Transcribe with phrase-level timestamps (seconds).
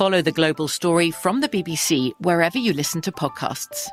[0.00, 3.86] Follow the global story from the BBC wherever you listen to podcasts.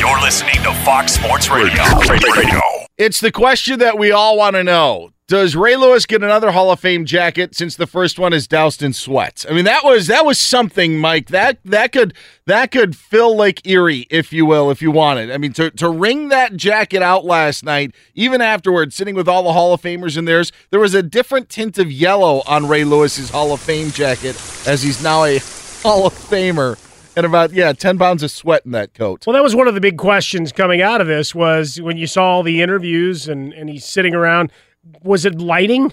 [0.00, 1.82] You're listening to Fox Sports Radio.
[2.08, 2.60] Radio.
[2.96, 5.10] It's the question that we all want to know.
[5.28, 8.80] Does Ray Lewis get another Hall of Fame jacket since the first one is doused
[8.80, 9.44] in sweat?
[9.50, 11.30] I mean, that was that was something, Mike.
[11.30, 12.14] That that could
[12.44, 15.32] that could fill Lake Erie, if you will, if you wanted.
[15.32, 19.42] I mean, to to wring that jacket out last night, even afterwards, sitting with all
[19.42, 22.84] the Hall of Famers in theirs, there was a different tint of yellow on Ray
[22.84, 25.38] Lewis's Hall of Fame jacket, as he's now a
[25.82, 26.78] Hall of Famer
[27.16, 29.26] and about yeah, ten pounds of sweat in that coat.
[29.26, 32.06] Well, that was one of the big questions coming out of this was when you
[32.06, 34.52] saw all the interviews and and he's sitting around.
[35.02, 35.92] Was it lighting?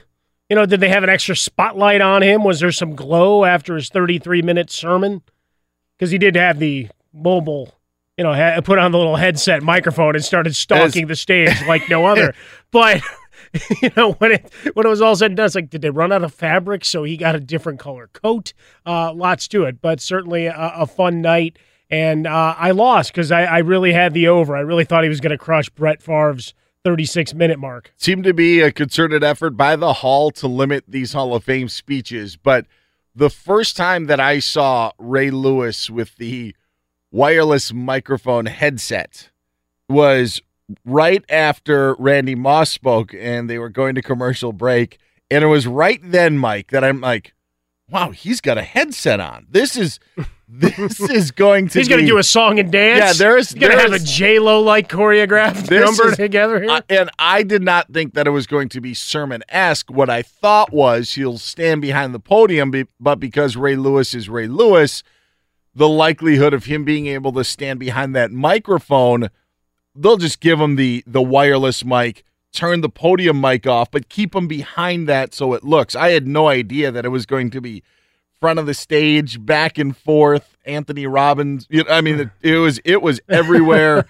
[0.50, 2.44] You know, did they have an extra spotlight on him?
[2.44, 5.22] Was there some glow after his 33 minute sermon?
[5.98, 7.74] Because he did have the mobile,
[8.18, 11.66] you know, ha- put on the little headset microphone and started stalking As- the stage
[11.68, 12.34] like no other.
[12.72, 13.02] but
[13.82, 15.90] you know, when it when it was all said and done, it's like, did they
[15.90, 16.84] run out of fabric?
[16.86, 18.54] So he got a different color coat.
[18.86, 21.58] Uh, lots to it, but certainly a, a fun night.
[21.90, 24.56] And uh, I lost because I, I really had the over.
[24.56, 27.94] I really thought he was going to crush Brett Favre's 36 minute mark.
[27.98, 31.70] seemed to be a concerted effort by the Hall to limit these Hall of Fame
[31.70, 32.36] speeches.
[32.36, 32.66] But
[33.16, 36.56] the first time that I saw Ray Lewis with the
[37.12, 39.30] wireless microphone headset
[39.88, 40.42] was
[40.86, 44.98] right after Randy Moss spoke and they were going to commercial break.
[45.30, 47.34] And it was right then, Mike, that I'm like,
[47.90, 49.48] wow, he's got a headset on.
[49.50, 50.00] This is.
[50.48, 53.00] This is going to He's going to do a song and dance.
[53.00, 56.70] Yeah, there's- He's going to have a J Lo like choreographed number is- together here.
[56.70, 59.90] Uh, and I did not think that it was going to be sermon esque.
[59.90, 64.28] What I thought was he'll stand behind the podium, be- but because Ray Lewis is
[64.30, 65.02] Ray Lewis,
[65.74, 69.30] the likelihood of him being able to stand behind that microphone,
[69.96, 74.36] they'll just give him the the wireless mic, turn the podium mic off, but keep
[74.36, 75.96] him behind that so it looks.
[75.96, 77.82] I had no idea that it was going to be
[78.44, 80.58] front of the stage, back and forth.
[80.66, 81.66] Anthony Robbins.
[81.70, 84.06] You know, I mean, it, it was it was everywhere.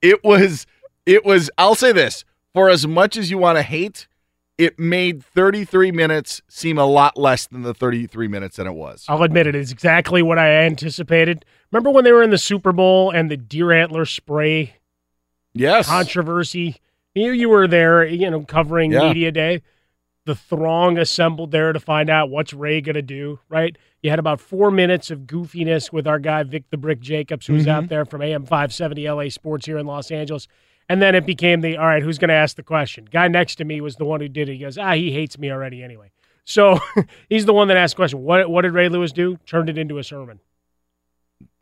[0.00, 0.64] It was
[1.06, 1.50] it was.
[1.58, 2.24] I'll say this:
[2.54, 4.06] for as much as you want to hate,
[4.58, 9.04] it made 33 minutes seem a lot less than the 33 minutes that it was.
[9.08, 11.44] I'll admit it is exactly what I anticipated.
[11.72, 14.74] Remember when they were in the Super Bowl and the deer antler spray
[15.52, 16.76] Yes, controversy?
[17.14, 19.08] You you were there, you know, covering Yeah.
[19.08, 19.62] media day.
[20.28, 23.40] The throng assembled there to find out what's Ray gonna do.
[23.48, 23.76] Right?
[24.02, 27.54] You had about four minutes of goofiness with our guy Vic the Brick Jacobs, who
[27.54, 27.70] was Mm-hmm.
[27.70, 30.46] out there from AM five seventy LA Sports here in Los Angeles.
[30.86, 33.06] And then it became the all right, who's going to ask the question?
[33.10, 34.54] Guy next to me was the one who did it.
[34.54, 36.10] He goes, ah, he hates me already anyway.
[36.44, 36.78] So
[37.30, 38.22] he's the one that asked the question.
[38.22, 39.38] What what did Ray Lewis do?
[39.46, 40.40] Turned it into a sermon.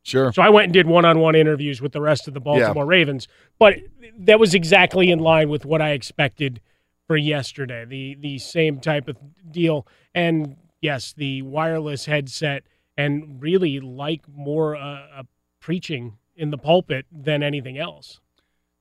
[0.02, 0.32] Sure.
[0.32, 3.26] So I went and did one-on-one interviews with the rest of the Baltimore Ravens,
[3.58, 3.74] but
[4.18, 6.60] that was exactly in line with what I expected
[7.06, 7.84] for yesterday.
[7.84, 9.16] The the same type of
[9.50, 12.64] deal, and yes, the wireless headset,
[12.96, 15.22] and really like more uh,
[15.60, 18.20] preaching in the pulpit than anything else.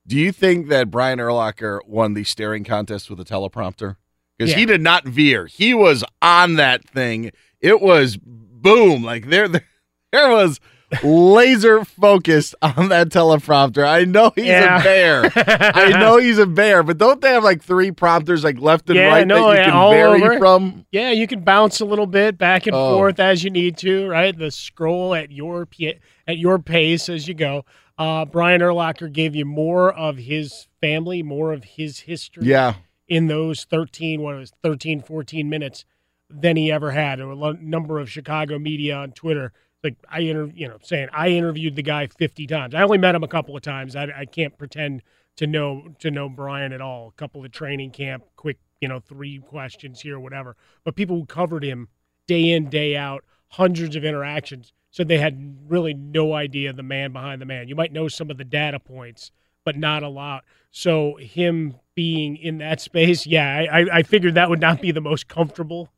[0.06, 3.96] Do you think that Brian Urlacher won the staring contest with a teleprompter?
[4.38, 4.58] Because Yeah.
[4.58, 5.46] he did not veer.
[5.46, 7.32] He was on that thing.
[7.60, 9.02] It was boom.
[9.02, 9.64] Like there, there,
[10.12, 10.60] there was
[11.02, 13.86] laser focused on that teleprompter.
[13.86, 14.80] I know he's Yeah.
[14.80, 15.32] a bear.
[15.36, 18.96] I know he's a bear, but don't they have like three prompters like left and
[18.96, 20.38] Yeah, right no, that you yeah, can vary over.
[20.38, 20.86] from?
[20.92, 22.96] Yeah, you can bounce a little bit back and Oh.
[22.96, 24.36] forth as you need to, right?
[24.36, 25.94] The scroll at your p-
[26.26, 27.64] at your pace as you go.
[27.98, 32.74] Uh, Brian Urlacher gave you more of his family, more of his history Yeah.
[33.08, 35.84] in those 13, what it was 13, 14 minutes
[36.28, 37.20] than he ever had.
[37.20, 39.52] A number of Chicago media on Twitter.
[39.86, 42.74] Like I inter- you know, saying I interviewed the guy 50 times.
[42.74, 43.94] I only met him a couple of times.
[43.94, 45.02] I, I can't pretend
[45.36, 47.08] to know to know Brian at all.
[47.08, 50.56] A couple of training camp, quick, you know, three questions here, whatever.
[50.82, 51.86] But people who covered him
[52.26, 57.12] day in, day out, hundreds of interactions, said they had really no idea the man
[57.12, 57.68] behind the man.
[57.68, 59.30] You might know some of the data points,
[59.64, 60.44] but not a lot.
[60.72, 64.90] So him being in that space, yeah, I, I- I figured that would not be
[64.90, 65.90] the most comfortable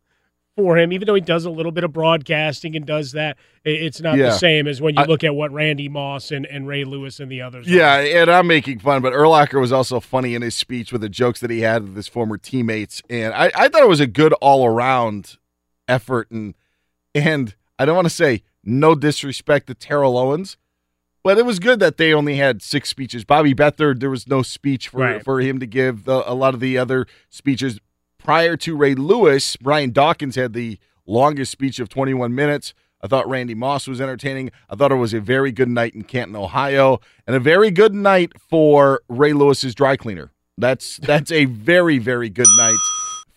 [0.58, 3.36] for him, even though he does a little bit of broadcasting and does that.
[3.64, 4.24] It's not Yeah.
[4.30, 7.20] the same as when you I- look at what Randy Moss and, and Ray Lewis
[7.20, 7.68] and the others.
[7.68, 7.70] are.
[7.70, 11.08] Yeah, and I'm making fun, but Urlacher was also funny in his speech with the
[11.08, 14.06] jokes that he had with his former teammates, and I, I thought it was a
[14.08, 15.36] good all around
[15.86, 16.54] effort, and
[17.14, 20.56] and I don't want to say no disrespect to Terrell Owens,
[21.22, 23.24] but it was good that they only had six speeches.
[23.24, 25.22] Bobby Beathard, there was no speech for Right.
[25.24, 26.02] for him to give.
[26.04, 27.78] The, a lot of the other speeches
[28.28, 32.74] prior to Ray Lewis, Brian Dawkins had the longest speech of 21 minutes.
[33.00, 34.50] I thought Randy Moss was entertaining.
[34.68, 37.94] I thought it was a very good night in Canton, Ohio, and a very good
[37.94, 40.30] night for Ray Lewis's dry cleaner.
[40.58, 42.76] That's that's a very very good night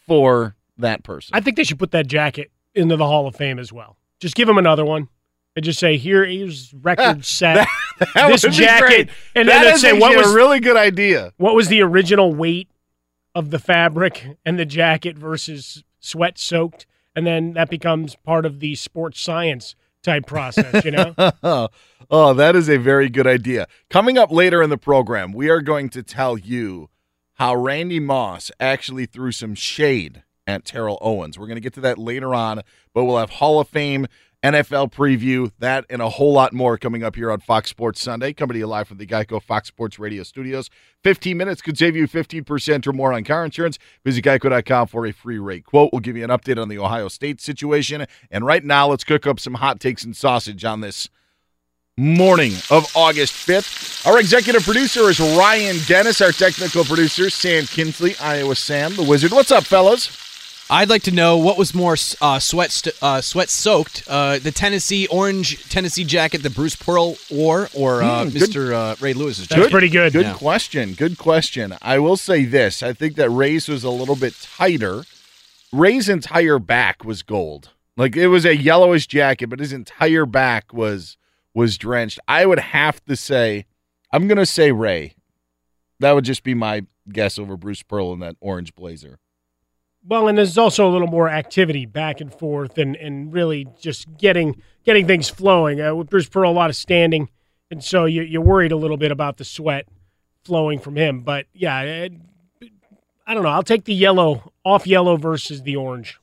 [0.06, 1.38] for that person.
[1.38, 3.96] I think they should put that jacket into the Hall of Fame as well.
[4.20, 5.08] Just give him another one.
[5.56, 7.66] And just say, here's record set.
[8.14, 10.76] That this would be jacket, and That then is say what was a really good
[10.76, 11.32] idea.
[11.38, 12.68] what was the original weight
[13.34, 16.86] of the fabric and the jacket versus sweat soaked,
[17.16, 20.84] and then that becomes part of the sports science type process.
[20.84, 21.14] You know,
[22.10, 23.68] oh, that is a very good idea.
[23.90, 26.90] Coming up later in the program, we are going to tell you
[27.34, 31.40] how Randy Moss actually threw some shade at Terrell Owens.
[31.40, 32.62] We're going to get to that later on,
[32.94, 34.08] but we'll have Hall of Fame,
[34.44, 38.34] NFL preview, that and a whole lot more coming up here on Fox Sports Sunday,
[38.34, 40.70] coming to you live from the Geico Fox Sports Radio studios.
[41.04, 43.78] 15 minutes could save you 15% or more on car insurance.
[44.04, 45.92] Visit geico.com for a free rate quote.
[45.94, 48.08] We'll give you an update on the Ohio State situation.
[48.32, 51.08] And right now, let's cook up some hot takes and sausage on this
[51.96, 54.08] morning of August 5th.
[54.08, 56.20] Our executive producer is Ryan Dennis.
[56.20, 59.32] Our technical producer, Sam Kinsley, Iowa Sam, the wizard.
[59.34, 60.31] What's up, fellas?
[60.74, 64.52] I'd like to know what was more uh, sweat st- uh, sweat soaked, uh, the
[64.52, 68.74] Tennessee orange Tennessee jacket that Bruce Pearl wore, or uh, Hmm, Mr.
[68.74, 69.72] Uh, Ray Lewis's That's jacket.
[69.72, 70.14] pretty good.
[70.14, 70.34] Good Yeah.
[70.34, 70.94] question.
[70.94, 71.76] Good question.
[71.82, 72.82] I will say this.
[72.82, 75.04] I think that Ray's was a little bit tighter.
[75.74, 77.72] Ray's entire back was gold.
[77.98, 81.18] Like it was a yellowish jacket, but his entire back was
[81.54, 82.18] was drenched.
[82.30, 83.66] I would have to say,
[84.14, 85.16] I'm gonna say Ray.
[86.00, 89.20] That would just be my guess over Bruce Pearl in that orange blazer.
[90.04, 94.08] Well, and there's also a little more activity back and forth, and, and really just
[94.18, 95.80] getting getting things flowing.
[95.80, 97.30] Uh, Bruce Pearl, a lot of standing,
[97.70, 99.88] and so you, you're worried a little bit about the sweat
[100.44, 101.22] flowing from him.
[101.22, 102.14] But yeah, it,
[103.28, 103.50] I don't know.
[103.50, 106.20] I'll take the yellow off yellow versus the orange.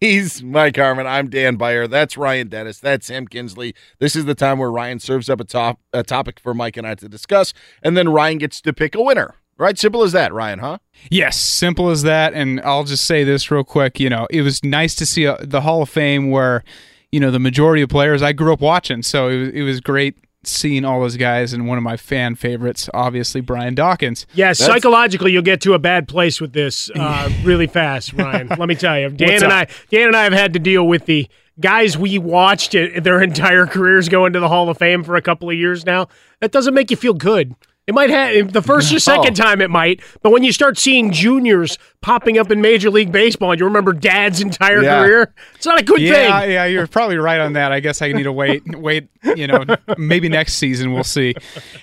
[0.00, 1.06] He's Mike Harmon.
[1.06, 1.86] I'm Dan Beyer.
[1.86, 2.80] That's Ryan Dennis.
[2.80, 3.74] That's Sam Kinsley.
[4.00, 6.86] This is the time where Ryan serves up a top a topic for Mike and
[6.86, 9.36] I to discuss, and then Ryan gets to pick a winner.
[9.56, 9.78] Right?
[9.78, 10.78] Simple as that, Ryan, huh?
[11.10, 12.34] Yes, simple as that.
[12.34, 14.00] And I'll just say this real quick.
[14.00, 16.64] You know, it was nice to see uh the Hall of Fame where,
[17.12, 19.02] you know, the majority of players I grew up watching.
[19.02, 22.34] So it was, it was great seeing all those guys and one of my fan
[22.34, 24.26] favorites, obviously Brian Dawkins.
[24.34, 28.48] Yeah, That's- psychologically, you'll get to a bad place with this uh, really fast, Ryan.
[28.48, 29.68] Let me tell you, Dan What's and up?
[29.70, 31.28] I, Dan and I have had to deal with the
[31.60, 35.22] guys we watched it, their entire careers go into the Hall of Fame for a
[35.22, 36.08] couple of years now.
[36.40, 37.54] That doesn't make you feel good.
[37.86, 39.44] It might have the first or second oh.
[39.44, 43.50] time it might, but when you start seeing juniors popping up in Major League Baseball
[43.50, 45.02] and you remember Dad's entire Yeah.
[45.02, 46.50] career, it's not a good yeah, thing.
[46.52, 47.72] yeah, you're probably right on that.
[47.72, 49.08] I guess I need to wait, wait.
[49.36, 49.64] You know,
[49.98, 51.34] maybe next season we'll see.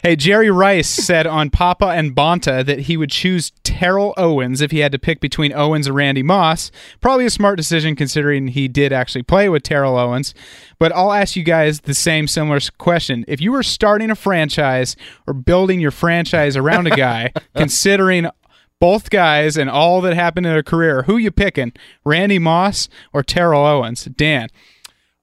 [0.01, 4.71] Hey, Jerry Rice said on Papa and Bonta that he would choose Terrell Owens if
[4.71, 6.71] he had to pick between Owens and Randy Moss.
[6.99, 10.33] Probably a smart decision considering he did actually play with Terrell Owens.
[10.81, 14.95] But I'll ask you guys the same similar question: If you were starting a franchise
[15.27, 18.27] or building your franchise around a guy, considering
[18.79, 21.73] both guys and all that happened in their career, who you picking?
[22.03, 24.05] Randy Moss or Terrell Owens?
[24.05, 24.49] Dan.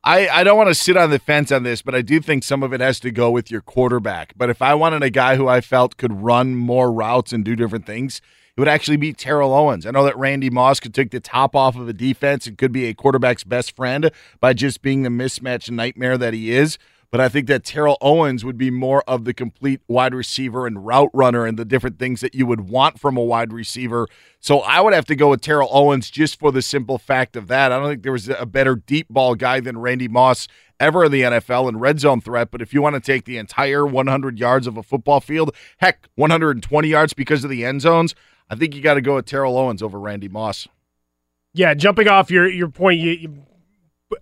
[0.04, 2.44] I, I don't want to sit on the fence on this, but I do think
[2.44, 4.34] some of it has to go with your quarterback.
[4.36, 7.56] But if I wanted a guy who I felt could run more routes and do
[7.56, 8.20] different things,
[8.58, 9.86] it would actually be Terrell Owens.
[9.86, 12.72] I know that Randy Moss could take the top off of a defense and could
[12.72, 14.10] be a quarterback's best friend
[14.40, 16.76] by just being the mismatch nightmare that he is.
[17.12, 20.84] But I think that Terrell Owens would be more of the complete wide receiver and
[20.84, 24.08] route runner and the different things that you would want from a wide receiver.
[24.40, 27.46] So I would have to go with Terrell Owens just for the simple fact of
[27.46, 27.70] that.
[27.70, 30.48] I don't think there was a better deep ball guy than Randy Moss
[30.80, 32.50] ever in the NFL and red zone threat.
[32.50, 36.08] But if you want to take the entire 100 yards of a football field, heck,
[36.16, 38.16] 120 yards because of the end zones,
[38.50, 40.68] I think you got to go with Terrell Owens over Randy Moss.
[41.52, 43.44] Yeah, jumping off your your point, you, you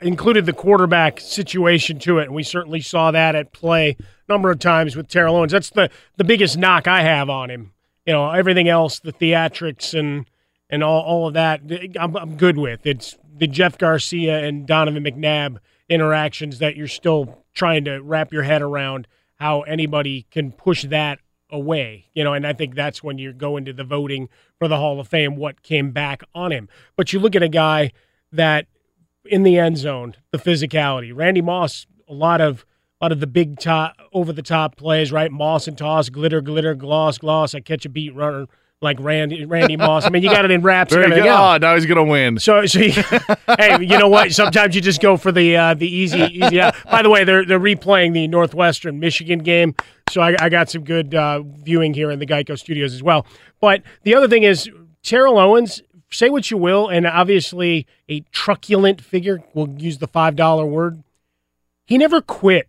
[0.01, 4.51] included the quarterback situation to it, and we certainly saw that at play a number
[4.51, 5.53] of times with Terrell Owens.
[5.53, 7.73] That's the the biggest knock I have on him.
[8.05, 10.27] You know, everything else, the theatrics and
[10.69, 11.61] and all, all of that,
[11.99, 12.87] I'm, I'm good with.
[12.87, 18.43] It's the Jeff Garcia and Donovan McNabb interactions that you're still trying to wrap your
[18.43, 19.07] head around
[19.37, 23.57] how anybody can push that away, you know, and I think that's when you go
[23.57, 26.69] into the voting for the Hall of Fame, what came back on him.
[26.97, 27.93] But you look at a guy
[28.33, 28.67] that
[29.25, 31.13] in the end zone, the physicality.
[31.15, 32.65] Randy Moss, a lot of
[33.01, 35.31] a lot of the big top over the top plays, right?
[35.31, 37.55] Moss and toss, glitter, glitter, gloss, gloss.
[37.55, 38.47] I catch a beat runner
[38.83, 40.05] like Randy Randy Moss.
[40.05, 41.31] I mean, you got it in wraps Very everything good.
[41.31, 41.55] else.
[41.55, 42.39] Oh, now he's going to win.
[42.39, 42.93] So, so you,
[43.59, 44.33] hey, you know what?
[44.33, 46.61] Sometimes you just go for the uh, the easy, easy.
[46.61, 46.75] Out.
[46.91, 49.75] By the way, they're they're replaying the Northwestern Michigan game,
[50.11, 53.27] so I, I got some good uh, viewing here in the Geico Studios as well.
[53.61, 54.69] But the other thing is
[55.03, 55.83] Terrell Owens.
[56.11, 59.43] Say what you will, and obviously a truculent figure.
[59.55, 61.03] We'll use the five dollar word.
[61.87, 62.69] He never quit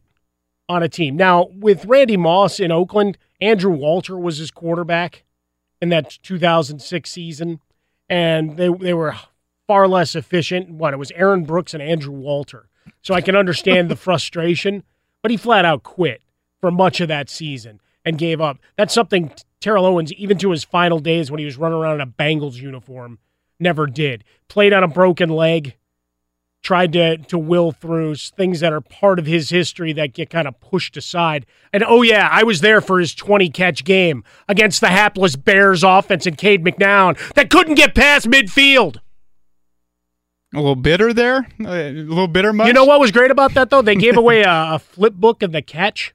[0.70, 1.16] on a team.
[1.16, 5.24] Now with Randy Moss in Oakland, Andrew Walter was his quarterback
[5.81, 7.60] in that 2006 season,
[8.10, 9.15] and they they were
[9.67, 10.69] far less efficient.
[10.69, 12.69] What it was Aaron Brooks and Andrew Walter.
[13.01, 14.84] So I can understand the frustration,
[15.22, 16.22] but he flat out quit
[16.60, 18.60] for much of that season and gave up.
[18.77, 22.01] That's something Terrell Owens, even to his final days when he was running around in
[22.01, 23.19] a Bengals uniform,
[23.60, 24.24] never did.
[24.48, 25.75] Played on a broken leg,
[26.64, 30.48] tried to to will through things that are part of his history that get kind
[30.48, 31.46] of pushed aside.
[31.72, 35.84] And oh yeah, I was there for his 20 catch game against the hapless Bears
[35.84, 38.98] offense and Cade McNown that couldn't get past midfield.
[40.54, 41.48] A little bitter there?
[41.60, 42.68] A little bitter much?
[42.68, 43.82] You know what was great about that though?
[43.82, 46.14] They gave away a, a flip book of the catch.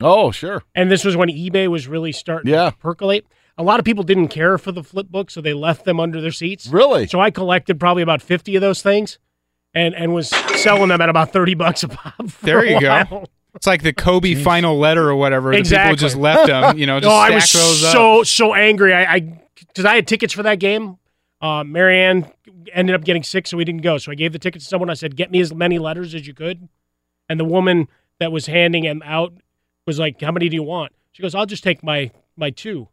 [0.00, 0.62] Oh, sure.
[0.74, 2.70] And this was when eBay was really starting Yeah.
[2.70, 3.26] to percolate.
[3.58, 6.20] A lot of people didn't care for the flip book, so they left them under
[6.20, 6.66] their seats.
[6.68, 7.06] Really?
[7.06, 9.18] So I collected probably about 50 of those things
[9.74, 12.26] and, and was selling them at about 30 bucks a pop.
[12.42, 13.24] There a you go.
[13.54, 15.52] It's like the Kobe final letter or whatever.
[15.52, 15.76] Exactly.
[15.76, 17.92] The people just left them, you know, just no, I was those up.
[17.92, 18.94] so so angry.
[18.94, 19.20] I
[19.56, 20.98] because I, had tickets for that game.
[21.40, 22.30] Uh, Marianne
[22.72, 23.98] ended up getting sick, so we didn't go.
[23.98, 24.88] So I gave the tickets to someone.
[24.88, 26.68] I said, "Get me as many letters as you could."
[27.28, 27.88] And the woman
[28.18, 29.34] that was handing them out
[29.86, 32.88] was like, "How many do you want?" She goes, "I'll just take my my two,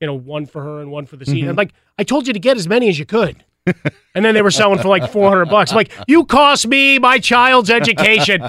[0.00, 1.50] you know, one for her and one for the seat." Mm-hmm.
[1.50, 4.42] I'm like, "I told you to get as many as you could." And then they
[4.42, 5.72] were selling for like 400 bucks.
[5.72, 8.48] I'm like, "You cost me my child's education."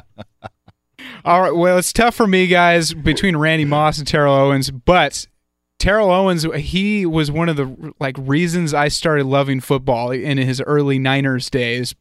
[1.26, 1.56] All right.
[1.56, 5.28] Well, it's tough for me, guys, between Randy Moss and Terrell Owens, but
[5.80, 10.62] Terrell Owens, he was one of the like reasons I started loving football in his
[10.62, 11.96] early Niners days.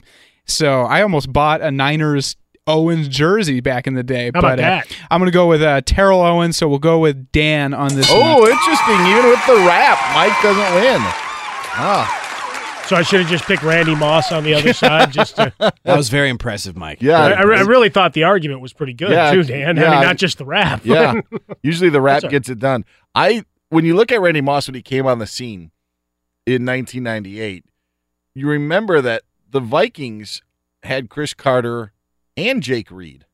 [0.47, 4.31] So I almost bought a Niners Owens jersey back in the day.
[4.33, 4.97] How about but uh, that?
[5.11, 6.57] I'm going to go with uh, Terrell Owens.
[6.57, 8.09] So we'll go with Dan on this.
[8.11, 8.51] Oh, one.
[8.51, 9.01] interesting.
[9.07, 11.01] Even with the rap, Mike doesn't win.
[11.77, 12.24] Ah,
[12.87, 15.53] So I should have just picked Randy Moss on the other side just to.
[15.59, 16.99] That was very impressive, Mike.
[17.01, 17.19] yeah.
[17.19, 19.79] I, I I really thought the argument was pretty good Yeah, too, Dan.
[19.79, 20.83] I mean, not just the rap.
[20.85, 21.21] yeah.
[21.63, 22.85] Usually the rap a- gets it done.
[23.15, 25.71] I when you look at Randy Moss when he came on the scene
[26.47, 27.65] in 1998,
[28.35, 30.43] you remember that the Vikings
[30.83, 31.93] had Cris Carter
[32.37, 33.25] and Jake Reed.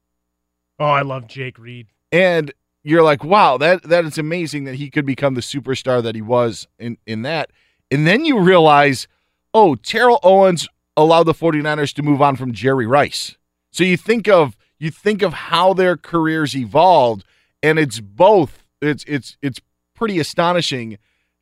[0.78, 1.88] oh, I love Jake Reed.
[2.12, 2.52] And
[2.85, 6.23] you're like, wow, that that is amazing that he could become the superstar that he
[6.23, 7.50] was in in that.
[7.90, 9.09] And then you realize,
[9.54, 13.37] oh, Terrell Owens allowed the 49ers to move on from Jerry Rice.
[13.71, 17.25] So you think of you think of how their careers evolved
[17.62, 19.61] and it's both It's it's it's
[19.95, 20.97] pretty astonishing,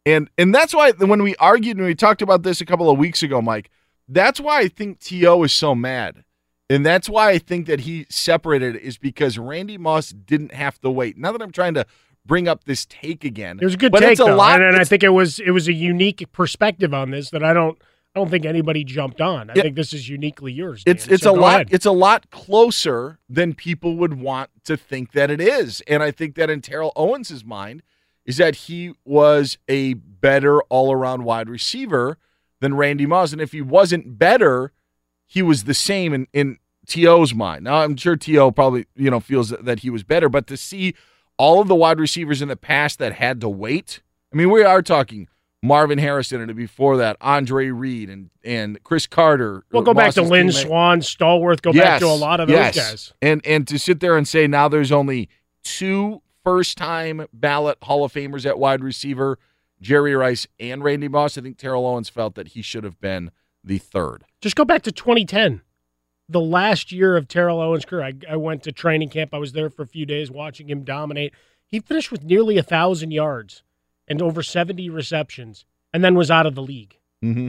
[0.05, 2.99] and and that's why when we argued and we talked about this a couple of
[2.99, 3.71] weeks ago, Mike,
[4.09, 6.25] that's why I think To is so mad,
[6.69, 10.91] and that's why I think that he separated is because Randy Moss didn't have to
[10.91, 11.17] wait.
[11.17, 11.87] Now that I'm trying to
[12.27, 14.61] bring up this take again, It was a good but take, it's a though, lot.
[14.61, 17.53] and, and I think it was it was a unique perspective on this that I
[17.53, 17.79] don't
[18.15, 19.51] I don't think anybody jumped on.
[19.51, 19.63] I Yeah.
[19.63, 20.83] think this is uniquely yours.
[20.87, 21.69] it's Dan, it's so a lot ahead.
[21.71, 26.11] it's a lot closer than people would want to think that it is and i
[26.11, 27.83] think that in terrell owens's mind
[28.27, 32.19] is that he was a better all-around wide receiver
[32.61, 34.73] than randy moss and if he wasn't better
[35.27, 39.21] he was the same in, in to's mind now i'm sure to probably you know
[39.21, 40.95] feels that, that he was better but to see
[41.39, 44.01] all of the wide receivers in the past that had to wait
[44.33, 45.29] i mean we are talking
[45.63, 49.65] Marvin Harrison, and before that, Andre Reed and and Cris Carter.
[49.73, 50.67] We'll go back to Lynn teammate.
[50.67, 51.63] Swann, Stallworth.
[51.63, 52.77] Go back to a lot of those yes.
[52.77, 53.13] guys.
[53.21, 55.29] And and to sit there and say now there's only
[55.65, 59.39] two first time ballot Hall of Famers at wide receiver,
[59.81, 61.37] Jerry Rice and Randy Moss.
[61.37, 63.33] I think Terrell Owens felt that he should have been
[63.65, 64.25] the third.
[64.41, 65.63] Just go back to 2010,
[66.29, 68.05] the last year of Terrell Owens' career.
[68.05, 69.35] I, I went to training camp.
[69.35, 71.35] I was there for a few days watching him dominate.
[71.67, 73.63] He finished with nearly a thousand yards
[74.09, 76.99] and over 70 receptions, and then was out of the league.
[77.23, 77.49] Mm-hmm.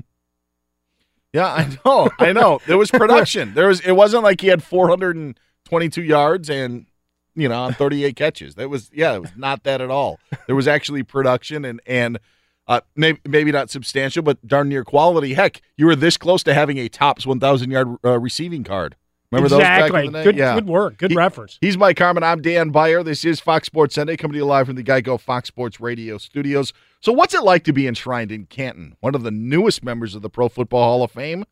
[1.33, 2.09] Yeah, I know.
[2.19, 2.59] I know.
[2.67, 3.53] There was production.
[3.53, 3.81] There was.
[3.81, 6.87] It wasn't like he had 422 yards and
[7.35, 8.55] you know on 38 catches.
[8.55, 9.15] That was yeah.
[9.15, 10.19] It was not that at all.
[10.47, 12.19] There was actually production and and
[12.67, 15.33] uh, maybe maybe not substantial, but darn near quality.
[15.33, 18.95] Heck, you were this close to having a tops 1,000 yard uh, receiving card.
[19.31, 20.07] Remember those exactly.
[20.07, 20.24] the day?
[20.24, 20.55] Good, yeah.
[20.55, 20.98] good work.
[20.98, 21.59] Good He- reference.
[21.62, 22.24] He's Mike Harmon.
[22.24, 23.03] I'm Dan Beyer.
[23.03, 26.17] This is Fox Sports Sunday coming to you live from the Geico Fox Sports Radio
[26.17, 26.74] studios.
[27.00, 30.24] So, what's it like to be enshrined in Canton, one of the newest members of
[30.24, 31.45] the Pro Football Hall of Fame?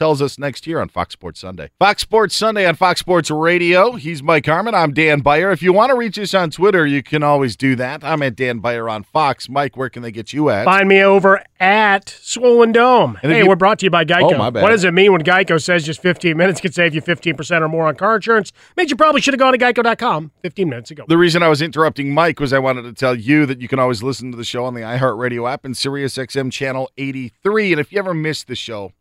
[0.00, 1.68] Tells us next year on Fox Sports Sunday.
[1.78, 3.92] Fox Sports Sunday on Fox Sports Radio.
[3.96, 4.74] He's Mike Harmon.
[4.74, 5.50] I'm Dan Beyer.
[5.50, 8.02] If you want to reach us on Twitter, you can always do that.
[8.02, 9.50] I'm at Dan Beyer on Fox.
[9.50, 10.64] Mike, where can they get you at?
[10.64, 13.18] Find me over at Swollen Dome.
[13.22, 14.32] And hey, you- we're brought to you by Geico.
[14.32, 14.62] Oh, my bad.
[14.62, 17.68] What does it mean when Geico says just 15 minutes can save you 15% or
[17.68, 18.52] more on car insurance?
[18.78, 21.04] Means you probably should have gone to geico.com 15 minutes ago.
[21.08, 23.78] The reason I was interrupting Mike was I wanted to tell you that you can
[23.78, 27.72] always listen to the show on the iHeartRadio app and SiriusXM channel 83.
[27.74, 28.94] And if you ever missed the show,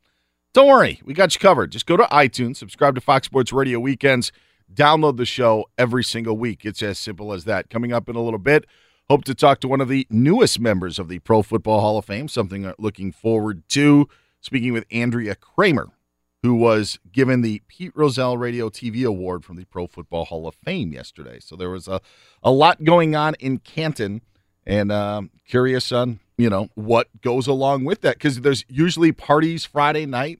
[0.53, 1.71] don't worry, we got you covered.
[1.71, 4.31] Just go to iTunes, subscribe to Fox Sports Radio Weekends,
[4.73, 6.65] download the show every single week.
[6.65, 7.69] It's as simple as that.
[7.69, 8.65] Coming up in a little bit,
[9.09, 12.05] hope to talk to one of the newest members of the Pro Football Hall of
[12.05, 14.07] Fame, something looking forward to.
[14.41, 15.89] Speaking with Andrea Kremer,
[16.43, 20.55] who was given the Pete Rozelle Radio TV Award from the Pro Football Hall of
[20.55, 21.39] Fame yesterday.
[21.41, 21.99] So there was a,
[22.41, 24.21] a lot going on in Canton,
[24.65, 29.65] and um, curious on you know what goes along with that because there's usually parties
[29.65, 30.39] Friday night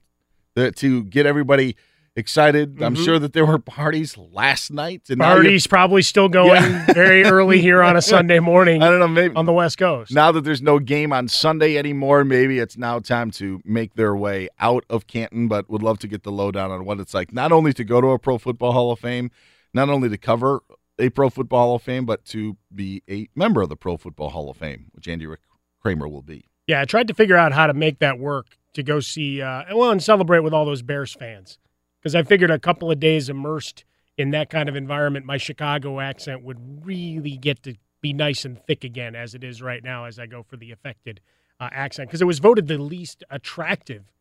[0.56, 1.76] that, to get everybody
[2.16, 2.82] excited.
[2.82, 3.04] I'm Mhm.
[3.04, 5.02] sure that there were parties last night.
[5.08, 6.92] And Party's probably still going Yeah.
[6.92, 10.12] very early here on a Sunday morning I don't know, maybe on the West Coast.
[10.12, 14.16] now that there's no game on Sunday anymore, maybe it's now time to make their
[14.16, 17.32] way out of Canton, but would love to get the lowdown on what it's like
[17.32, 19.30] not only to go to a Pro Football Hall of Fame,
[19.72, 20.60] not only to cover
[20.98, 24.30] a Pro Football Hall of Fame, but to be a member of the Pro Football
[24.30, 25.40] Hall of Fame, which Andy Rick
[25.80, 26.46] Kramer will be.
[26.66, 29.64] Yeah, I tried to figure out how to make that work to go see, uh,
[29.74, 31.58] well, and celebrate with all those Bears fans.
[32.00, 33.84] Because I figured a couple of days immersed
[34.16, 38.58] in that kind of environment, my Chicago accent would really get to be nice and
[38.66, 41.20] thick again, as it is right now, as I go for the affected
[41.58, 42.08] uh, accent.
[42.08, 44.12] Because it was voted the least attractive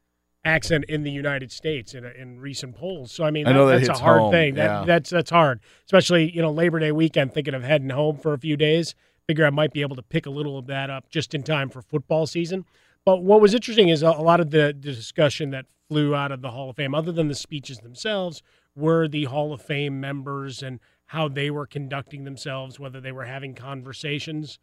[0.46, 3.12] accent in the United States in, in recent polls.
[3.12, 4.56] So I mean, I know that that's a hard home, thing.
[4.56, 4.86] That, yeah.
[4.86, 7.34] That's that's hard, especially you know Labor Day weekend.
[7.34, 8.96] Thinking of heading home for a few days.
[9.30, 11.70] Figure I might be able to pick a little of that up just in time
[11.70, 12.66] for football season.
[13.06, 16.42] But what was interesting is a, lot of the, the discussion that flew out of
[16.42, 18.42] the Hall of Fame, other than the speeches themselves,
[18.76, 23.26] were the Hall of Fame members and how they were conducting themselves, whether they were
[23.26, 24.58] having conversations,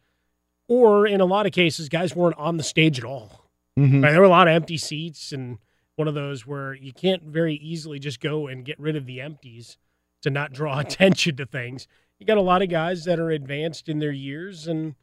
[0.67, 3.49] or in a lot of cases, guys weren't on the stage at all.
[3.79, 4.03] Mm-hmm.
[4.03, 4.11] Right?
[4.11, 5.59] There were a lot of empty seats, and
[5.95, 9.21] one of those where you can't very easily just go and get rid of the
[9.21, 9.77] empties
[10.23, 11.87] to not draw attention to things.
[12.19, 14.95] You got a lot of guys that are advanced in their years, and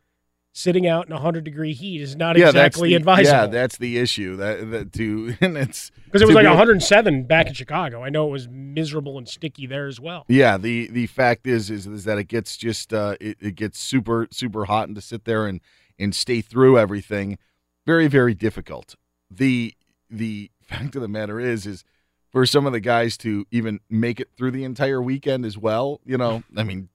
[0.54, 3.30] sitting out in 100 degree heat is not exactly the, advisable.
[3.30, 4.36] Yeah, that's the issue.
[4.36, 8.02] That, that to and it's because it was like be- 107 back in Chicago.
[8.02, 10.24] I know it was miserable and sticky there as well.
[10.28, 13.78] Yeah, the the fact is is, is that it gets just uh, it, it gets
[13.78, 15.60] super super hot, and to sit there and
[15.98, 17.38] and stay through everything,
[17.84, 18.94] very very difficult.
[19.30, 19.74] The
[20.08, 21.84] the fact of the matter is is
[22.30, 26.00] for some of the guys to even make it through the entire weekend as well.
[26.04, 26.88] You know, I mean,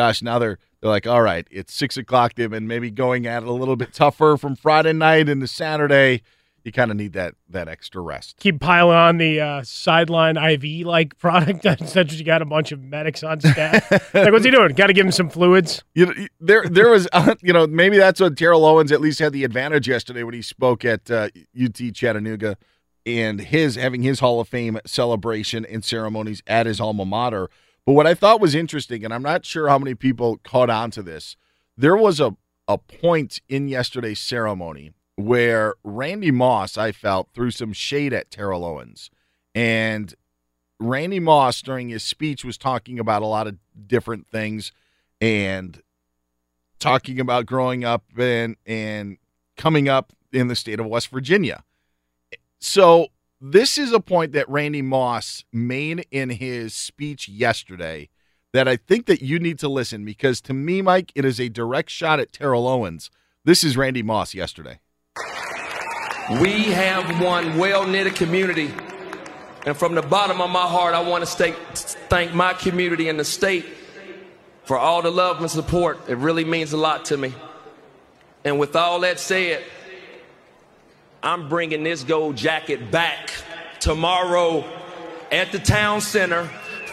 [0.00, 2.34] gosh, now they're they're like, all right, it's six o'clock.
[2.34, 6.22] They've been maybe going at it a little bit tougher from Friday night into Saturday.
[6.64, 8.38] you kind of need that that extra rest.
[8.40, 11.66] Keep piling on the uh, sideline IV like product.
[11.82, 13.90] Essentially, you got a bunch of medics on staff.
[14.14, 14.72] like, what's he doing?
[14.72, 15.84] Got to give him some fluids.
[15.94, 19.18] You know, there there was uh, you know maybe that's what Terrell Owens at least
[19.18, 21.28] had the advantage yesterday when he spoke at uh,
[21.62, 22.56] UT Chattanooga
[23.04, 27.50] and his having his Hall of Fame celebration and ceremonies at his alma mater.
[27.90, 30.92] But what I thought was interesting, and I'm not sure how many people caught on
[30.92, 31.36] to this,
[31.76, 32.36] there was a
[32.68, 38.64] a point in yesterday's ceremony where Randy Moss, I felt, threw some shade at Terrell
[38.64, 39.10] Owens.
[39.56, 40.14] And
[40.78, 43.56] Randy Moss, during his speech, was talking about a lot of
[43.88, 44.70] different things
[45.20, 45.82] and
[46.78, 49.18] talking about growing up and, and
[49.56, 51.64] coming up in the state of West Virginia.
[52.60, 53.08] So,
[53.40, 58.10] this is a point that Randy Moss made in his speech yesterday
[58.52, 61.48] that I think that you need to listen because to me, Mike, it is a
[61.48, 63.10] direct shot at Terrell Owens.
[63.44, 64.80] This is Randy Moss yesterday.
[66.42, 68.72] We have one well knitted community.
[69.66, 73.18] And from the bottom of my heart, I want to stay, thank my community and
[73.18, 73.66] the state
[74.64, 75.98] for all the love and support.
[76.08, 77.34] It really means a lot to me.
[78.44, 79.62] And with all that said,
[81.22, 83.30] I'm bringing this gold jacket back
[83.78, 84.64] tomorrow
[85.30, 86.44] at the town center,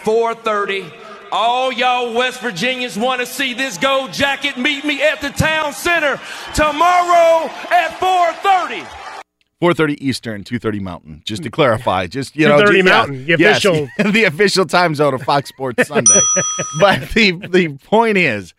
[0.04, 0.92] 430
[1.32, 5.74] all y'all West Virginians want to see this gold jacket, meet me at the town
[5.74, 6.20] center
[6.54, 8.86] tomorrow at 4:30.
[9.62, 11.22] 4:30 Eastern, 2:30 Mountain.
[11.26, 14.96] Just to clarify, just you know, 2:30 just- Mountain, the yes, official- the official time
[14.96, 16.20] zone of Fox Sports Sunday.
[16.80, 18.54] but the the point is,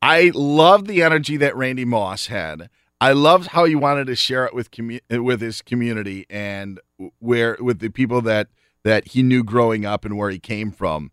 [0.00, 2.70] I love the energy that Randy Moss had.
[3.00, 6.80] I loved how he wanted to share it with commu- with his community and
[7.18, 8.48] where with the people that
[8.84, 11.10] that he knew growing up and where he came from.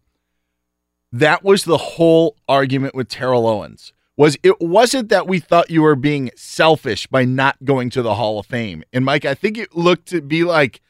[1.11, 3.93] That was the whole argument with Terrell Owens.
[4.15, 8.15] Was it wasn't that we thought you were being selfish by not going to the
[8.15, 8.83] Hall of Fame.
[8.93, 10.81] And Mike, I think it looked to be like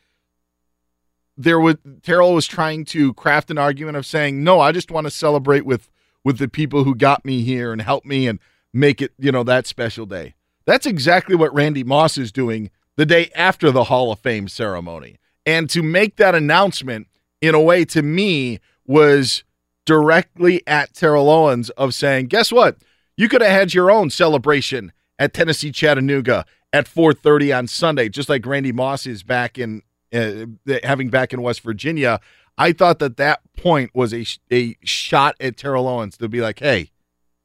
[1.38, 5.06] there was Terrell was trying to craft an argument of saying, "No, I just want
[5.06, 5.89] to celebrate with
[6.23, 8.39] with the people who got me here and helped me and
[8.73, 13.06] make it, you know, that special day." That's exactly what Randy Moss is doing the
[13.06, 15.17] day after the Hall of Fame ceremony.
[15.45, 17.08] And to make that announcement
[17.41, 19.43] in a way to me was
[19.86, 22.78] directly at Terrell Owens of saying, "Guess what?
[23.17, 28.30] You could have had your own celebration at Tennessee Chattanooga at 4:30 on Sunday, just
[28.30, 29.82] like Randy Moss is back in
[30.13, 30.45] uh,
[30.84, 32.19] having back in West Virginia."
[32.58, 36.60] I thought that that point was a a shot at Terrell Owens to be like,
[36.60, 36.91] "Hey,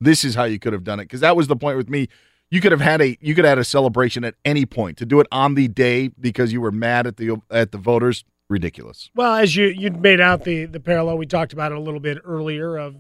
[0.01, 2.09] this is how you could have done it," because that was the point with me.
[2.57, 5.05] You could have had a you could have had a celebration at any point to
[5.05, 8.25] do it on the day because you were mad at the at the voters.
[8.49, 9.11] Ridiculous.
[9.15, 12.01] Well, as you you made out the the parallel, we talked about it a little
[12.01, 12.97] bit earlier of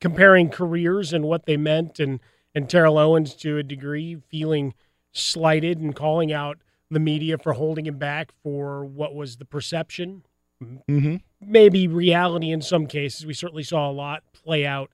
[0.00, 2.20] comparing careers and what they meant, and
[2.54, 4.74] and Terrell Owens to a degree feeling
[5.10, 6.58] slighted and calling out
[6.92, 10.22] the media for holding him back for what was the perception,
[10.62, 11.16] Mm-hmm.
[11.40, 13.26] maybe reality in some cases.
[13.26, 14.90] We certainly saw a lot play out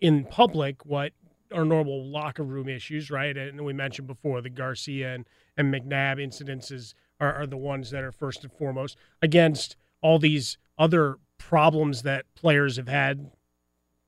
[0.00, 1.12] in public what
[1.54, 3.36] are normal locker room issues, right?
[3.36, 8.02] And we mentioned before the Garcia and, and McNabb incidences are, are the ones that
[8.02, 13.30] are first and foremost against all these other problems that players have had.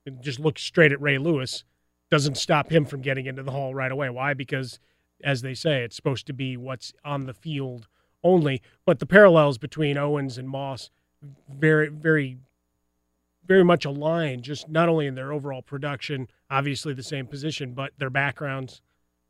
[0.04, 1.64] And Just look straight at Ray Lewis.
[2.10, 4.10] Doesn't stop him from getting into the hall right away.
[4.10, 4.34] Why?
[4.34, 4.78] Because,
[5.24, 7.88] as they say, it's supposed to be what's on the field
[8.22, 8.62] only.
[8.84, 10.90] But the parallels between Owens and Moss
[11.48, 12.38] very, very,
[13.46, 14.42] very much aligned.
[14.42, 18.80] Just not only in their overall production, obviously the same position, but their backgrounds,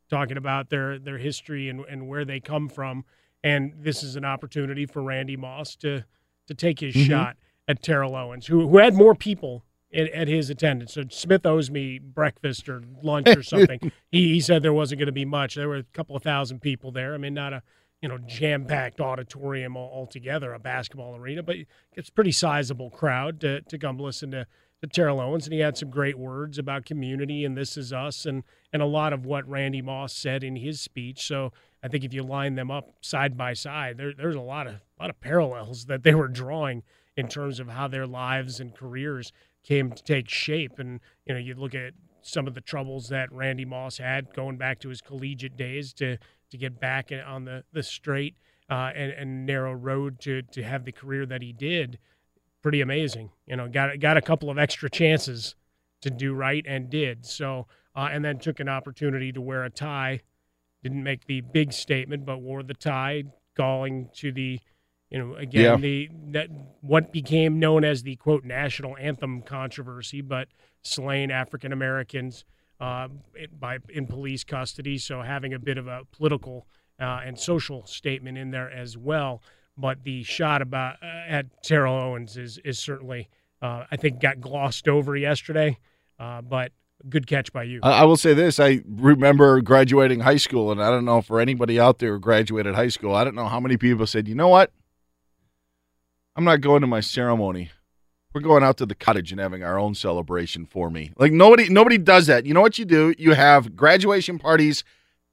[0.09, 3.05] talking about their their history and, and where they come from.
[3.43, 6.03] And this is an opportunity for Randy Moss to
[6.47, 7.07] to take his Mhm.
[7.07, 10.93] shot at Terrell Owens, who who had more people at, at his attendance.
[10.93, 13.79] So Smith owes me breakfast or lunch or something.
[14.11, 15.55] he, he said there wasn't going to be much.
[15.55, 17.13] There were a couple of thousand people there.
[17.13, 17.61] I mean, not a
[18.01, 21.55] you know jam packed auditorium altogether, a basketball arena, but
[21.93, 24.47] it's pretty sizable crowd to to come listen to.
[24.81, 28.27] To Terrell Owens, and he had some great words about community and this is us,
[28.27, 31.25] and and a lot of what Randy Moss said in his speech.
[31.25, 34.67] So I think if you line them up side by side, there, there's a lot
[34.67, 36.83] of a lot of parallels that they were drawing
[37.15, 39.31] in terms of how their lives and careers
[39.63, 40.79] came to take shape.
[40.79, 41.93] And you know, you look at
[42.27, 46.17] some of the troubles that Randy Moss had going back to his collegiate days to
[46.49, 48.35] to get back on the the straight
[48.69, 51.99] uh, and, and narrow road to to have the career that he did.
[52.61, 53.29] Pretty amazing.
[53.45, 55.55] You know, got got a couple of extra chances
[56.01, 57.25] to do right and did.
[57.25, 60.21] So uh, and then took an opportunity to wear a tie.
[60.83, 63.23] Didn't make the big statement, but wore the tie,
[63.55, 64.59] galling to the,
[65.09, 65.77] you know, again Yeah.
[65.77, 66.49] the that
[66.81, 70.47] what became known as the quote national anthem controversy, but
[70.81, 72.45] slain African Americans
[72.79, 73.07] uh,
[73.59, 74.97] by in police custody.
[74.97, 76.67] So having a bit of a political
[76.99, 79.41] uh, and social statement in there as well.
[79.77, 83.29] But the shot about uh, at Terrell Owens is is certainly
[83.61, 85.77] uh, I think got glossed over yesterday.
[86.19, 86.71] Uh, but
[87.09, 87.79] good catch by you.
[87.83, 91.39] I, I will say this: I remember graduating high school, and I don't know for
[91.39, 94.35] anybody out there who graduated high school, I don't know how many people said, "You
[94.35, 94.71] know what?
[96.37, 97.71] I'm not going to my ceremony.
[98.33, 101.67] We're going out to the cottage and having our own celebration for me." Like nobody,
[101.67, 102.45] nobody does that.
[102.45, 103.13] You know what you do?
[103.17, 104.83] You have graduation parties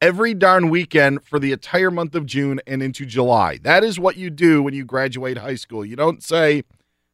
[0.01, 3.59] every darn weekend for the entire month of June and into July.
[3.63, 5.85] That is what you do when you graduate high school.
[5.85, 6.65] You don't say,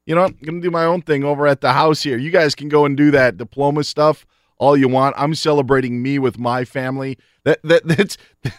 [0.07, 2.19] you know, I'm going to do my own thing over at the house here.
[2.19, 4.27] You guys can go and do that diploma stuff
[4.59, 5.17] all you want.
[5.19, 7.19] I'm celebrating me with my family.
[7.45, 8.17] That that that's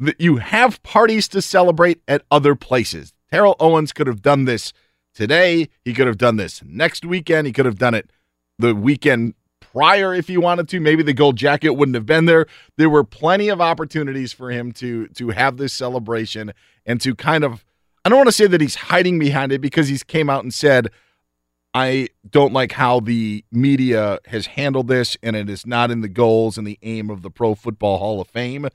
[0.00, 3.12] that you have parties to celebrate at other places.
[3.30, 4.72] Terrell Owens could have done this
[5.14, 5.68] today.
[5.84, 7.46] He could have done this next weekend.
[7.46, 8.10] He could have done it
[8.58, 10.80] the weekend prior if he wanted to.
[10.80, 12.46] Maybe the gold jacket wouldn't have been there.
[12.76, 16.52] There were plenty of opportunities for him to to have this celebration
[16.84, 17.64] and to kind of
[18.04, 20.54] I don't want to say that he's hiding behind it because he's came out and
[20.54, 20.90] said
[21.74, 26.08] I don't like how the media has handled this and it is not in the
[26.08, 28.68] goals and the aim of the Pro Football Hall of Fame.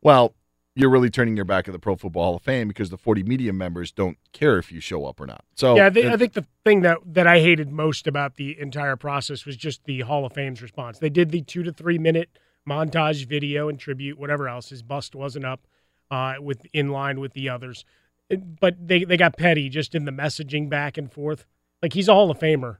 [0.00, 0.34] Well,
[0.78, 3.24] you're really turning your back at the Pro Football Hall of Fame because the 40
[3.24, 5.44] media members don't care if you show up or not.
[5.56, 8.56] So yeah, I think, I think the thing that that I hated most about the
[8.60, 11.00] entire process was just the Hall of Fame's response.
[11.00, 12.30] They did the two to three minute
[12.68, 14.68] montage video and tribute, whatever else.
[14.68, 15.66] His bust wasn't up
[16.12, 17.84] uh, with in line with the others,
[18.30, 21.44] but they they got petty just in the messaging back and forth.
[21.82, 22.76] Like he's a Hall of Famer.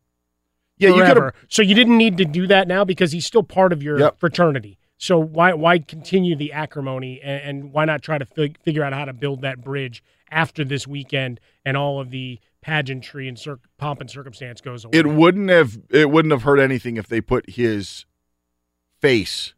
[0.77, 1.35] Yeah, you forever.
[1.49, 4.21] So you didn't need to do that now because he's still part of your Yep.
[4.21, 4.79] fraternity.
[4.99, 8.93] So why why continue the acrimony and, and why not try to fig- figure out
[8.93, 13.61] how to build that bridge after this weekend and all of the pageantry and cir-
[13.79, 14.99] pomp and circumstance goes away?
[14.99, 18.05] it wouldn't have it wouldn't have hurt anything if they put his
[19.01, 19.55] face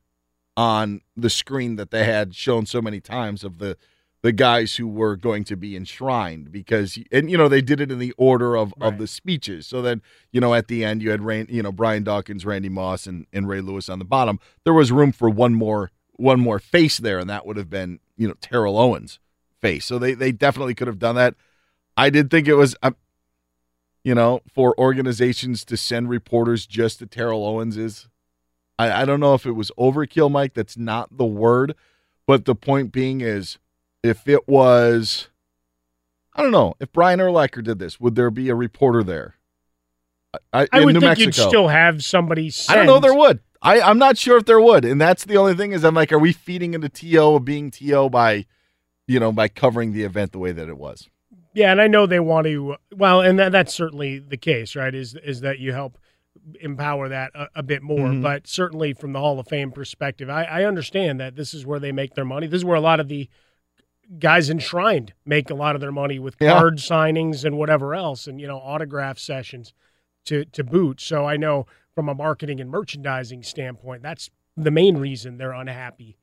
[0.57, 3.79] on the screen that they had shown so many times of the
[4.23, 7.91] the guys who were going to be enshrined because and you know they did it
[7.91, 11.11] in the order of of the speeches so then you know at the end you
[11.11, 14.75] had you know Brian Dawkins Randy Moss and, and Ray Lewis on the bottom there
[14.75, 18.29] was room for one more one more face there and that would have been you
[18.29, 19.19] know Terrell Owens
[19.61, 21.35] face so they they definitely could have done that
[21.97, 22.97] I did think it was um,
[24.03, 28.09] you know, for organizations to send reporters just to Terrell Owens is.
[28.79, 30.55] I, I don't know if it was overkill, Mike.
[30.55, 31.75] That's not the word.
[32.27, 33.59] But the point being is
[34.03, 35.29] if it was,
[36.35, 39.35] I don't know, if Brian Urlacher did this, would there be a reporter there?
[40.53, 41.25] I, I in would New think Mexico.
[41.43, 42.53] you'd still have somebody.
[42.69, 43.41] I don't know there would.
[43.63, 44.85] I, I'm not sure if there would.
[44.85, 47.71] And that's the only thing is I'm like, are we feeding into TO of being
[47.71, 48.47] TO by,
[49.07, 51.09] you know, by covering the event the way that it was?
[51.53, 52.77] Yeah, and I know they want to.
[52.97, 54.95] Well, and that, that's certainly the case, right?
[54.95, 55.99] Is is that you help
[56.61, 58.09] empower that a, a bit more?
[58.09, 58.23] Mhm.
[58.23, 61.81] But certainly from the Hall of Fame perspective, I, I understand that this is where
[61.81, 62.47] they make their money.
[62.47, 63.29] This is where a lot of the
[64.19, 66.55] guys enshrined make a lot of their money with Yeah.
[66.59, 69.73] card signings and whatever else, and you know autograph sessions
[70.27, 71.01] to to boot.
[71.01, 76.17] So I know from a marketing and merchandising standpoint, that's the main reason they're unhappy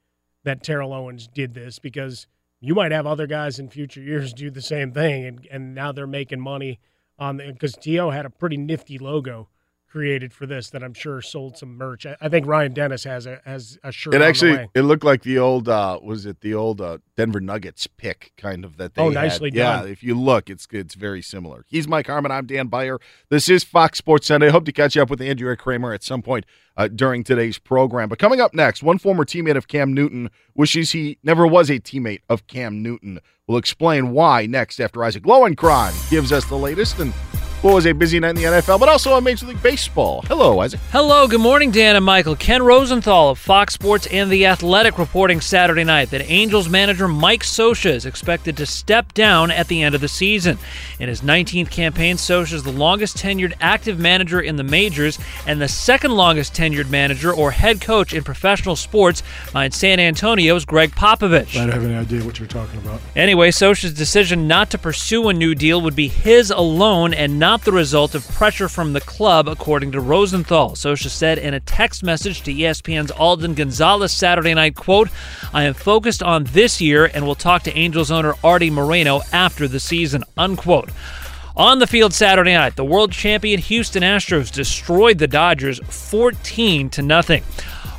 [0.43, 2.28] that Terrell Owens did this because
[2.60, 5.91] you might have other guys in future years do the same thing, and and now
[5.91, 6.80] they're making money
[7.19, 9.50] on the because To had a pretty nifty logo
[9.97, 12.05] created for this that I'm sure sold some merch.
[12.05, 14.13] I, I think Ryan Dennis has a has a shirt.
[14.13, 17.88] It actually it looked like the old uh was it the old uh Denver Nuggets
[17.88, 19.15] pick kind of that they Oh, had.
[19.15, 21.65] nicely Yeah, if you look, it's it's very similar.
[21.67, 22.31] He's Mike Harmon.
[22.31, 22.99] I'm Dan Beyer.
[23.29, 24.49] This is Fox Sports Sunday.
[24.49, 26.45] Hope to catch you up with Andrea Kremer at some point
[26.77, 28.07] uh, during today's program.
[28.07, 31.79] But coming up next, one former teammate of Cam Newton wishes he never was a
[31.79, 33.19] teammate of Cam Newton.
[33.47, 37.13] We'll explain why next after Isaac Lowenkron gives us the latest and
[37.62, 40.22] what was a busy night in the NFL, but also on Major League Baseball.
[40.28, 40.80] Hello, Isaac.
[40.91, 42.36] Hello, good morning, Dan and Michael.
[42.36, 47.41] Ken Rosenthal of Fox Sports and The Athletic reporting Saturday night that Angels manager Mike
[47.41, 50.60] Scioscia is expected to step down at the end of the season.
[51.00, 55.17] In his 19th campaign, Scioscia is the longest tenured active manager in the majors
[55.48, 60.63] and the second longest tenured manager or head coach in professional sports behind San Antonio's
[60.63, 61.56] Gregg Popovich.
[61.58, 63.02] I don't have any idea what you're talking about.
[63.15, 67.46] Anyway, Scioscia's decision not to pursue a new deal would be his alone and not
[67.47, 70.71] the result of pressure from the club, according to Rosenthal.
[70.71, 75.07] Scioscia said in a text message to ESPN's Alden Gonzalez Saturday night, quote,
[75.53, 79.65] I am focused on this year and will talk to Angels owner Artie Moreno after
[79.65, 80.89] the season, unquote.
[81.55, 87.01] On the field Saturday night, the world champion Houston Astros destroyed the Dodgers 14 to
[87.01, 87.43] nothing.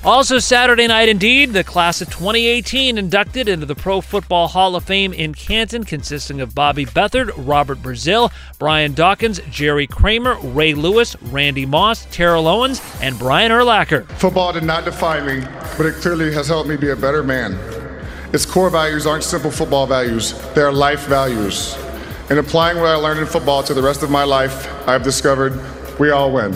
[0.04, 4.84] Also, Saturday night, indeed, the class of 2018 inducted into the Pro Football Hall of
[4.84, 8.30] Fame in Canton, consisting of Bobby Beathard, Robert Brazile,
[8.60, 14.08] Brian Dawkins, Jerry Kramer, Ray Lewis, Randy Moss, Terrell Owens, and Brian Urlacher.
[14.12, 15.44] Football did not define me,
[15.76, 17.58] but it clearly has helped me be a better man.
[18.32, 21.76] Its core values aren't simple football values, they are life values.
[22.30, 25.60] In applying what I learned in football to the rest of my life, I've discovered
[25.98, 26.52] we all win.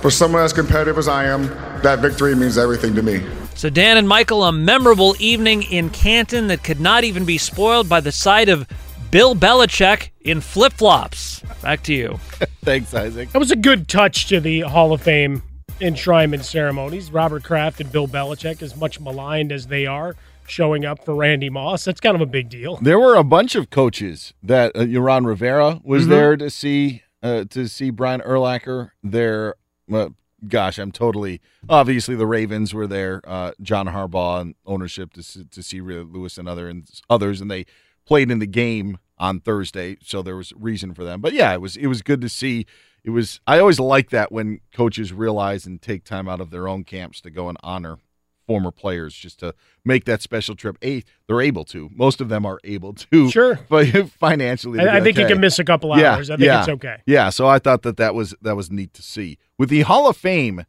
[0.00, 1.48] For someone as competitive as I am,
[1.82, 3.22] that victory means everything to me.
[3.54, 7.88] So, Dan and Michael, a memorable evening in Canton that could not even be spoiled
[7.88, 8.66] by the sight of
[9.10, 11.40] Bill Belichick in flip flops.
[11.62, 12.18] Back to you.
[12.64, 13.30] Thanks, Isaac.
[13.32, 15.42] That was a good touch to the Hall of Fame
[15.80, 17.10] enshrinement ceremonies.
[17.10, 20.16] Robert Kraft and Bill Belichick, as much maligned as they are,
[20.46, 21.84] showing up for Randy Moss.
[21.84, 22.76] That's kind of a big deal.
[22.76, 26.08] There were a bunch of coaches that uh, Ron Rivera was Mhm.
[26.08, 28.90] there to see uh, to see Brian Urlacher.
[29.04, 29.54] There,
[29.92, 30.08] uh,
[30.46, 33.20] gosh, I'm totally obviously the Ravens were there.
[33.24, 37.66] Uh, John Harbaugh and ownership to to see Lewis and other and others, and they
[38.06, 41.20] played in the game on Thursday, so there was reason for them.
[41.20, 42.66] But yeah, it was it was good to see.
[43.04, 46.68] It was I always like that when coaches realize and take time out of their
[46.68, 47.98] own camps to go and honor
[48.46, 50.76] former players just to make that special trip.
[50.84, 51.90] A, they're able to.
[51.94, 53.30] Most of them are able to.
[53.30, 53.58] Sure.
[53.68, 56.30] But financially, I- I think you can miss a couple Yeah, hours.
[56.30, 56.96] I think yeah, it's okay.
[57.06, 57.30] Yeah.
[57.30, 60.16] So I thought that that was that was neat to see with the Hall of
[60.16, 60.64] Fame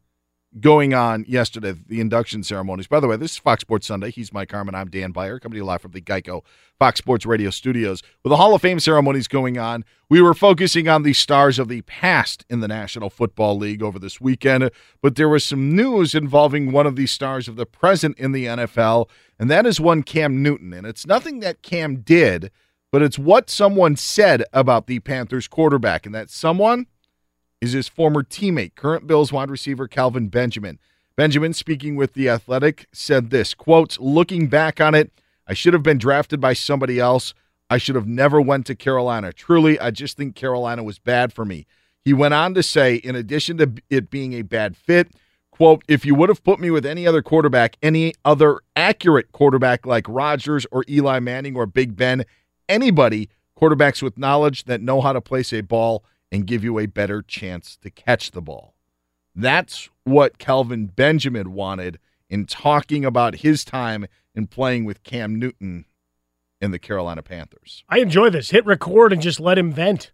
[0.60, 2.86] going on yesterday, the induction ceremonies.
[2.86, 4.10] By the way, this is Fox Sports Sunday.
[4.10, 4.74] He's Mike Harmon.
[4.74, 6.42] I'm Dan Beyer, coming to you live from the Geico
[6.78, 8.02] Fox Sports Radio studios.
[8.22, 11.68] With the Hall of Fame ceremonies going on, we were focusing on the stars of
[11.68, 14.70] the past in the National Football League over this weekend,
[15.02, 18.46] but there was some news involving one of the stars of the present in the
[18.46, 20.72] NFL, and that is one Cam Newton.
[20.72, 22.52] And it's nothing that Cam did,
[22.92, 26.86] but it's what someone said about the Panthers quarterback, and that someone
[27.64, 30.78] is his former teammate, current Bills wide receiver Kelvin Benjamin.
[31.16, 35.10] Benjamin, speaking with The Athletic, said this, quote, looking back on it,
[35.46, 37.34] I should have been drafted by somebody else.
[37.70, 39.32] I should have never went to Carolina.
[39.32, 41.66] Truly, I just think Carolina was bad for me.
[42.04, 45.12] He went on to say, in addition to it being a bad fit,
[45.50, 49.86] quote, if you would have put me with any other quarterback, any other accurate quarterback
[49.86, 52.24] like Rodgers or Eli Manning or Big Ben,
[52.68, 56.86] anybody, quarterbacks with knowledge that know how to place a ball and give you a
[56.86, 58.74] better chance to catch the ball.
[59.36, 65.84] That's what Kelvin Benjamin wanted in talking about his time in playing with Cam Newton
[66.60, 67.84] in the Carolina Panthers.
[67.88, 68.50] I enjoy this.
[68.50, 70.10] Hit record and just let him vent.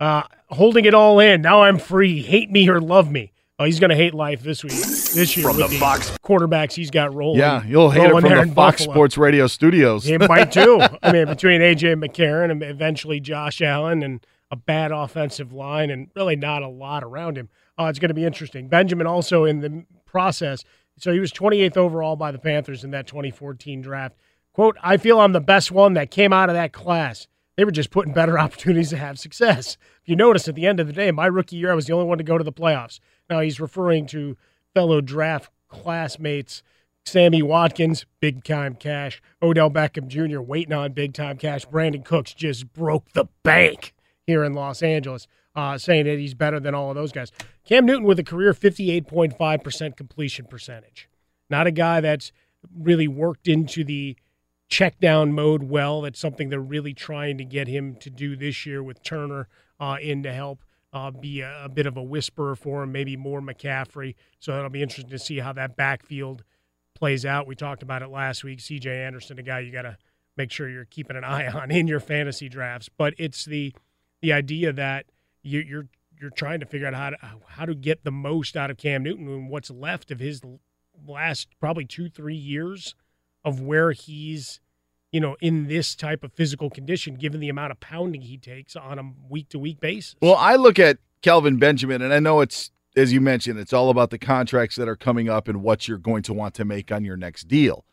[0.00, 1.40] Uh, holding it all in.
[1.40, 2.20] Now I'm free.
[2.20, 3.32] Hate me or love me.
[3.56, 6.10] Oh, he's going to hate life this week, this year From with the the Fox-
[6.24, 7.38] quarterbacks he's got rolling.
[7.38, 8.94] Yeah, you'll hate it rolling from there the Fox Buffalo.
[8.94, 10.04] Sports Radio studios.
[10.04, 10.80] He might too.
[11.02, 16.08] I mean, between AJ McCarron and eventually Josh Allen and a bad offensive line and
[16.14, 17.48] really not a lot around him.
[17.78, 18.68] Uh, it's going to be interesting.
[18.68, 20.64] Benjamin also in the process.
[20.98, 24.16] So he was 28th overall by the Panthers in that 2014 draft.
[24.52, 27.28] Quote, I feel I'm the best one that came out of that class.
[27.56, 29.76] They were just putting better opportunities to have success.
[30.02, 31.92] If you notice, at the end of the day, my rookie year, I was the
[31.92, 32.98] only one to go to the playoffs.
[33.28, 34.36] Now he's referring to
[34.74, 36.62] fellow draft classmates
[37.04, 39.22] Sammy Watkins, big time cash.
[39.42, 40.40] Odell Beckham Jr.
[40.40, 41.66] waiting on big time cash.
[41.66, 43.94] Brandin Cooks just broke the bank
[44.30, 47.32] here in Los Angeles, uh, saying that he's better than all of those guys.
[47.64, 51.08] Cam Newton with a career 58.5% completion percentage.
[51.48, 52.32] Not a guy that's
[52.78, 54.16] really worked into the
[54.68, 56.02] check down mode well.
[56.02, 59.48] That's something they're really trying to get him to do this year with Turner
[59.80, 63.16] uh, in to help uh, be a, a bit of a whisperer for him, maybe
[63.16, 64.14] more McCaffrey.
[64.38, 66.44] So it'll be interesting to see how that backfield
[66.94, 67.46] plays out.
[67.46, 68.60] We talked about it last week.
[68.60, 69.96] CJ Anderson, a guy you got to
[70.36, 72.88] make sure you're keeping an eye on in your fantasy drafts.
[72.88, 73.74] But it's the
[74.22, 75.06] the idea that
[75.42, 75.88] you, you're
[76.20, 77.16] you're trying to figure out how to
[77.48, 80.42] how to get the most out of Cam Newton and what's left of his
[81.06, 82.94] last probably two three years
[83.44, 84.60] of where he's
[85.12, 88.76] you know in this type of physical condition given the amount of pounding he takes
[88.76, 90.16] on a week to week basis.
[90.20, 93.90] Well, I look at Kelvin Benjamin, and I know it's, as you mentioned, it's all
[93.90, 96.90] about the contracts that are coming up and what you're going to want to make
[96.90, 97.84] on your next deal.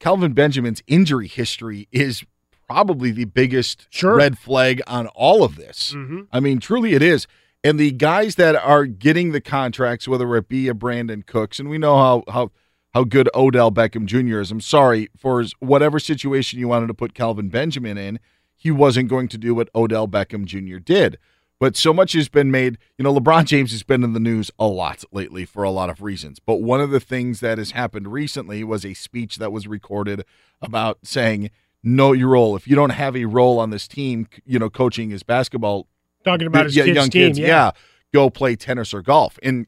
[0.00, 2.24] Kelvin Benjamin's injury history is
[2.66, 5.92] probably the biggest red flag on all of this.
[5.94, 6.26] Mhm.
[6.32, 7.26] I mean, truly it is.
[7.62, 11.68] And the guys that are getting the contracts, whether it be a Brandin Cooks, and
[11.70, 12.50] we know how how
[12.92, 14.40] how good Odell Beckham Jr.
[14.40, 14.50] is.
[14.52, 18.20] I'm sorry for his, whatever situation you wanted to put Kelvin Benjamin in,
[18.54, 20.78] he wasn't going to do what Odell Beckham Jr.
[20.78, 21.18] did.
[21.58, 22.78] But so much has been made.
[22.98, 25.88] You know, LeBron James has been in the news a lot lately for a lot
[25.90, 26.38] of reasons.
[26.38, 30.24] But one of the things that has happened recently was a speech that was recorded
[30.60, 31.50] about saying,
[31.84, 32.56] know your role.
[32.56, 35.86] If you don't have a role on this team, you know, coaching his basketball,
[36.24, 37.72] Talking about his yeah, kids' young team, kids, yeah.
[38.12, 39.38] go play tennis or golf.
[39.42, 39.66] And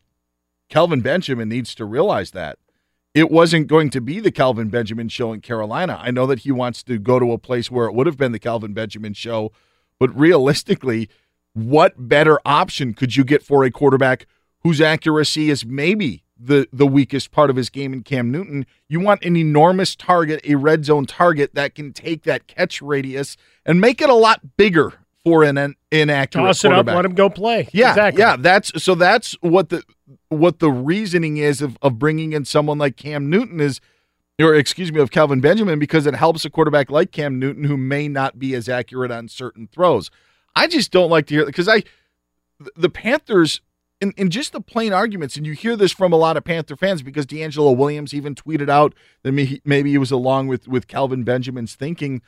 [0.70, 2.58] Kelvin Benjamin needs to realize that
[3.14, 5.98] it wasn't going to be the Kelvin Benjamin show in Carolina.
[6.00, 8.32] I know that he wants to go to a place where it would have been
[8.32, 9.52] the Kelvin Benjamin show,
[9.98, 11.08] but realistically,
[11.52, 14.26] what better option could you get for a quarterback
[14.60, 18.66] whose accuracy is maybe the the weakest part of his game in Cam Newton.
[18.88, 23.36] You want an enormous target, a red zone target that can take that catch radius
[23.64, 27.14] and make it a lot bigger for an, an inaccurate Toss it up, let him
[27.14, 27.68] go play.
[27.72, 28.20] Yeah, exactly.
[28.20, 28.36] yeah.
[28.38, 28.94] That's so.
[28.94, 29.82] That's what the
[30.28, 33.80] what the reasoning is of, of bringing in someone like Cam Newton is,
[34.40, 37.76] or excuse me, of Kelvin Benjamin because it helps a quarterback like Cam Newton who
[37.76, 40.10] may not be as accurate on certain throws.
[40.54, 41.82] I just don't like to hear because I
[42.76, 43.60] the Panthers
[44.00, 46.76] in, in just the plain arguments, and you hear this from a lot of Panther
[46.76, 51.24] fans because DeAngelo Williams even tweeted out that maybe, he was along with with Kelvin
[51.24, 52.22] Benjamin's thinking.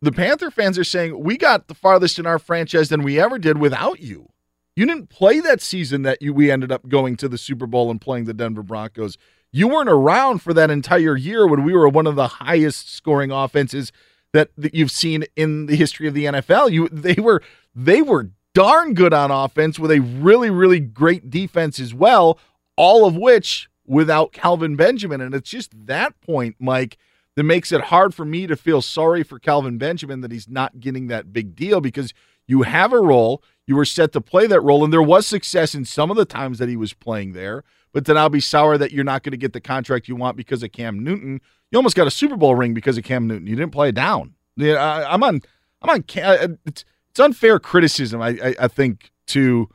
[0.00, 3.38] The Panther fans are saying we got the farthest in our franchise than we ever
[3.38, 4.30] did without you.
[4.76, 7.90] You didn't play that season that you we ended up going to the Super Bowl
[7.90, 9.18] and playing the Denver Broncos.
[9.52, 13.30] You weren't around for that entire year when we were one of the highest scoring
[13.30, 13.92] offenses
[14.32, 16.72] that, that you've seen in the history of the NFL.
[16.72, 17.40] You they were
[17.74, 22.38] they were darn good on offense with a really really great defense as well,
[22.76, 26.96] all of which without Kelvin Benjamin and it's just that point, Mike,
[27.36, 30.80] that makes it hard for me to feel sorry for Kelvin Benjamin that he's not
[30.80, 32.14] getting that big deal because
[32.46, 35.74] you have a role, you were set to play that role and there was success
[35.74, 38.78] in some of the times that he was playing there, but then I'll be sour
[38.78, 41.40] that you're not going to get the contract you want because of Cam Newton.
[41.70, 43.46] You almost got a Super Bowl ring because of Cam Newton.
[43.46, 44.34] You didn't play it down.
[44.56, 45.40] Yeah, I, I'm on
[45.82, 46.84] I'm on uh, it's
[47.14, 49.68] it's unfair criticism I, I, I think to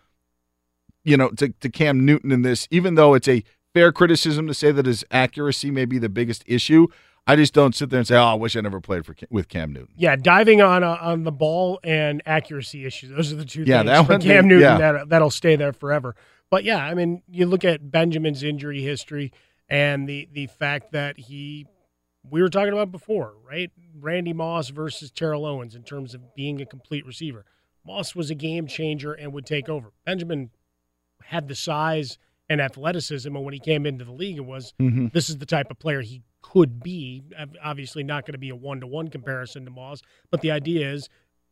[1.05, 4.53] you know to, to Cam Newton in this, even though it's a fair criticism to
[4.53, 6.87] say that his accuracy may be the biggest issue.
[7.25, 9.49] I just don't sit there and say, "Oh, I wish I never played for with
[9.49, 13.45] Cam Newton." Yeah, diving on uh, on the ball and accuracy issues; those are the
[13.45, 14.91] two Yeah, things that one, Cam Newton yeah.
[14.93, 16.15] that that'll stay there forever.
[16.49, 19.31] But yeah, I mean, you look at Benjamin's injury history
[19.69, 21.67] and the the fact that he,
[22.29, 23.71] we were talking about before, right?
[23.99, 27.45] Randy Moss versus Terrell Owens in terms of being a complete receiver.
[27.85, 29.91] Moss was a game changer and would take over.
[30.05, 30.49] Benjamin
[31.23, 32.17] had the size
[32.49, 35.11] and athleticism, and when he came into the league, it was Mhm.
[35.13, 37.23] this is the type of player he could be.
[37.63, 40.01] Obviously, not going to be a one to one comparison to Moss,
[40.31, 41.09] but the idea is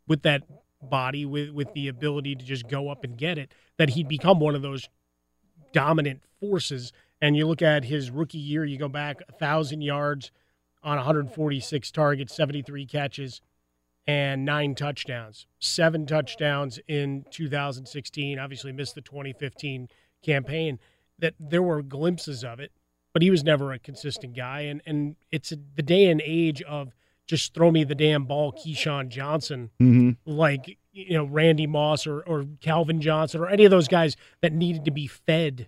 [0.08, 0.44] with that
[0.82, 4.40] body, with with the ability to just go up and get it, that he'd become
[4.40, 4.90] one of those
[5.72, 6.92] dominant forces.
[7.22, 10.32] And you look at his rookie year, you go back a thousand yards
[10.84, 13.42] on 146 targets, 73 catches,
[14.06, 15.48] and nine touchdowns.
[15.60, 18.40] Seven touchdowns in 2016.
[18.40, 19.90] Obviously, missed the 2015
[20.24, 20.80] campaign.
[21.20, 22.72] That there were glimpses of it,
[23.12, 24.62] but he was never a consistent guy.
[24.62, 26.94] And and it's a, the day and age of
[27.26, 30.12] just throw me the damn ball, Keyshawn Johnson, Mm-hmm.
[30.32, 34.54] like you know Randy Moss or or Calvin Johnson or any of those guys that
[34.54, 35.68] needed to be fed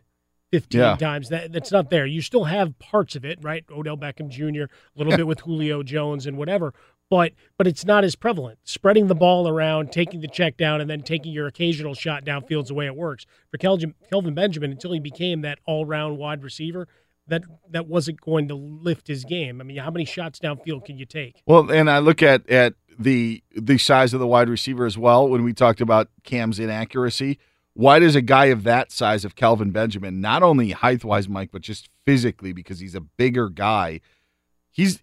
[0.52, 0.96] 15 Yeah.
[0.96, 1.30] times.
[1.30, 2.06] That that's not there.
[2.06, 3.64] You still have parts of it, right?
[3.72, 6.74] Odell Beckham Jr., a little bit with Julio Jones and whatever,
[7.10, 8.60] but but it's not as prevalent.
[8.64, 12.70] Spreading the ball around, taking the check down, and then taking your occasional shot downfield's
[12.70, 13.26] the way it works.
[13.52, 16.88] For Kelvin, Kelvin Benjamin, until he became that all-round wide receiver,
[17.28, 19.62] that that wasn't going to lift his game.
[19.62, 21.42] I mean, how many shots downfield can you take?
[21.46, 25.30] Well, and I look at at the the size of the wide receiver as well.
[25.30, 27.38] When we talked about Cam's inaccuracy,
[27.80, 31.50] why does a guy of that size of Kelvin Benjamin, not only height wise, Mike,
[31.50, 34.02] but just physically because he's a bigger guy,
[34.70, 35.00] he's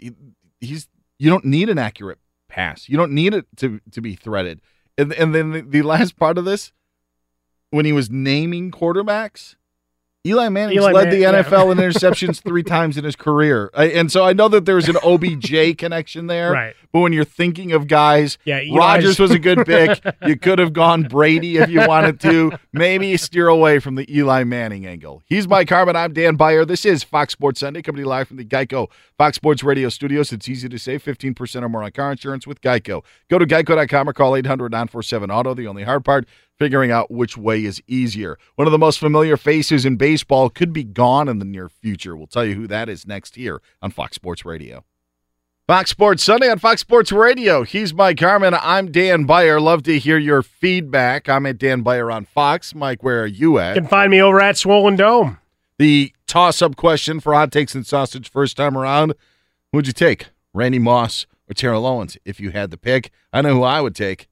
[0.60, 0.86] he's
[1.18, 2.18] you don't need an accurate
[2.50, 2.86] pass.
[2.86, 4.60] You don't need it to to be threaded.
[4.98, 6.72] And and then the, the last part of this,
[7.70, 9.56] when he was naming quarterbacks.
[10.26, 11.42] Eli Manning Eli led Man- the yeah.
[11.44, 14.88] NFL in interceptions three times in his career, I, and so I know that there's
[14.88, 16.52] an OBJ connection there.
[16.52, 16.74] Right.
[16.96, 20.02] But when you're thinking of guys, Yeah, Rodgers was a good pick.
[20.26, 22.52] you could have gone Brady if you wanted to.
[22.72, 25.22] Maybe steer away from the Eli Manning angle.
[25.26, 25.94] He's Mike Harmon.
[25.94, 26.64] I'm Dan Beyer.
[26.64, 28.88] This is Fox Sports Sunday, coming to you live from the Geico
[29.18, 30.32] Fox Sports Radio studios.
[30.32, 33.04] It's easy to save 15% or more on car insurance with Geico.
[33.28, 35.52] Go to geico.com or call 800 947 Auto.
[35.52, 36.26] The only hard part,
[36.58, 38.38] figuring out which way is easier.
[38.54, 42.16] One of the most familiar faces in baseball could be gone in the near future.
[42.16, 44.82] We'll tell you who that is next here on Fox Sports Radio.
[45.66, 47.64] Fox Sports Sunday on Fox Sports Radio.
[47.64, 48.54] He's Mike Harmon.
[48.54, 49.60] I'm Dan Beyer.
[49.60, 51.28] Love to hear your feedback.
[51.28, 52.72] I'm at Dan Beyer on Fox.
[52.72, 53.74] Mike, where are you at?
[53.74, 55.38] You can find me over at Swollen Dome.
[55.78, 59.14] The toss up question for Hot Takes and Sausage first time around.
[59.72, 60.28] Who'd you take?
[60.54, 62.16] Randy Moss or Terrell Owens?
[62.24, 64.28] If you had the pick, I know who I would take.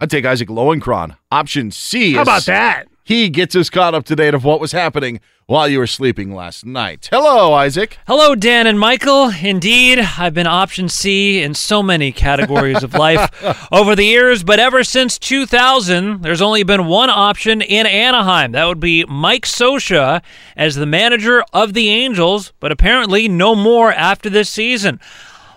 [0.00, 1.16] I'd take Isaac Lowenkron.
[1.30, 2.14] Option C.
[2.14, 2.88] How about that?
[3.06, 6.34] He gets us caught up to date of what was happening while you were sleeping
[6.34, 7.08] last night.
[7.08, 7.98] Hello, Isaac.
[8.08, 9.30] Hello, Dan and Michael.
[9.40, 13.30] Indeed, I've been option C in so many categories of life
[13.72, 18.50] over the years, but ever since 2000, there's only been one option in Anaheim.
[18.50, 20.20] That would be Mike Scioscia
[20.56, 24.98] as the manager of the Angels, but apparently no more after this season.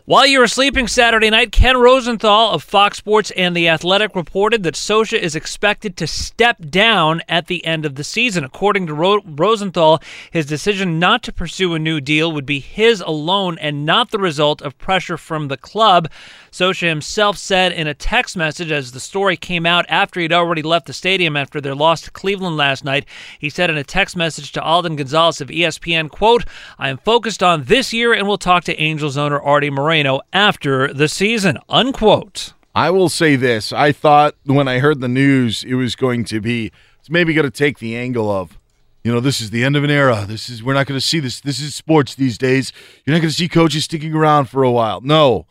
[0.09, 4.63] While you were sleeping Saturday night, Ken Rosenthal of Fox Sports and The Athletic reported
[4.63, 8.43] that Scioscia is expected to step down at the end of the season.
[8.43, 10.01] According to Ro- Rosenthal,
[10.31, 14.17] his decision not to pursue a new deal would be his alone and not the
[14.17, 16.09] result of pressure from the club.
[16.51, 20.63] Scioscia himself said in a text message as the story came out after he'd already
[20.63, 23.05] left the stadium after their loss to Cleveland last night.
[23.37, 26.45] He said in a text message to Alden Gonzalez of ESPN, quote,
[26.79, 30.93] I am focused on this year and will talk to Angels owner Artie Moreno after
[30.93, 32.53] the season, unquote.
[32.73, 33.73] I will say this.
[33.73, 37.43] I thought when I heard the news, it was going to be, it's maybe going
[37.43, 38.57] to take the angle of,
[39.03, 40.23] you know, this is the end of an era.
[40.25, 41.41] This is, we're not going to see this.
[41.41, 42.71] This is sports these days.
[43.05, 45.01] You're not going to see coaches sticking around for a while.
[45.01, 45.47] No.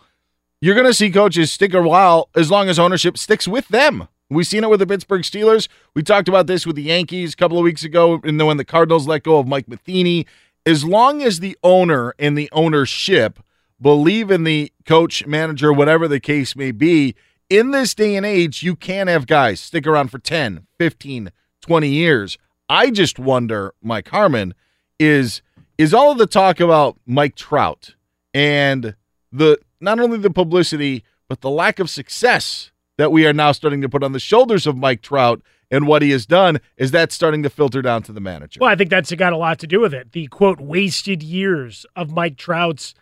[0.63, 4.09] You're going to see coaches stick a while as long as ownership sticks with them.
[4.31, 5.69] We've seen it with the Pittsburgh Steelers.
[5.95, 8.57] We talked about this with the Yankees a couple of weeks ago, and then when
[8.57, 10.27] the Cardinals let go of Mike Matheny.
[10.65, 13.41] As long as the owner and the ownership
[13.81, 17.15] believe in the coach, manager, whatever the case may be,
[17.51, 21.89] in this day and age, you can have guys stick around for 10, 15, 20
[21.89, 22.39] years.
[22.69, 24.55] I just wonder, Mike Harmon,
[24.99, 25.43] is
[25.79, 27.95] is all of the talk about Mike Trout
[28.35, 28.97] and
[29.33, 33.81] the not only the publicity, but the lack of success that we are now starting
[33.81, 37.13] to put on the shoulders of Mike Trout and what he has done, is that
[37.13, 38.59] starting to filter down to the manager?
[38.61, 40.13] Well, I think that's got a lot to do with it.
[40.13, 42.95] The quote wasted years of Mike Trout's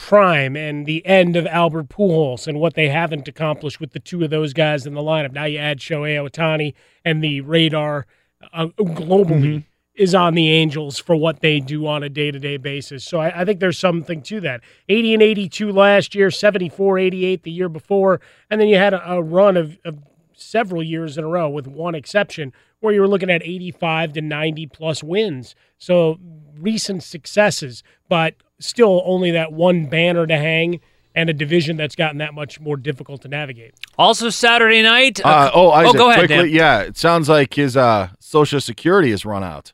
[0.00, 4.24] prime and the end of Albert Pujols and what they haven't accomplished with the two
[4.24, 5.32] of those guys in the lineup.
[5.32, 6.72] Now you add Shohei Ohtani
[7.04, 8.06] and the radar
[8.52, 9.58] uh, globally Mm-hmm.
[9.94, 13.04] is on the Angels for what they do on a day to day basis.
[13.04, 14.62] So I, I think there's something to that.
[14.88, 19.12] 80 and 82 last year, 74, 88 the year before, and then you had a,
[19.12, 19.98] a run of, of
[20.34, 24.22] several years in a row, with one exception, where you were looking at 85 to
[24.22, 25.54] 90 plus wins.
[25.76, 26.18] So
[26.58, 30.80] recent successes, but still only that one banner to hang
[31.14, 33.74] and a division that's gotten that much more difficult to navigate.
[33.98, 35.20] Also, Saturday night.
[35.24, 36.48] Uh, oh, Isaac, go ahead, quickly.
[36.48, 36.54] Dan.
[36.54, 39.72] Yeah, it sounds like his uh, social security has run out.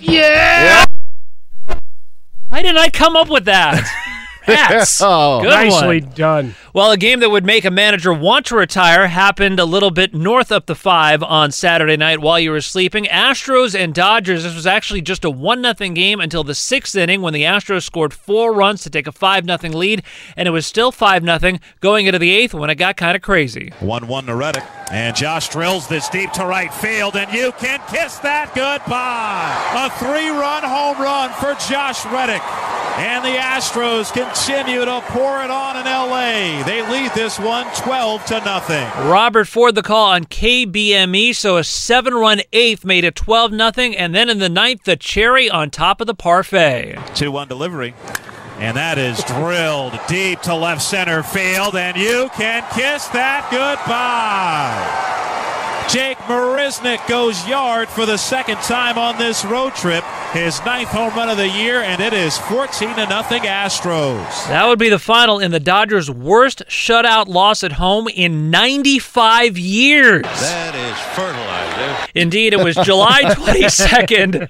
[0.00, 0.84] Yeah.
[2.48, 3.82] Why didn't I come up with that?
[4.46, 5.00] Rats.
[5.08, 5.40] Oh.
[5.42, 6.12] Good Nicely one.
[6.14, 6.54] done.
[6.72, 10.14] Well, a game that would make a manager want to retire happened a little bit
[10.14, 13.04] north up the five on Saturday night while you were sleeping.
[13.04, 14.42] Astros and Dodgers.
[14.44, 17.82] This was actually just a one nothing game until the sixth inning when the Astros
[17.84, 20.02] scored four runs to take a five nothing lead,
[20.36, 23.22] and it was still five nothing going into the eighth when it got kind of
[23.22, 23.72] crazy.
[23.80, 24.64] 1 1 to Reddick.
[24.90, 29.86] And Josh drills this deep to right field, and you can kiss that goodbye.
[29.86, 32.42] A three run home run for Josh Reddick.
[32.98, 36.62] And the Astros continue to pour it on in LA.
[36.64, 38.86] They lead this one 12 to nothing.
[39.08, 43.96] Robert Ford the call on KBME, so a seven run eighth made it 12 nothing,
[43.96, 46.98] and then in the ninth, the cherry on top of the parfait.
[47.14, 47.94] 2 1 delivery.
[48.58, 55.25] And that is drilled deep to left center field, and you can kiss that goodbye.
[55.88, 60.02] Jake Marisnick goes yard for the second time on this road trip.
[60.32, 64.48] His ninth home run of the year, and it is 14 to nothing Astros.
[64.48, 69.56] That would be the final in the Dodgers' worst shutout loss at home in 95
[69.56, 70.24] years.
[70.24, 72.10] That is fertilizer.
[72.14, 74.40] Indeed, it was July 22nd,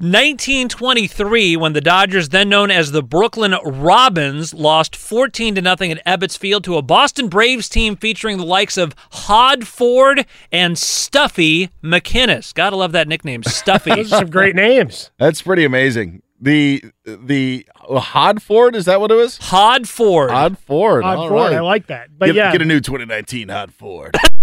[0.00, 6.04] 1923, when the Dodgers, then known as the Brooklyn Robins, lost 14 to nothing at
[6.06, 11.70] Ebbets Field to a Boston Braves team featuring the likes of Hod Ford and Stuffy
[11.82, 12.54] McInnis.
[12.54, 13.90] Gotta love that nickname, Stuffy.
[13.94, 15.10] Those are some great names.
[15.18, 16.22] That's pretty amazing.
[16.40, 19.38] The the Hod Ford is that what it was?
[19.38, 20.30] Hod Ford.
[20.30, 21.04] Hod Ford.
[21.04, 21.56] Hod All Ford, right.
[21.56, 22.08] I like that.
[22.16, 24.14] But get, yeah, get a new 2019 Hod Ford.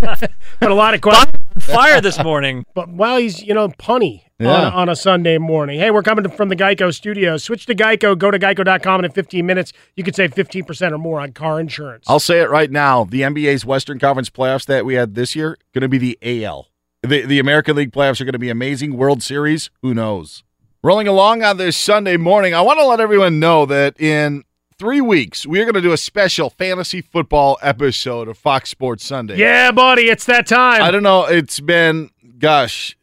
[0.00, 1.34] but a lot of questions.
[1.60, 2.64] Fire this morning.
[2.74, 4.50] But while he's, you know, punny Yeah.
[4.66, 5.78] on, on a Sunday morning.
[5.78, 7.36] Hey, we're coming from the Geico studio.
[7.36, 8.16] Switch to Geico.
[8.18, 11.60] Go to geico.com, and in 15 minutes, you could save 15% or more on car
[11.60, 12.04] insurance.
[12.08, 13.04] I'll say it right now.
[13.04, 16.68] The NBA's Western Conference playoffs that we had this year going to be the AL.
[17.02, 18.96] The the American League playoffs are going to be amazing.
[18.96, 20.42] World Series, who knows?
[20.82, 24.42] Rolling along on this Sunday morning, I want to let everyone know that in
[24.78, 29.04] three weeks we are going to do a special fantasy football episode of Fox Sports
[29.04, 29.36] Sunday.
[29.36, 30.82] Yeah, buddy, it's that time.
[30.82, 31.24] I don't know.
[31.26, 32.96] It's been, gosh,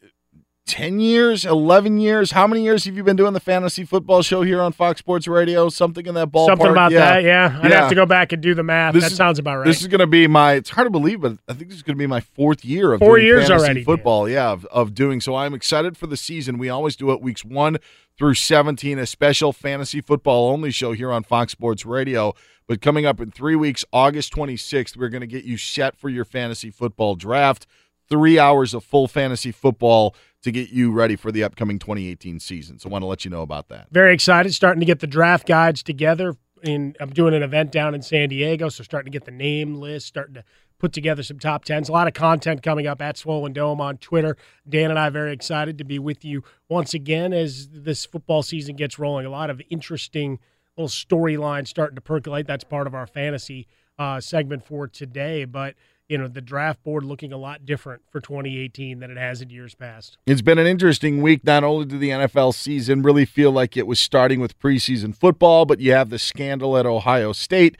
[0.67, 2.31] 10 years, 11 years.
[2.31, 5.27] How many years have you been doing the fantasy football show here on Fox Sports
[5.27, 5.69] Radio?
[5.69, 6.45] Something in that ballpark.
[6.45, 6.99] Something about Yeah.
[6.99, 7.59] that, yeah.
[7.61, 7.79] I'd Yeah.
[7.81, 8.93] have to go back and do the math.
[8.93, 9.65] This that is- sounds about right.
[9.65, 10.53] This is going to be my.
[10.53, 12.93] It's hard to believe, but I think this is going to be my fourth year
[12.93, 14.29] of Four doing years fantasy already, football.
[14.29, 15.35] Yeah, of, of doing so.
[15.35, 16.57] I'm excited for the season.
[16.57, 17.77] We always do it weeks one
[18.17, 22.33] through 17, a special fantasy football only show here on Fox Sports Radio.
[22.67, 26.07] But coming up in three weeks, August 26th, we're going to get you set for
[26.07, 27.65] your fantasy football draft.
[28.11, 32.77] Three hours of full fantasy football to get you ready for the upcoming 2018 season.
[32.77, 33.87] So I want to let you know about that.
[33.89, 34.53] Very excited.
[34.53, 36.35] Starting to get the draft guides together.
[36.61, 39.75] in I'm doing an event down in San Diego, so starting to get the name
[39.75, 40.43] list, starting to
[40.77, 41.87] put together some top tens.
[41.87, 44.35] A lot of content coming up at Swollen Dome on Twitter.
[44.67, 48.75] Dan and I very excited to be with you once again as this football season
[48.75, 49.25] gets rolling.
[49.25, 50.39] A lot of interesting
[50.75, 52.47] little storylines starting to percolate.
[52.47, 53.67] That's part of our fantasy
[53.99, 55.75] uh, segment for today, but
[56.11, 59.49] you know the draft board looking a lot different for 2018 than it has in
[59.49, 60.17] years past.
[60.25, 61.45] It's been an interesting week.
[61.45, 65.65] Not only did the NFL season really feel like it was starting with preseason football,
[65.65, 67.77] but you have the scandal at Ohio State,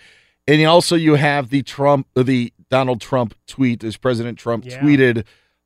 [0.48, 4.80] and also you have the Trump, the Donald Trump tweet, as President Trump Yeah.
[4.80, 5.26] tweeted,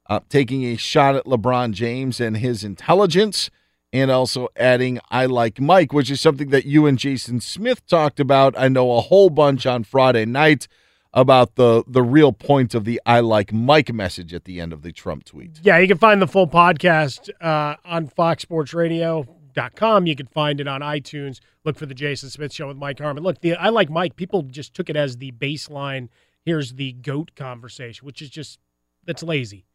[0.09, 3.51] uh, taking a shot at LeBron James and his intelligence,
[3.93, 8.19] and also adding "I like Mike," which is something that you and Jason Smith talked
[8.19, 8.55] about.
[8.57, 10.67] I know a whole bunch on Friday night
[11.15, 14.83] about the the real point of the "I like Mike" message at the end of
[14.83, 15.59] the Trump tweet.
[15.63, 20.05] Yeah, you can find the full podcast uh, on foxsportsradio.com.
[20.05, 21.39] You can find it on iTunes.
[21.63, 23.23] Look for the Jason Smith Show with Mike Harmon.
[23.23, 24.17] Look, the I like Mike.
[24.17, 26.09] People just took it as the baseline.
[26.43, 28.59] Here's the goat conversation, which is just
[29.05, 29.65] that's lazy.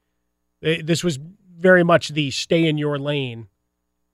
[0.61, 1.19] This was
[1.59, 3.49] very much the stay in your lane,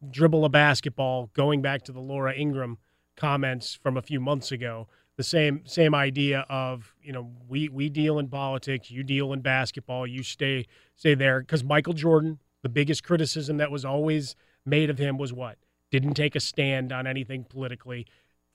[0.08, 1.30] dribble a basketball.
[1.34, 2.78] Going back to the Laura Ingraham
[3.16, 4.86] comments from a few months ago,
[5.16, 9.40] the same same idea of you know we we deal in politics, you deal in
[9.40, 14.90] basketball, you stay stay there because Michael Jordan, the biggest criticism that was always made
[14.90, 15.58] of him was what
[15.90, 18.06] didn't take a stand on anything politically.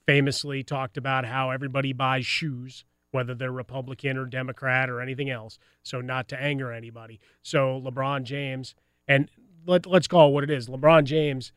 [0.06, 5.58] Famously talked about how everybody buys shoes, whether they're Republican or Democrat or anything else,
[5.84, 7.20] so not to anger anybody.
[7.42, 8.74] So LeBron James
[9.06, 9.28] and
[9.64, 10.68] let, let's call it what it is.
[10.68, 11.52] LeBron James,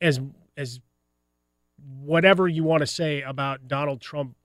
[0.00, 0.20] as
[0.56, 0.80] as
[2.00, 4.36] whatever you want to say about Donald Trump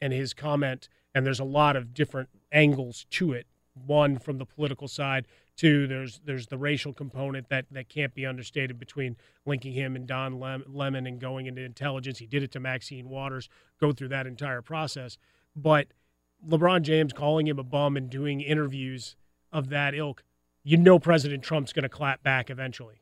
[0.00, 3.46] and his comment, and there's a lot of different angles to it.
[3.74, 5.26] One from the political side,
[5.56, 9.16] two there's there's the racial component that that can't be understated between
[9.46, 12.18] linking him and Don Lem- Lemon and going into intelligence.
[12.18, 13.48] He did it to Maxine Waters.
[13.80, 15.16] Go through that entire process,
[15.56, 15.88] but
[16.46, 19.16] LeBron James calling him a bum and doing interviews
[19.52, 20.24] of that ilk,
[20.64, 23.01] you know President Trump's going to clap back eventually.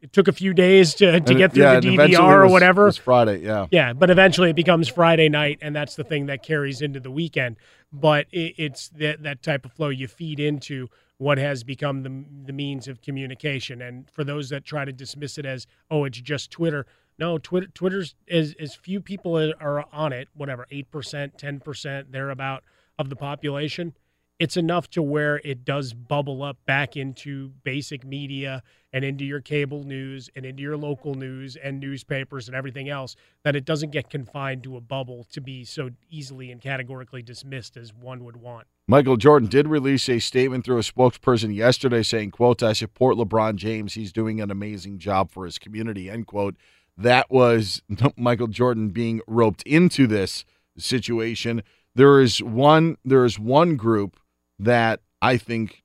[0.00, 2.84] It took a few days to, to get through yeah, the DVR or was- whatever.
[2.86, 3.66] was Friday, yeah.
[3.70, 7.10] Yeah, but eventually it becomes Friday night, and that's the thing that carries into the
[7.10, 7.56] weekend.
[7.92, 10.88] But it, it's that that type of flow you feed into
[11.18, 13.82] what has become the the means of communication.
[13.82, 16.86] And for those that try to dismiss it as oh, it's just Twitter.
[17.18, 22.10] No, Twitter Twitter's as as few people are on it, whatever eight percent, ten percent,
[22.10, 22.64] thereabout
[22.98, 23.94] of the population.
[24.40, 29.42] It's enough to where it does bubble up back into basic media and into your
[29.42, 33.90] cable news and into your local news and newspapers and everything else that it doesn't
[33.90, 38.38] get confined to a bubble to be so easily and categorically dismissed as one would
[38.38, 38.66] want.
[38.88, 43.56] Michael Jordan did release a statement through a spokesperson yesterday saying, quote, I support LeBron
[43.56, 43.92] James.
[43.92, 46.56] He's doing an amazing job for his community, end quote.
[46.96, 47.82] That was
[48.16, 50.46] Michael Jordan being roped into this
[50.78, 51.62] situation.
[51.94, 54.16] There is one there is one group
[54.60, 55.82] that I think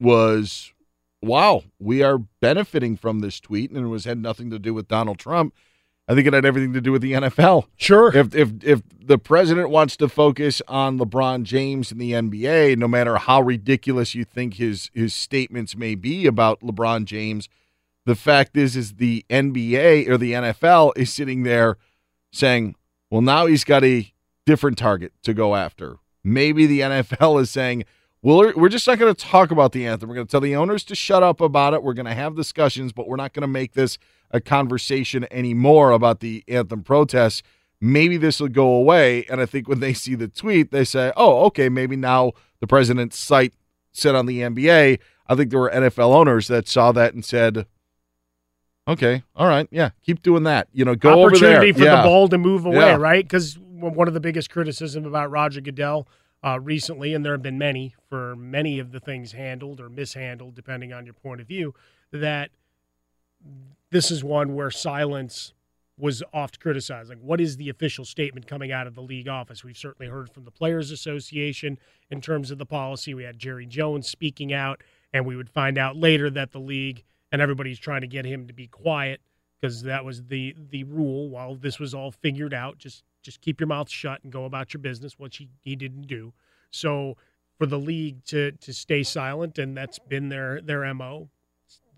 [0.00, 0.72] was
[1.22, 4.88] wow, we are benefiting from this tweet and it was had nothing to do with
[4.88, 5.54] Donald Trump.
[6.08, 7.66] I think it had everything to do with the NFL.
[7.76, 8.14] Sure.
[8.14, 12.88] If if if the president wants to focus on LeBron James and the NBA, no
[12.88, 17.48] matter how ridiculous you think his his statements may be about LeBron James,
[18.04, 21.76] the fact is is the NBA or the NFL is sitting there
[22.32, 22.74] saying,
[23.10, 24.12] "Well, now he's got a
[24.44, 27.84] different target to go after." Maybe the NFL is saying,
[28.22, 30.08] well, we're- just not going to talk about the anthem.
[30.08, 31.82] We're going to tell the owners to shut up about it.
[31.82, 33.98] We're going to have discussions, but we're not going to make this
[34.30, 37.42] a conversation anymore about the anthem protests.
[37.80, 39.24] Maybe this will go away.
[39.24, 42.68] And I think when they see the tweet, they say, oh, okay, maybe now the
[42.68, 43.54] president's sight
[43.90, 45.00] set on the NBA.
[45.26, 47.66] I think there were NFL owners that saw that and said,
[48.88, 50.68] okay, all right, yeah, keep doing that.
[50.72, 51.50] You know, go over there.
[51.56, 51.96] opportunity for Yeah.
[51.96, 52.96] the ball to move away, Yeah.
[52.96, 53.24] right?
[53.24, 56.06] Because one of the biggest criticism about Roger Goodell
[56.44, 60.54] uh, recently, and there have been many for many of the things handled or mishandled,
[60.56, 61.72] depending on your point of view,
[62.10, 62.50] that
[63.90, 65.52] this is one where silence
[65.98, 67.10] was oft criticized.
[67.10, 69.62] Like, what is the official statement coming out of the league office?
[69.62, 71.78] We've certainly heard from the Players Association
[72.10, 73.14] in terms of the policy.
[73.14, 77.04] We had Jerry Jones speaking out, and we would find out later that the league
[77.32, 79.20] and everybody's trying to get him to be quiet
[79.60, 81.28] because that was the the rule.
[81.30, 84.74] While this was all figured out, just just keep your mouth shut and go about
[84.74, 86.32] your business, which he, he didn't do.
[86.70, 87.16] So
[87.58, 91.30] for the league to to stay silent, and that's been their their mo,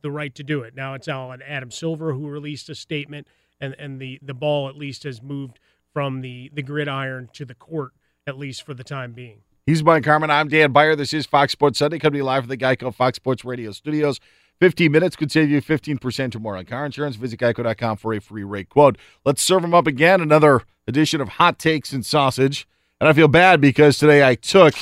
[0.02, 0.74] the right to do it.
[0.74, 3.26] Now it's all Alan Adam Silver who released a statement,
[3.60, 5.58] and and the the ball at least has moved
[5.92, 7.92] from the the gridiron to the court
[8.26, 9.40] at least for the time being.
[9.66, 10.30] He's Mike Harmon.
[10.30, 10.94] I'm Dan Beyer.
[10.94, 14.20] This is Fox Sports Sunday, coming live from the Geico Fox Sports Radio studios.
[14.60, 17.16] 15 minutes could save you 15% or more on car insurance.
[17.16, 18.96] Visit geico.com for a free rate quote.
[19.24, 20.20] Let's serve them up again.
[20.20, 22.66] Another edition of Hot Takes and Sausage.
[23.00, 24.74] And I feel bad because today I took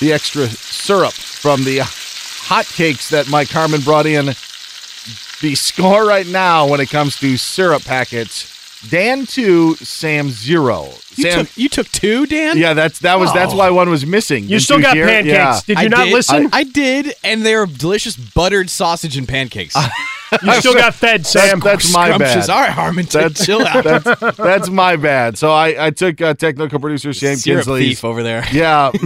[0.00, 4.26] the extra syrup from the hot cakes that Mike Harmon brought in.
[4.26, 8.53] The score right now when it comes to syrup packets
[8.90, 10.84] Dan two, Sam zero.
[11.16, 12.58] You Sam, took, you took two, Dan?
[12.58, 13.56] yeah, that's that was that's Oh.
[13.56, 14.44] why one was missing.
[14.44, 15.06] You Didn't still got hear?
[15.06, 15.34] pancakes.
[15.34, 15.60] Yeah.
[15.66, 16.12] Did you I not did.
[16.12, 16.46] listen?
[16.52, 19.76] I, I did, and they are delicious buttered sausage and pancakes.
[20.42, 21.60] you still got fed, Sam.
[21.60, 22.50] That's, that's my bad.
[22.50, 23.84] All right, Harmon, That's, chill out.
[23.84, 25.38] That's, that's my bad.
[25.38, 27.88] So I, I took uh, technical producer Sam Syrup Kinsley's.
[28.00, 28.44] thief over there.
[28.52, 28.90] Yeah,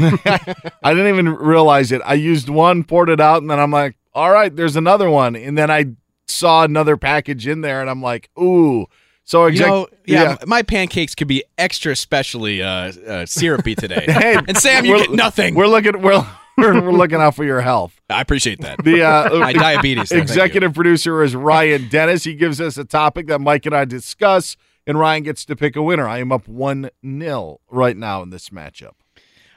[0.82, 2.00] I didn't even realize it.
[2.04, 5.36] I used one, poured it out, and then I'm like, all right, there's another one,
[5.36, 5.86] and then I
[6.26, 8.86] saw another package in there, and I'm like, ooh.
[9.28, 14.06] So You know, yeah, m- my pancakes could be extra specially uh, uh, syrupy today.
[14.08, 15.54] Hey, and Sam, you get nothing.
[15.54, 16.26] We're looking we're,
[16.56, 18.00] we're, we're looking out for your health.
[18.08, 18.82] I appreciate that.
[18.82, 20.08] The uh, my diabetes.
[20.08, 22.24] though, executive producer is Ryan Dennis.
[22.24, 24.56] He gives us a topic that Mike and I discuss,
[24.86, 26.08] and Ryan gets to pick a winner.
[26.08, 28.92] I am up one 0 right now in this matchup.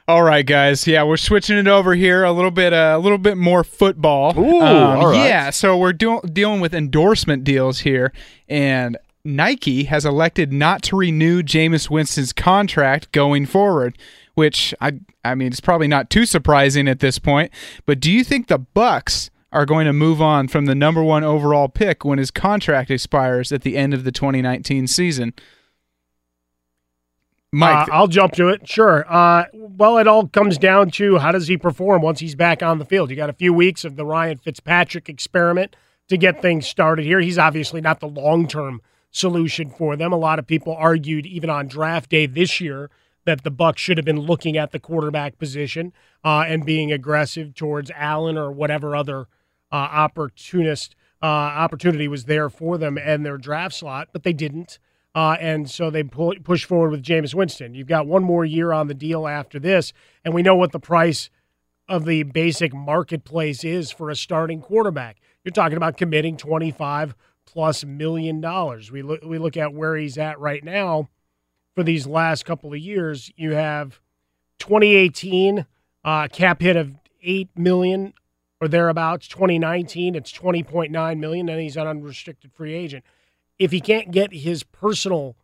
[0.06, 0.86] All right, guys.
[0.86, 4.38] Yeah, we're switching it over here a little bit, uh, a little bit more football.
[4.38, 5.24] Ooh, Um, right.
[5.26, 8.12] Yeah, so we're do- dealing with endorsement deals here,
[8.50, 13.96] and Nike has elected not to renew Jameis Winston's contract going forward.
[14.34, 14.92] Which I,
[15.24, 17.52] I mean, it's probably not too surprising at this point.
[17.84, 21.22] But do you think the Bucks are going to move on from the number one
[21.22, 25.34] overall pick when his contract expires at the end of the 2019 season?
[27.52, 28.66] Mike, Uh, I'll jump to it.
[28.66, 29.04] Sure.
[29.06, 32.78] Uh, well, it all comes down to how does he perform once he's back on
[32.78, 33.10] the field.
[33.10, 35.76] You got a few weeks of the Ryan Fitzpatrick experiment
[36.08, 37.20] to get things started here.
[37.20, 38.80] He's obviously not the long term
[39.12, 40.12] solution for them.
[40.12, 42.90] A lot of people argued even on draft day this year
[43.24, 45.92] that the Bucks should have been looking at the quarterback position
[46.24, 49.28] uh, and being aggressive towards Allen or whatever other
[49.70, 54.80] uh, opportunist uh, opportunity was there for them and their draft slot, but they didn't.
[55.14, 57.74] Uh, and so they pull, push forward with Jameis Winston.
[57.74, 59.92] You've got one more year on the deal after this,
[60.24, 61.30] and we know what the price
[61.88, 65.18] of the basic marketplace is for a starting quarterback.
[65.44, 67.14] You're talking about committing 25
[67.52, 68.90] plus million dollars.
[68.90, 71.08] We look we look at where he's at right now
[71.74, 73.30] for these last couple of years.
[73.36, 74.00] You have
[74.58, 75.66] 2018
[76.04, 78.14] uh, cap hit of 8 million
[78.60, 79.28] or thereabouts.
[79.28, 83.04] 2019 it's 20.9 million and he's an unrestricted free agent.
[83.58, 85.36] If he can't get his personal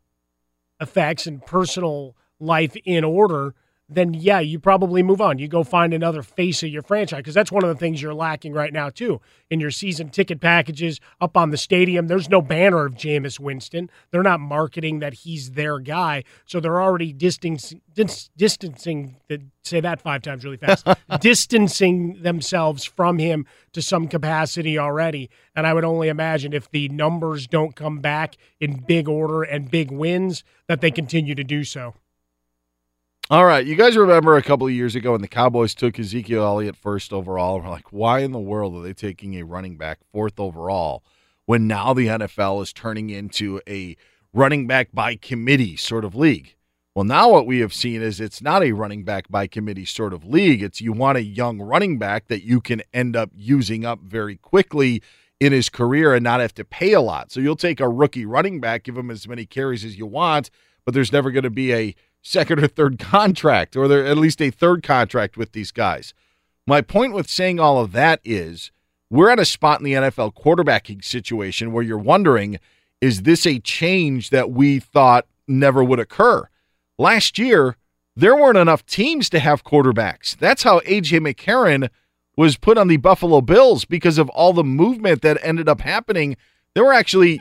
[0.80, 3.54] effects and personal life in order,
[3.88, 5.38] then yeah, you probably move on.
[5.38, 8.14] You go find another face of your franchise because that's one of the things you're
[8.14, 9.20] lacking right now too
[9.50, 12.06] in your season ticket packages up on the stadium.
[12.06, 13.88] There's no banner of Jameis Winston.
[14.10, 19.16] They're not marketing that he's their guy, so they're already distancing dis- distancing.
[19.62, 20.86] Say that five times really fast.
[21.20, 25.30] distancing themselves from him to some capacity already.
[25.56, 29.70] And I would only imagine if the numbers don't come back in big order and
[29.70, 31.94] big wins, that they continue to do so.
[33.30, 36.42] All right, you guys remember a couple of years ago when the Cowboys took Ezekiel
[36.42, 37.60] Elliott first overall?
[37.60, 41.04] We're like, why in the world are they taking a running back fourth overall
[41.44, 43.98] when now the NFL is turning into a
[44.32, 46.56] running back by committee sort of league?
[46.94, 50.14] Well, now what we have seen is it's not a running back by committee sort
[50.14, 50.62] of league.
[50.62, 54.36] It's you want a young running back that you can end up using up very
[54.36, 55.02] quickly
[55.38, 57.30] in his career and not have to pay a lot.
[57.30, 60.48] So you'll take a rookie running back, give him as many carries as you want,
[60.86, 64.40] but there's never going to be a second or third contract, or there at least
[64.42, 66.14] a third contract with these guys.
[66.66, 68.70] My point with saying all of that is
[69.10, 72.58] we're at a spot in the NFL quarterbacking situation where you're wondering,
[73.00, 76.48] is this a change that we thought never would occur?
[76.98, 77.76] Last year,
[78.16, 80.36] there weren't enough teams to have quarterbacks.
[80.36, 81.88] That's how AJ McCarron
[82.36, 86.36] was put on the Buffalo Bills because of all the movement that ended up happening.
[86.74, 87.40] There were actually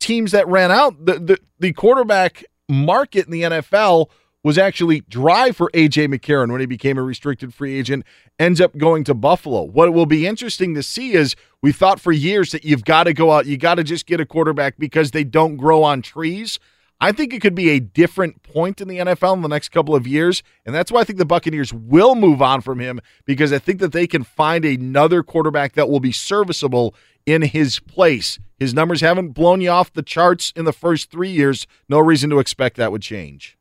[0.00, 1.04] teams that ran out.
[1.04, 4.08] The the, the quarterback market in the NFL
[4.44, 8.04] was actually dry for AJ McCarron when he became a restricted free agent,
[8.38, 9.62] ends up going to Buffalo.
[9.62, 13.14] What will be interesting to see is we thought for years that you've got to
[13.14, 16.58] go out, you got to just get a quarterback because they don't grow on trees.
[17.00, 19.94] I think it could be a different point in the NFL in the next couple
[19.94, 20.42] of years.
[20.64, 23.80] And that's why I think the Buccaneers will move on from him because I think
[23.80, 26.94] that they can find another quarterback that will be serviceable
[27.26, 28.38] in his place.
[28.58, 31.66] His numbers haven't blown you off the charts in the first three years.
[31.88, 33.58] No reason to expect that would change.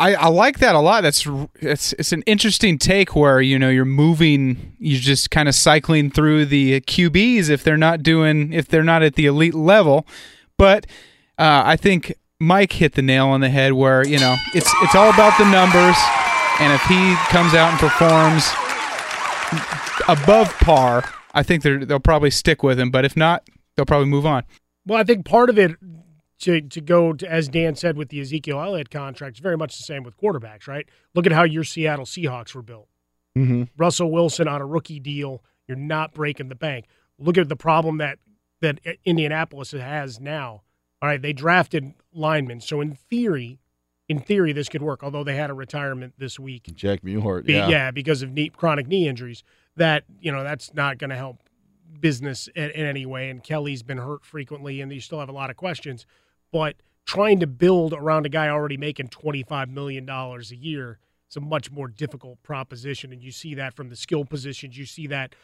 [0.00, 1.02] I, I like that a lot.
[1.02, 1.26] That's
[1.56, 6.10] it's it's an interesting take where you know you're moving, you're just kind of cycling
[6.10, 10.06] through the QBs if they're not doing if they're not at the elite level.
[10.56, 10.86] But
[11.38, 14.94] uh, I think Mike hit the nail on the head where you know it's it's
[14.94, 15.96] all about the numbers,
[16.60, 18.48] and if he comes out and performs
[20.08, 21.04] above par,
[21.34, 22.90] I think they're, they'll probably stick with him.
[22.90, 24.44] But if not, they'll probably move on.
[24.86, 25.76] Well, I think part of it
[26.40, 29.76] to to go to, as Dan said with the Ezekiel Elliott contract is very much
[29.76, 30.88] the same with quarterbacks, right?
[31.14, 32.88] Look at how your Seattle Seahawks were built.
[33.36, 33.64] Mm-hmm.
[33.76, 36.86] Russell Wilson on a rookie deal, you're not breaking the bank.
[37.18, 38.18] Look at the problem that
[38.60, 40.62] that Indianapolis has now.
[41.02, 43.58] All right, they drafted linemen, so in theory,
[44.08, 45.02] in theory, this could work.
[45.02, 47.68] Although they had a retirement this week, Jack Mewhort, Be- yeah.
[47.68, 49.42] yeah, because of knee, chronic knee injuries.
[49.80, 51.38] That you know, that's not going to help
[51.98, 53.30] business in, in any way.
[53.30, 56.04] And Kelly's been hurt frequently, and you still have a lot of questions.
[56.52, 56.76] But
[57.06, 60.98] trying to build around a guy already making twenty five million dollars a year
[61.30, 64.76] is a much more difficult proposition, and you see that from the skill positions.
[64.76, 65.34] You see that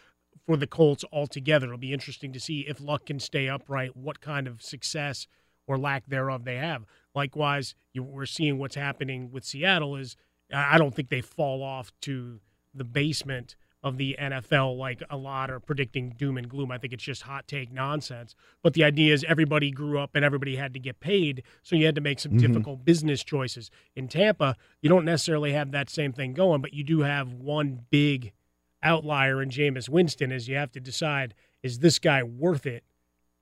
[0.45, 1.67] for the Colts altogether.
[1.69, 5.27] It'll be interesting to see if Luck can stay upright, what kind of success
[5.67, 6.85] or lack thereof they have.
[7.15, 10.15] Likewise, you, we're seeing what's happening with Seattle is
[10.53, 12.41] I I don't think they fall off to
[12.75, 13.57] the basement
[13.87, 16.73] of the NFL like a lot are predicting doom and gloom.
[16.73, 18.35] I think it's just hot take nonsense.
[18.61, 21.87] But the idea is everybody grew up and everybody had to get paid, so you
[21.87, 22.41] had to make some Mhm.
[22.41, 23.71] difficult business choices.
[23.95, 27.87] In Tampa, you don't necessarily have that same thing going, but you do have one
[27.91, 28.33] big
[28.83, 31.33] outlier in Jameis Winston is you have to decide
[31.63, 32.83] is this guy worth it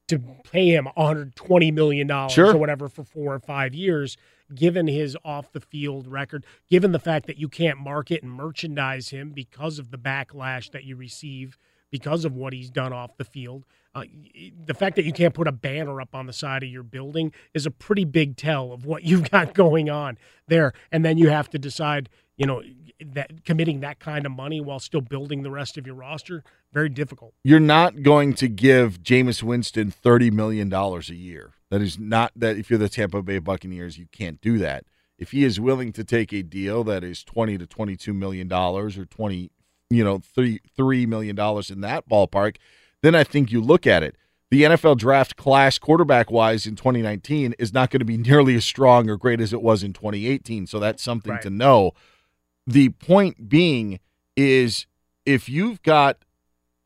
[0.09, 2.53] to pay him 120 million dollars Sure.
[2.55, 4.19] or whatever for 4 or 5 years
[4.55, 9.11] given his off the field record given the fact that you can't market and merchandise
[9.11, 11.57] him because of the backlash that you receive
[11.91, 13.65] because of what he's done off the field
[13.95, 14.05] uh,
[14.67, 17.33] the fact that you can't put a banner up on the side of your building
[17.55, 20.19] is a pretty big tell of what you've got going on
[20.49, 22.63] there and then you have to decide you know
[23.01, 26.43] that committing that kind of money while still building the rest of your roster
[26.73, 31.53] very difficult You're not going to give Jameis Winston thirty million dollars a year.
[31.75, 32.57] That is not that.
[32.57, 34.85] If you're the Tampa Bay Buccaneers, you can't do that.
[35.19, 38.97] If he is willing to take a deal that is twenty to twenty-two million dollars,
[38.97, 39.51] or twenty,
[39.91, 42.59] you know, three three million dollars in that ballpark,
[43.03, 44.15] then I think you look at it.
[44.53, 48.65] The NFL draft class, quarterback wise, in 2019 is not going to be nearly as
[48.65, 50.69] strong or great as it was in 2018.
[50.69, 51.43] So that's something Right.
[51.43, 51.91] to know.
[52.65, 53.99] The point being
[54.37, 54.87] is
[55.27, 56.19] if you've got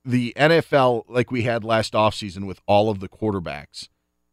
[0.02, 3.90] the NFL like we had last offseason with all of the quarterbacks,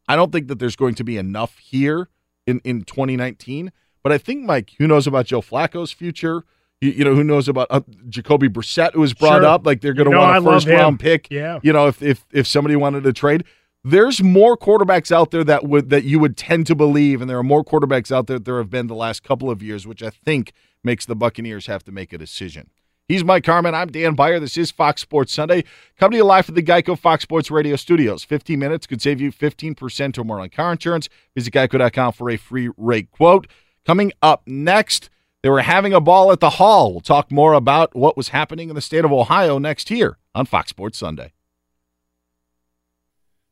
[0.08, 2.10] I don't think that there's going to be enough here
[2.46, 3.72] in, in 2019.
[4.04, 6.44] But I think, Mike, who knows about Joe Flacco's future?
[6.82, 9.46] You, you know, who knows about uh, Jacoby Brissett, who was brought Sure.
[9.46, 9.66] up?
[9.66, 11.28] Like they're going to You know, want I a love first round pick.
[11.32, 11.60] Yeah.
[11.64, 13.44] You know, if, if if somebody wanted to trade,
[13.84, 17.38] there's more quarterbacks out there that would that you would tend to believe, and there
[17.40, 20.04] are more quarterbacks out there that there have been the last couple of years, which
[20.04, 20.52] I think
[20.84, 22.70] makes the Buccaneers have to make a decision.
[23.08, 23.76] He's Mike Harmon.
[23.76, 24.40] I'm Dan Beyer.
[24.40, 25.64] This is Fox Sports Sunday.
[26.00, 28.24] Coming to you live from the Geico Fox Sports Radio studios.
[28.24, 31.08] 15 minutes could save you 15% or more on car insurance.
[31.36, 33.46] Visit geico.com for a free rate quote.
[33.86, 35.12] Coming up next,
[35.44, 36.94] they were having a ball at the Hall.
[36.94, 40.48] We'll talk more about what was happening in the state of Ohio next here on
[40.48, 41.34] Fox Sports Sunday.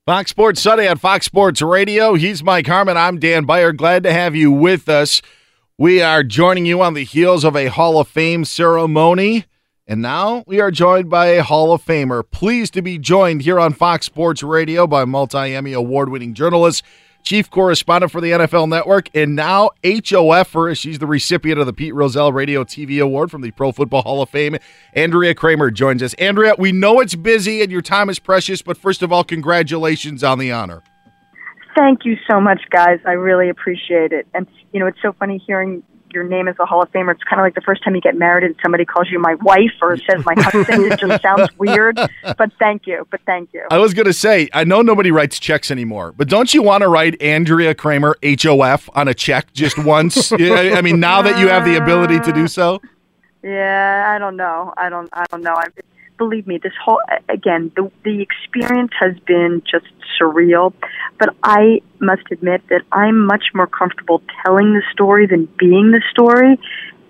[0.08, 2.16] Fox Sports Sunday on Fox Sports Radio.
[2.16, 2.98] He's Mike Harmon.
[2.98, 3.72] I'm Dan Beyer.
[3.72, 5.22] Glad to have you with us.
[5.80, 9.46] We are joining you on the heels of a Hall of Fame ceremony.
[9.88, 12.30] And now we are joined by a Hall of Famer.
[12.30, 16.84] Pleased to be joined here on Fox Sports Radio by multi Emmy award winning journalist,
[17.24, 20.78] chief correspondent for the NFL Network, and now HOFer.
[20.78, 24.22] She's the recipient of the Pete Rozelle Radio TV Award from the Pro Football Hall
[24.22, 24.58] of Fame.
[24.94, 26.14] Andrea Kremer joins us.
[26.14, 30.24] Andrea, we know it's busy and your time is precious, but first of all, congratulations
[30.24, 30.84] on the honor.
[31.76, 33.00] Thank you so much, guys.
[33.06, 34.28] I really appreciate it.
[34.34, 37.12] And you know, it's so funny hearing your name as a Hall of Famer.
[37.12, 39.36] It's kind of like the first time you get married and somebody calls you my
[39.36, 40.92] wife or says my husband.
[40.92, 41.98] it just sounds weird.
[42.38, 43.08] But thank you.
[43.10, 43.66] But thank you.
[43.72, 46.84] I was going to say, I know nobody writes checks anymore, but don't you want
[46.84, 50.32] to write Andrea Kremer HOF on a check just once?
[50.40, 52.80] I mean, now that you have the ability to do so?
[53.44, 54.74] Yeah, I don't know.
[54.78, 55.10] I don't.
[55.12, 55.56] I don't know.
[55.56, 55.68] I
[56.18, 56.58] believe me.
[56.58, 59.86] This whole again, the the experience has been just
[60.20, 60.74] surreal.
[61.20, 66.02] But I must admit that I'm much more comfortable telling the story than being the
[66.12, 66.60] story.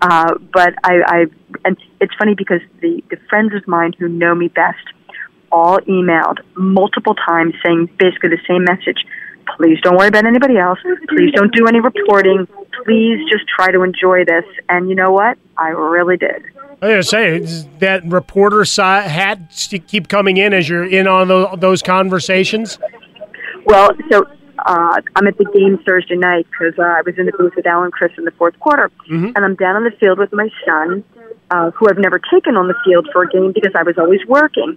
[0.02, 1.26] Uh, but I, I
[1.64, 4.86] and it's funny because the the friends of mine who know me best
[5.52, 9.06] all emailed multiple times saying basically the same message.
[9.58, 10.80] Please don't worry about anybody else.
[11.10, 12.48] Please don't do any reporting.
[12.86, 14.46] Please just try to enjoy this.
[14.70, 15.38] And you know what?
[15.58, 16.44] I really did.
[16.84, 19.40] I was gonna say that reporter hat
[19.88, 22.78] keep coming in as you're in on those, those conversations.
[23.64, 24.28] Well, so
[24.66, 27.66] uh, I'm at the game Thursday night because uh, I was in the booth with
[27.66, 29.32] Alan Chris in the fourth quarter, Mhm.
[29.34, 31.06] and I'm down on the field with my son,
[31.52, 34.20] uh, who I've never taken on the field for a game because I was always
[34.28, 34.76] working.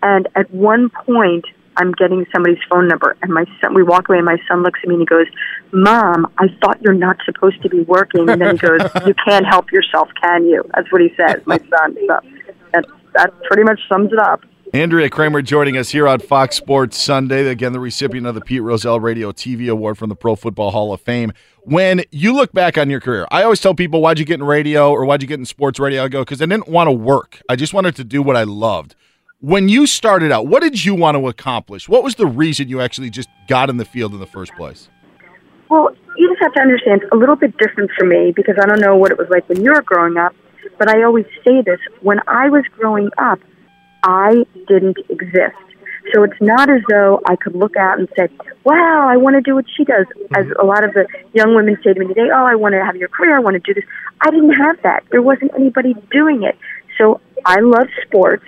[0.00, 1.44] And at one point,
[1.78, 3.74] I'm getting somebody's phone number, and my son.
[3.74, 5.26] We walk away, and my son looks at me and he goes,
[5.72, 9.46] "Mom, I thought you're not supposed to be working." And then he goes, "You can't
[9.46, 11.96] help yourself, can you?" That's what he says, my son.
[12.06, 12.20] So
[12.72, 14.44] that that pretty much sums it up.
[14.74, 17.46] Andrea Kremer joining us here on Fox Sports Sunday.
[17.46, 20.92] Again, the recipient of the Pete Rozelle Radio TV Award from the Pro Football Hall
[20.92, 21.32] of Fame.
[21.62, 24.44] When you look back on your career, I always tell people, why'd you get in
[24.44, 26.04] radio or why'd you get in sports radio?
[26.04, 27.40] I go, because I didn't want to work.
[27.48, 28.94] I just wanted to do what I loved.
[29.40, 31.88] When you started out, what did you want to accomplish?
[31.88, 34.88] What was the reason you actually just got in the field in the first place?
[35.70, 38.66] Well, you just have to understand it's a little bit different for me because I
[38.66, 40.34] don't know what it was like when you were growing up,
[40.76, 41.78] but I always say this.
[42.00, 43.38] When I was growing up,
[44.02, 45.54] I didn't exist.
[46.12, 48.26] So it's not as though I could look out and say,
[48.64, 50.06] wow, I want to do what she does.
[50.36, 50.60] As mm-hmm.
[50.60, 52.96] a lot of the young women say to me today, oh, I want to have
[52.96, 53.88] your career, I want to do this.
[54.20, 55.04] I didn't have that.
[55.12, 56.58] There wasn't anybody doing it.
[56.98, 58.44] So I love sports.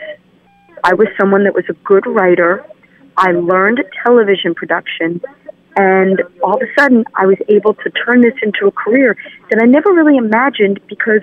[0.85, 2.65] I was someone that was a good writer.
[3.17, 5.21] I learned television production.
[5.77, 9.17] And all of a sudden, I was able to turn this into a career
[9.51, 11.23] that I never really imagined because,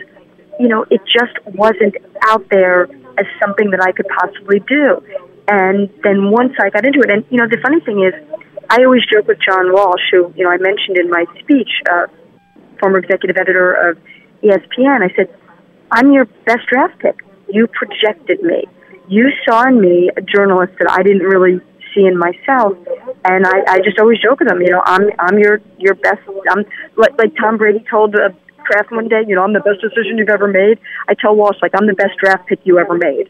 [0.60, 2.84] you know, it just wasn't out there
[3.18, 5.04] as something that I could possibly do.
[5.48, 8.14] And then once I got into it, and, you know, the funny thing is,
[8.70, 12.08] I always joke with John Walsh, who, you know, I mentioned in my speech, uh,
[12.80, 13.98] former executive editor of
[14.44, 15.04] ESPN.
[15.04, 15.34] I said,
[15.92, 17.20] I'm your best draft pick.
[17.50, 18.66] You projected me.
[19.08, 21.62] You saw in me a journalist that I didn't really
[21.96, 22.78] see in myself,
[23.26, 24.62] and I, I just always joke with them.
[24.62, 26.22] You know, I'm I'm your your best.
[26.52, 29.24] I'm like like Tom Brady told uh, Kraft one day.
[29.28, 30.80] You know, I'm the best decision you've ever made.
[31.08, 33.30] I tell Walsh like I'm the best draft pick you ever made.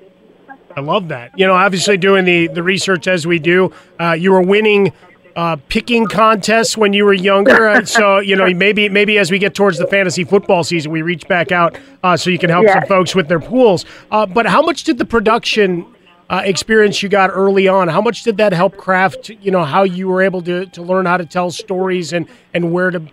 [0.75, 1.32] I love that.
[1.38, 4.93] You know, obviously doing the the research as we do, uh, you were winning.
[5.38, 9.38] Uh, picking contests when you were younger, uh, so you know maybe maybe as we
[9.38, 12.65] get towards the fantasy football season, we reach back out uh, so you can help
[12.65, 12.79] Yeah.
[12.79, 13.85] some folks with their pools.
[14.09, 15.85] Uh, but how much did the production
[16.31, 17.88] uh, experience you got early on?
[17.88, 19.29] How much did that help craft?
[19.29, 22.71] You know how you were able to to learn how to tell stories and and
[22.73, 23.03] where to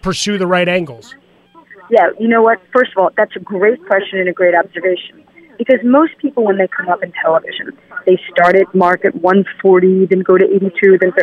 [0.00, 1.14] pursue the right angles.
[1.90, 2.58] Yeah, you know what?
[2.72, 5.22] First of all, that's a great question and a great observation.
[5.58, 10.20] Because most people, when they come up in television, they start at market 140, then
[10.20, 11.12] go to 82, then.
[11.12, 11.22] thir-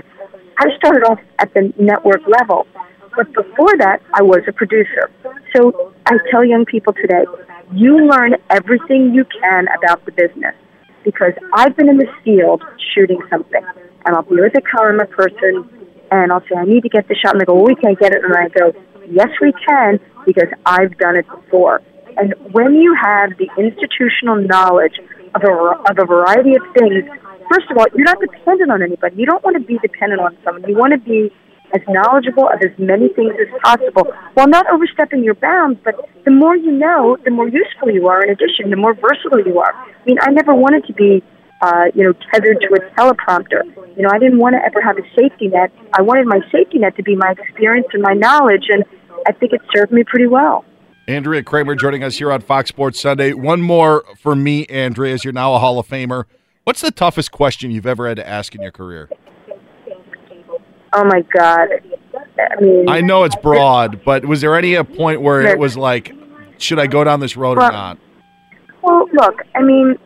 [0.57, 2.67] I started off at the network level,
[3.15, 5.09] but before that, I was a producer.
[5.55, 7.25] So I tell young people today,
[7.71, 10.55] you learn everything you can about the business
[11.03, 13.63] because I've been in the field shooting something,
[14.05, 15.69] and I'll be with a camera person,
[16.11, 17.99] and I'll say, I need to get the shot, and they go, well, we can't
[17.99, 18.73] get it, and I go,
[19.09, 21.81] yes, we can because I've done it before.
[22.15, 24.93] And when you have the institutional knowledge
[25.35, 25.51] of a,
[25.89, 27.03] of a variety of things,
[27.49, 29.15] first of all, you're not dependent on anybody.
[29.17, 30.69] You don't want to be dependent on someone.
[30.69, 31.31] You want to be
[31.73, 35.79] as knowledgeable of as many things as possible while not overstepping your bounds.
[35.83, 38.23] But the more you know, the more useful you are.
[38.23, 39.73] In addition, the more versatile you are.
[39.73, 41.23] I mean, I never wanted to be,
[41.61, 43.63] uh, you know, tethered to a teleprompter.
[43.97, 45.71] You know, I didn't want to ever have a safety net.
[45.97, 48.83] I wanted my safety net to be my experience and my knowledge, and
[49.27, 50.65] I think it served me pretty well.
[51.07, 53.33] Andrea Kremer joining us here on Fox Sports Sunday.
[53.33, 56.25] One more for me, Andrea, as you're now a Hall of Famer.
[56.63, 59.09] What's the toughest question you've ever had to ask in your career?
[60.93, 61.69] Oh my God!
[62.39, 65.75] I mean, I know it's broad, but was there any a point where it was
[65.75, 66.13] like,
[66.59, 67.97] should I go down this road or not?
[68.81, 69.97] Well, look, I mean,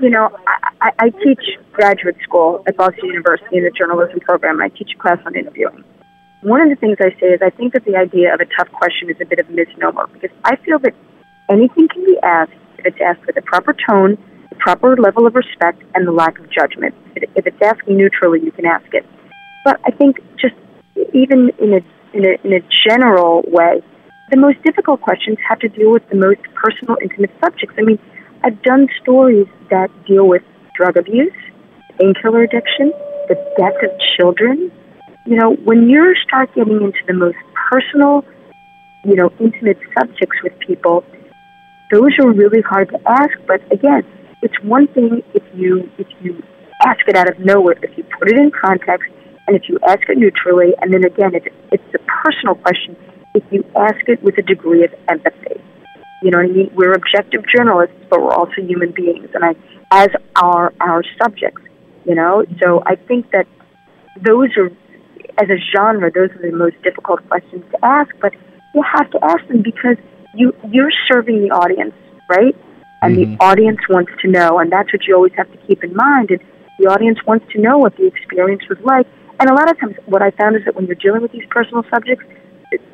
[0.00, 1.40] you know, I, I, I teach
[1.72, 5.84] graduate school at Boston University in the journalism program, I teach a class on interviewing.
[6.42, 8.70] One of the things I say is I think that the idea of a tough
[8.72, 10.94] question is a bit of a misnomer because I feel that
[11.48, 14.18] anything can be asked if it's asked with the proper tone,
[14.52, 16.94] the proper level of respect, and the lack of judgment.
[17.16, 19.06] If it's asked neutrally, you can ask it.
[19.64, 20.54] But I think just
[21.14, 21.80] even in a,
[22.12, 23.82] in a, in a general way,
[24.30, 27.74] the most difficult questions have to deal with the most personal, intimate subjects.
[27.78, 27.98] I mean,
[28.44, 30.42] I've done stories that deal with
[30.74, 31.32] drug abuse,
[31.98, 32.92] painkiller addiction,
[33.28, 34.70] the death of children.
[35.26, 37.38] You know, when you start getting into the most
[37.70, 38.24] personal,
[39.04, 41.04] you know, intimate subjects with people,
[41.92, 43.32] those are really hard to ask.
[43.46, 44.04] But again,
[44.42, 46.42] it's one thing if you if you
[46.84, 49.10] ask it out of nowhere, if you put it in context,
[49.46, 52.96] and if you ask it neutrally, and then again, if it's a personal question,
[53.34, 55.60] if you ask it with a degree of empathy.
[56.22, 56.70] You know what I mean?
[56.74, 59.54] We're objective journalists, but we're also human beings, and I,
[59.90, 61.62] as are our subjects.
[62.04, 63.46] You know, so I think that
[64.20, 64.66] those are,
[65.38, 68.10] as a genre, those are the most difficult questions to ask.
[68.20, 68.34] But
[68.74, 69.96] you have to ask them because
[70.34, 71.94] you you're serving the audience,
[72.28, 72.56] right?
[73.02, 73.42] And the mm-hmm.
[73.42, 76.30] audience wants to know, and that's what you always have to keep in mind.
[76.30, 76.40] And
[76.78, 79.06] the audience wants to know what the experience was like.
[79.40, 81.46] And a lot of times, what I found is that when you're dealing with these
[81.50, 82.24] personal subjects,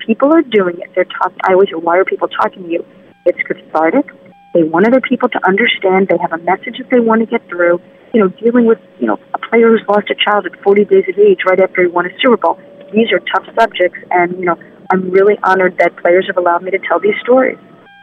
[0.05, 0.91] people are doing it.
[0.95, 1.37] They're talking.
[1.45, 2.85] I always say, "Why are people talking to you?"
[3.27, 4.07] It's cathartic.
[4.55, 6.09] They want other people to understand.
[6.09, 7.81] They have a message that they want to get through.
[8.15, 11.05] You know, dealing with you know a player who's lost a child at 40 days
[11.09, 12.59] of age right after he won a Super Bowl.
[12.93, 14.57] These are tough subjects, and you know
[14.91, 17.59] I'm really honored that players have allowed me to tell these stories.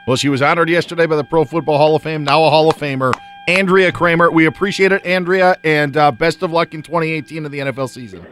[0.05, 2.69] Well, she was honored yesterday by the Pro Football Hall of Fame, now a Hall
[2.69, 3.13] of Famer.
[3.47, 4.31] Andrea Kremer.
[4.31, 8.25] We appreciate it, Andrea, and uh, best of luck in 2018 of the NFL season.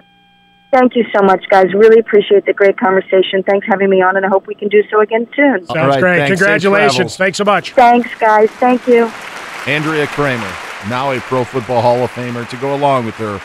[0.71, 1.71] Thank you so much, guys.
[1.73, 3.43] Really appreciate the great conversation.
[3.43, 5.65] Thanks for having me on, and I hope we can do so again soon.
[5.67, 6.17] Sounds right, great.
[6.17, 6.39] Thanks.
[6.39, 7.15] Congratulations.
[7.15, 7.73] Thanks so much.
[7.73, 8.49] Thanks, guys.
[8.51, 9.11] Thank you.
[9.67, 10.51] Andrea Kremer,
[10.89, 13.39] now a Pro Football Hall of Famer, to go along with her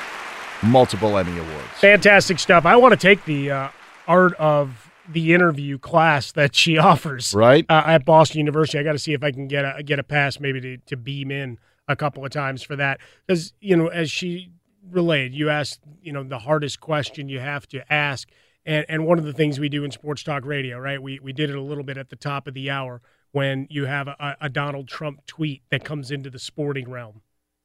[0.62, 1.68] multiple Emmy Awards.
[1.80, 2.64] Fantastic stuff.
[2.64, 3.68] I want to take the uh,
[4.06, 8.78] art of the interview class that she offers right uh, at Boston University.
[8.78, 10.96] I got to see if I can get a get a pass, maybe to, to
[10.96, 14.50] beam in a couple of times for that, because you know, as she
[14.90, 18.28] relayed, you asked, you know, the hardest question you have to ask.
[18.64, 21.00] And, and one of the things we do in sports talk radio, right?
[21.00, 23.00] We, we did it a little bit at the top of the hour
[23.32, 27.22] when you have a, a Donald Trump tweet that comes into the sporting realm.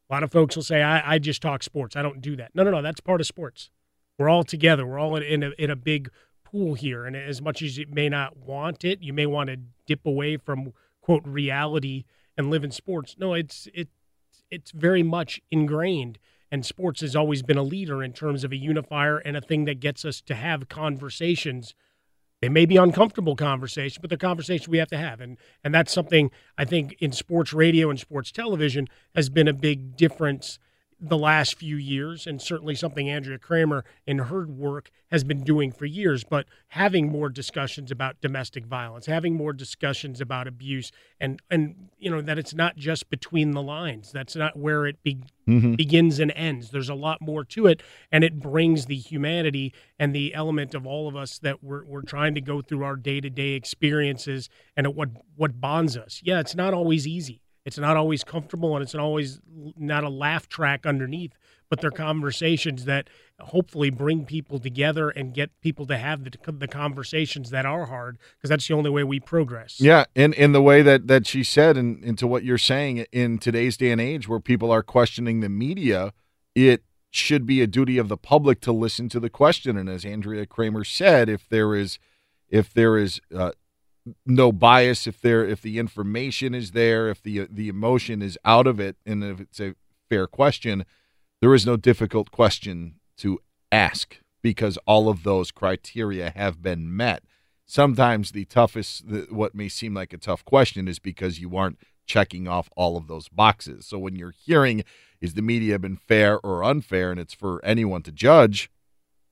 [0.10, 1.96] A lot of folks will say, I, I just talk sports.
[1.96, 2.52] I don't do that.
[2.54, 2.82] No, no, no.
[2.82, 3.70] That's part of sports.
[4.18, 4.86] We're all together.
[4.86, 6.10] We're all in a, in a big
[6.54, 7.06] here.
[7.06, 10.38] And as much as you may not want it, you may want to dip away
[10.38, 12.06] from, quote, reality
[12.38, 13.16] and live in sports.
[13.20, 13.90] No, it's, it,
[14.50, 16.20] it's very much ingrained
[16.54, 19.66] and sports has always been a leader in terms of a unifier and a thing
[19.66, 21.74] that gets us to have conversations.
[22.44, 25.20] They may be uncomfortable conversations, but they're conversations we have to have.
[25.20, 29.54] And and that's something I think in sports radio and sports television has been a
[29.54, 30.60] big difference
[31.06, 35.70] the last few years, and certainly something Andrea Kremer and her work has been doing
[35.70, 36.24] for years.
[36.24, 42.10] But having more discussions about domestic violence, having more discussions about abuse, and and you
[42.10, 44.14] know that it's not just between the lines.
[44.14, 45.76] That's not where it be, Mhm.
[45.76, 46.70] begins and ends.
[46.72, 50.88] There's a lot more to it, and it brings the humanity and the element of
[50.88, 54.48] all of us that we're we're trying to go through our day to day experiences
[54.78, 56.22] and at what what bonds us.
[56.24, 57.42] Yeah, it's not always easy.
[57.66, 59.40] It's not always comfortable and it's always
[59.78, 61.32] not a laugh track underneath,
[61.70, 63.10] but they're conversations that
[63.40, 68.18] hopefully bring people together and get people to have the, the conversations that are hard
[68.38, 69.80] because that's the only way we progress.
[69.80, 73.40] Yeah, in in the way that that she said, and into what you're saying in
[73.40, 76.14] today's day and age, where people are questioning the media,
[76.54, 79.78] it should be a duty of the public to listen to the question.
[79.78, 81.98] And as Andrea Kremer said, if there is
[82.50, 83.52] if there is uh,
[84.26, 88.68] no bias, if there if the information is there, if the the emotion is out
[88.68, 89.76] of it, and if it's a
[90.10, 90.86] fair question,
[91.42, 93.40] there is no difficult question to
[93.72, 97.24] ask because all of those criteria have been met.
[97.66, 101.80] Sometimes the toughest, the, what may seem like a tough question, is because you aren't
[102.06, 103.86] checking off all of those boxes.
[103.86, 104.84] So when you're hearing,
[105.22, 108.70] is the media been fair or unfair, and it's for anyone to judge,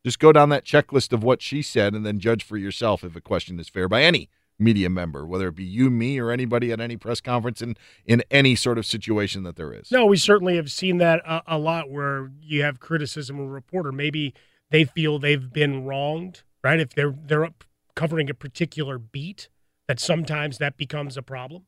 [0.05, 3.15] just go down that checklist of what she said and then judge for yourself if
[3.15, 4.29] a question is fair by any
[4.61, 8.23] media member, whether it be you, me, or anybody at any press conference in in
[8.31, 9.91] any sort of situation that there is.
[9.91, 13.49] No, we certainly have seen that a, a lot where you have criticism of a
[13.49, 13.91] reporter.
[13.91, 14.33] Maybe
[14.69, 16.79] they feel they've been wronged, right?
[16.79, 17.63] If they're they're up
[17.95, 19.49] covering a particular beat,
[19.87, 21.63] that sometimes that becomes a problem,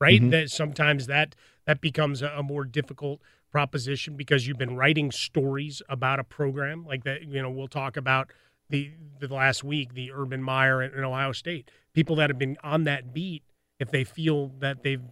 [0.00, 0.20] right?
[0.20, 0.30] Mhm.
[0.30, 1.36] That sometimes that
[1.66, 3.20] that becomes a, a more difficult
[3.50, 7.22] proposition because you've been writing stories about a program like that.
[7.22, 8.30] You know, we'll talk about
[8.70, 11.70] the the last week the Urban Meyer in, in Ohio State.
[11.92, 13.42] People that have been on that beat,
[13.78, 15.02] if they feel that they've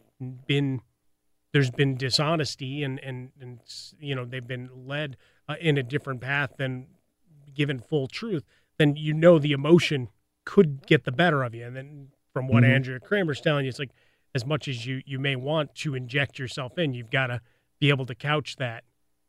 [0.46, 0.80] been
[1.52, 3.60] there's been dishonesty and and and
[3.98, 5.16] you know they've been led
[5.48, 6.86] uh, in a different path than
[7.54, 8.44] given full truth,
[8.78, 10.08] then you know the emotion
[10.44, 11.64] could get the better of you.
[11.64, 12.74] And then from what Mhm.
[12.74, 13.92] Andrea Kremer's telling you, it's like
[14.34, 17.40] as much as you you may want to inject yourself in, you've got to
[17.78, 18.84] be able to couch that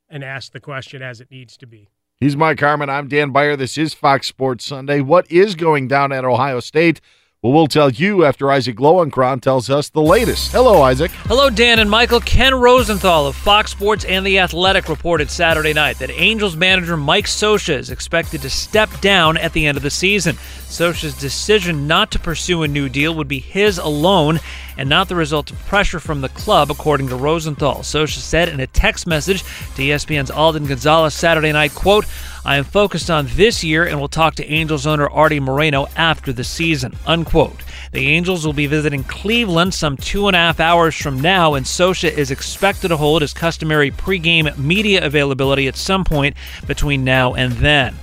[0.10, 1.90] and ask the question as it needs to be.
[2.20, 2.90] He's Mike Harmon.
[2.90, 3.56] I'm Dan Beyer.
[3.56, 5.02] This is Fox Sports Sunday.
[5.02, 7.00] What is going down at Ohio State?
[7.44, 10.52] Well, we'll tell you after Isaac Lowenkron tells us the latest.
[10.52, 11.12] Hello, Isaac.
[11.12, 12.20] Hello, Dan and Michael.
[12.20, 17.26] Ken Rosenthal of Fox Sports and The Athletic reported Saturday night that Angels manager Mike
[17.26, 20.38] Scioscia is expected to step down at the end of the season.
[20.38, 24.40] Scioscia's decision not to pursue a new deal would be his alone
[24.78, 27.80] and not the result of pressure from the club, according to Rosenthal.
[27.80, 29.42] Scioscia said in a text message
[29.76, 32.06] to ESPN's Alden Gonzalez Saturday night, quote,
[32.46, 36.32] I am focused on this year and will talk to Angels owner Arte Moreno after
[36.32, 37.62] the season, unquote.
[37.92, 41.66] The Angels will be visiting Cleveland some two and a half hours from now, and
[41.66, 46.38] Scioscia is expected to hold his customary pregame media availability at some point
[46.68, 47.96] between now and then.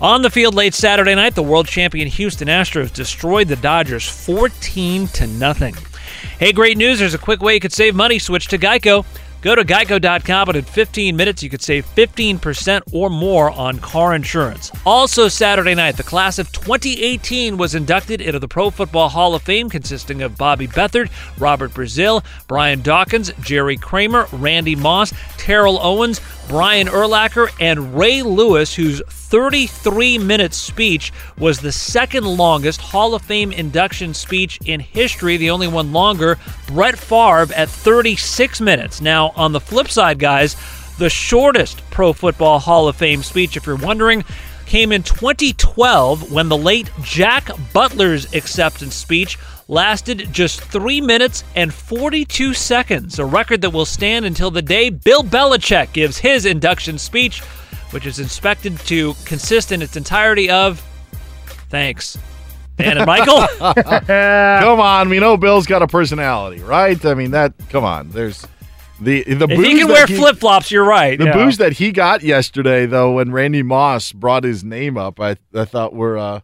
[0.00, 5.06] On the field late Saturday night, the world champion Houston Astros destroyed the Dodgers 14
[5.08, 5.76] to nothing.
[6.42, 6.98] Hey, great news!
[6.98, 8.18] There's a quick way you could save money.
[8.18, 9.06] Switch to Geico.
[9.42, 14.12] Go to geico.com, and in 15 minutes, you could save 15% or more on car
[14.12, 14.72] insurance.
[14.84, 19.42] Also, Saturday night, the class of 2018 was inducted into the Pro Football Hall of
[19.42, 26.20] Fame, consisting of Bobby Beathard, Robert Brazile, Brian Dawkins, Jerry Kramer, Randy Moss, Terrell Owens,
[26.52, 33.22] Brian Urlacher, and Ray Lewis, whose 33 minute speech was the second longest Hall of
[33.22, 39.00] Fame induction speech in history, the only one longer, Brett Favre at 36 minutes.
[39.00, 40.54] Now, on the flip side, guys,
[40.98, 44.22] the shortest Pro Football Hall of Fame speech, if you're wondering,
[44.66, 49.38] came in 2012 when the late Jack Butler's acceptance speech
[49.72, 54.90] lasted just 3 minutes and 42 seconds, a record that will stand until the day
[54.90, 57.40] Bill Belichick gives his induction speech,
[57.90, 60.80] which is expected to consist in its entirety of
[61.70, 62.18] thanks.
[62.76, 63.46] Dan and Michael?
[63.58, 67.02] come on, we know Bill's got a personality, right?
[67.04, 67.54] I mean that.
[67.70, 68.46] Come on, there's
[69.00, 69.44] the the.
[69.44, 71.18] If booze he can wear flip flops, you're right.
[71.18, 71.32] The yeah.
[71.32, 75.66] booze that he got yesterday, though, when Randy Moss brought his name up, I I
[75.66, 76.40] thought were uh,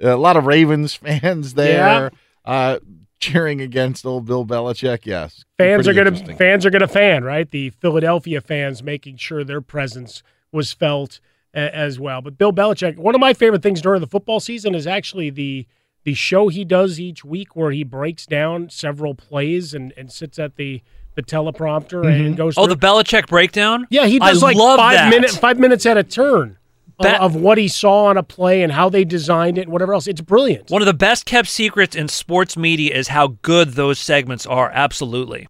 [0.00, 2.10] a lot of Ravens fans there
[2.46, 2.78] uh,
[3.18, 5.00] cheering against old Bill Belichick.
[5.04, 7.50] Yes, fans are gonna fans are gonna fan right.
[7.50, 11.20] The Philadelphia fans making sure their presence was felt
[11.54, 12.22] a- as well.
[12.22, 15.66] But Bill Belichick, one of my favorite things during the football season is actually the
[16.04, 20.38] the show he does each week where he breaks down several plays and, and sits
[20.38, 20.82] at the
[21.16, 22.54] the teleprompter and goes.
[22.56, 23.86] Oh, the Belichick breakdown?
[23.90, 26.58] yeah, he does I like love five minutes five minutes at a turn.
[26.98, 29.72] Of- That- of what he saw on a play and how they designed it and
[29.72, 30.06] whatever else.
[30.06, 30.70] It's brilliant.
[30.70, 34.70] One of the best kept secrets in sports media is how good those segments are.
[34.72, 35.46] Absolutely.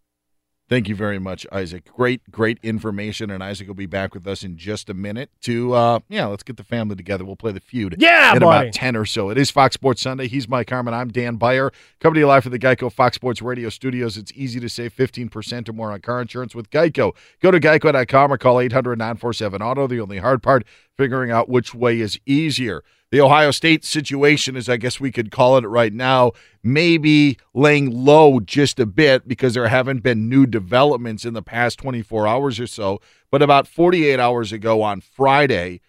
[0.68, 1.93] Thank you very much, Isaac.
[1.93, 5.30] Great, great information, and Isaac will be back with us in just a minute.
[5.43, 7.24] To uh, yeah, let's get the family together.
[7.24, 7.94] We'll play the feud.
[7.98, 8.68] Yeah, in buddy.
[8.68, 9.30] about ten or so.
[9.30, 10.26] It is Fox Sports Sunday.
[10.26, 10.93] He's Mike Harmon.
[10.93, 11.70] I'm Dan Beyer.
[12.01, 14.16] Coming to you live from the Geico Fox Sports Radio studios.
[14.16, 17.14] It's easy to save 15 percent or more on car insurance with Geico.
[17.40, 19.86] Go to geico.com or call 800-947 Auto.
[19.86, 20.64] The only hard part
[20.97, 22.82] figuring out which way is easier.
[23.12, 27.90] The Ohio State situation, as I guess we could call it right now, maybe laying
[27.90, 32.58] low just a bit because there haven't been new developments in the past 24 hours
[32.58, 33.00] or so.
[33.30, 35.80] But about 48 hours ago on Friday,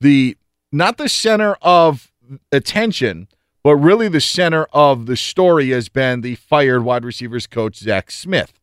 [0.00, 0.36] the
[0.72, 2.10] not the center of
[2.50, 3.28] attention,
[3.62, 8.10] but really the center of the story has been the fired wide receivers coach Zach
[8.10, 8.54] Smith.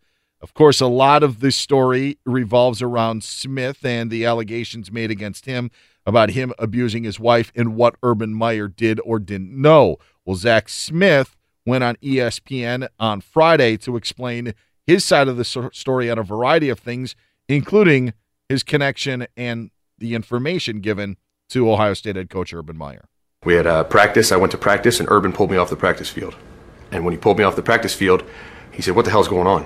[0.41, 5.45] Of course, a lot of this story revolves around Smith and the allegations made against
[5.45, 5.69] him
[6.05, 9.97] about him abusing his wife and what Urban Meyer did or didn't know.
[10.25, 11.35] Well, Zach Smith
[11.65, 14.53] went on ESPN on Friday to explain
[14.87, 17.15] his side of the story on a variety of things,
[17.47, 18.13] including
[18.47, 21.17] his connection and the information given
[21.49, 23.07] to Ohio State head coach Urban Meyer.
[23.43, 24.31] We had a practice.
[24.31, 26.35] I went to practice, and Urban pulled me off the practice field.
[26.91, 28.23] And when he pulled me off the practice field,
[28.71, 29.65] he said, "What the hell's going on?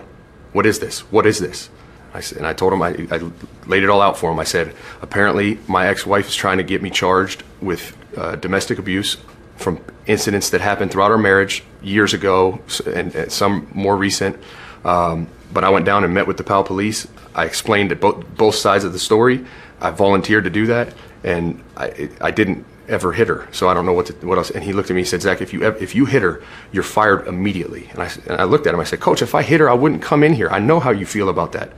[0.52, 1.00] What is this?
[1.12, 1.70] What is this?"
[2.14, 3.32] I said, and I told him I, I
[3.68, 4.40] laid it all out for him.
[4.40, 9.18] I said, "Apparently, my ex-wife is trying to get me charged with uh, domestic abuse
[9.58, 14.38] from incidents that happened throughout our marriage years ago, and, and some more recent."
[14.86, 17.08] Um, but I went down and met with the Powell police.
[17.36, 19.46] I explained it both both sides of the story.
[19.82, 23.48] I volunteered to do that, and I, I didn't ever hit her.
[23.52, 24.52] So I don't know what to, what else.
[24.52, 26.84] And he looked at me and said, Zach, if you if you hit her, you're
[26.84, 27.90] fired immediately.
[27.92, 28.80] And I and I looked at him.
[28.80, 30.50] I said, Coach, if I hit her, I wouldn't come in here.
[30.50, 31.72] I know how you feel about that.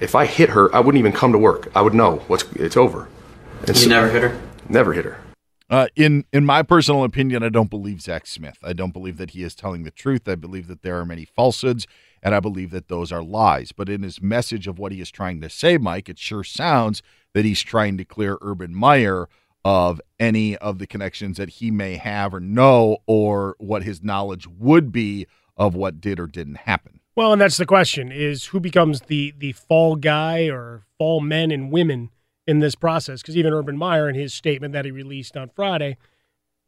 [0.00, 1.70] If I hit her, I wouldn't even come to work.
[1.74, 3.08] I would know what's it's over.
[3.66, 4.40] And You never hit her?
[4.68, 5.20] Never hit her.
[5.70, 8.58] Uh, in in my personal opinion, I don't believe Zach Smith.
[8.62, 10.28] I don't believe that he is telling the truth.
[10.28, 11.86] I believe that there are many falsehoods,
[12.22, 13.72] and I believe that those are lies.
[13.72, 17.02] But in his message of what he is trying to say, Mike, it sure sounds
[17.34, 19.28] that he's trying to clear Urban Meyer
[19.64, 24.46] of any of the connections that he may have or know, or what his knowledge
[24.46, 25.26] would be
[25.56, 26.97] of what did or didn't happen.
[27.18, 31.50] Well, and that's the question: is who becomes the the fall guy or fall men
[31.50, 32.10] and women
[32.46, 33.22] in this process?
[33.22, 35.96] Because even Urban Meyer, in his statement that he released on Friday,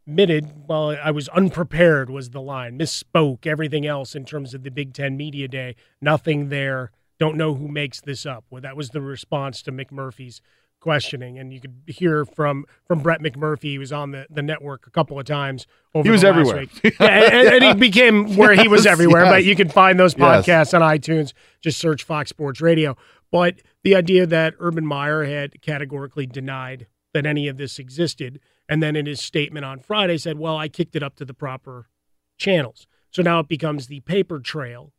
[0.09, 2.77] admitted, "Well, I was unprepared," was the line.
[2.77, 3.47] Misspoke.
[3.47, 6.91] Everything else in terms of the Big Ten media day, nothing there.
[7.21, 8.45] Don't know who makes this up.
[8.51, 10.43] Well, that was the response to McMurphy's
[10.81, 13.65] questioning, and you could hear from from Brett McMurphy.
[13.65, 15.67] He was on the, the network a couple of times.
[15.95, 16.67] Over He was the last everywhere.
[17.01, 19.25] yeah, and, and he became where he was Yes, everywhere.
[19.27, 20.47] But you can find those Yes.
[20.47, 21.33] podcasts on iTunes.
[21.61, 22.97] Just search Fox Sports Radio.
[23.31, 28.83] But the idea that Urban Meyer had categorically denied that any of this existed, and
[28.83, 31.89] then in his statement on Friday said, "Well, I kicked it up to the proper
[32.39, 34.93] channels." So now it becomes the paper trail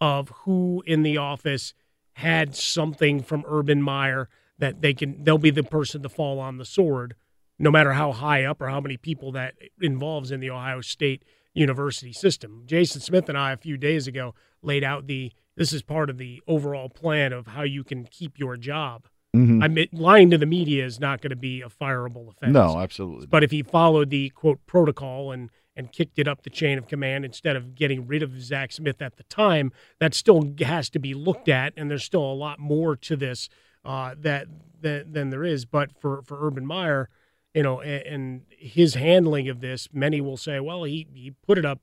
[0.00, 1.74] of who in the office
[2.14, 4.28] had something from Urban Meyer
[4.60, 7.14] that they can they'll be the person to fall on the sword
[7.58, 11.22] no matter how high up or how many people that involves in the Ohio State
[11.52, 12.62] University system.
[12.64, 16.16] Jason Smith and I a few days ago laid out the this is part of
[16.16, 19.08] the overall plan of how you can keep your job.
[19.36, 19.62] Mhm.
[19.62, 22.52] I mean, lying to the media is not going to be a fireable offense.
[22.52, 23.26] No, absolutely.
[23.26, 26.88] But if he followed the quote protocol and and kicked it up the chain of
[26.88, 30.98] command instead of getting rid of Zach Smith at the time, that still has to
[30.98, 33.48] be looked at, and there's still a lot more to this
[33.84, 34.46] uh, that,
[34.80, 35.64] that than there is.
[35.64, 37.08] But for for Urban Meyer,
[37.54, 41.58] you know, and, and his handling of this, many will say, well, he he put
[41.58, 41.80] it up.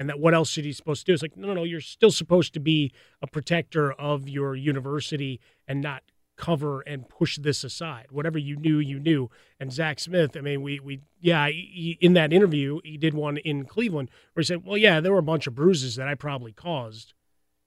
[0.00, 1.14] And that what else is he supposed to do?
[1.14, 1.64] It's like, no, no, no.
[1.64, 6.04] You're still supposed to be a protector of your university and not
[6.36, 8.06] cover and push this aside.
[8.10, 9.28] Whatever you knew, you knew.
[9.58, 13.38] And Zach Smith, I mean, we we yeah, he, in that interview, he did one
[13.38, 16.14] in Cleveland where he said, "Well, yeah, there were a bunch of bruises that I
[16.14, 17.12] probably caused."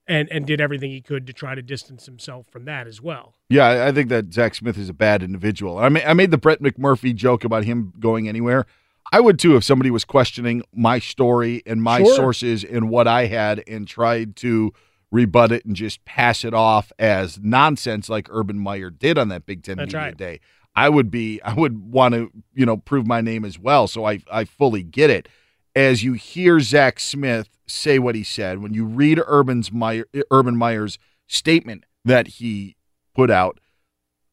[0.07, 3.36] And, and did everything he could to try to distance himself from that as well.
[3.49, 5.78] Yeah, I- think that Zach Smith is a bad individual.
[5.78, 8.65] I made, I made the Brett McMurphy joke about him going anywhere.
[9.14, 12.15] I would too if somebody was questioning my story and my Sure.
[12.15, 14.73] sources and what I had and tried to
[15.11, 19.45] rebut it and just pass it off as nonsense like Urban Meyer did on that
[19.45, 20.18] Big Ten That's Media right.
[20.18, 20.40] Day.
[20.76, 23.88] I would be I would want to, you know, prove my name as well.
[23.88, 25.28] So I I fully get it.
[25.76, 30.57] As you hear Zach Smith say what he said, when you read Urban's Meyer Urban
[30.57, 32.76] Meyer's statement that he
[33.15, 33.60] put out,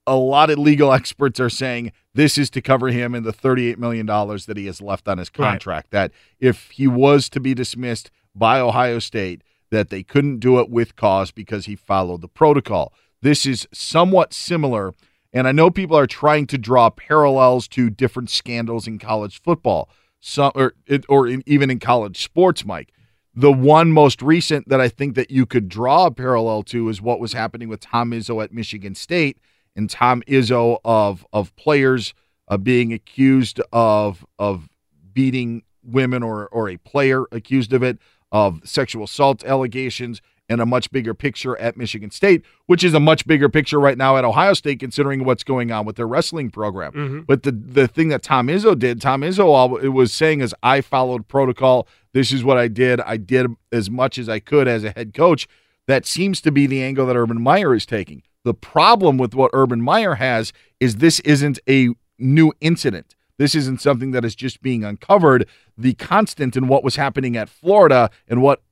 [0.07, 3.79] a lot of legal experts are saying this is to cover him and the $38
[3.79, 5.51] million that he has left on his Right.
[5.51, 5.91] contract.
[5.93, 6.11] That
[6.41, 10.97] if he was to be dismissed by Ohio State, that they couldn't do it with
[10.97, 12.93] cause because he followed the protocol.
[13.21, 14.95] This is somewhat similar,
[15.33, 19.91] and I know people are trying to draw parallels to different scandals in college football,
[20.21, 22.93] some or it, or in, even in college sports, Mike.
[23.35, 27.01] The one most recent that I think that you could draw a parallel to is
[27.01, 29.39] what was happening with Tom Izzo at Michigan State
[29.77, 32.15] and Tom Izzo of of players
[32.49, 34.69] uh, being accused of of
[35.13, 37.99] beating women or or a player accused of it
[38.33, 43.01] of sexual assault allegations and a much bigger picture at Michigan State, which is a
[43.01, 46.51] much bigger picture right now at Ohio State, considering what's going on with their wrestling
[46.51, 46.93] program.
[46.93, 47.27] Mhm.
[47.27, 50.55] But the the thing that Tom Izzo did, Tom Izzo all it was saying is,
[50.63, 51.87] I followed protocol.
[52.15, 53.01] This is what I did.
[53.03, 55.47] I did as much as I could as a head coach.
[55.87, 58.23] That seems to be the angle that Urban Meyer is taking.
[58.45, 63.15] The problem with what Urban Meyer has is this isn't a new incident.
[63.39, 65.47] This isn't something that is just being uncovered.
[65.77, 68.63] The constant in what was happening at Florida and what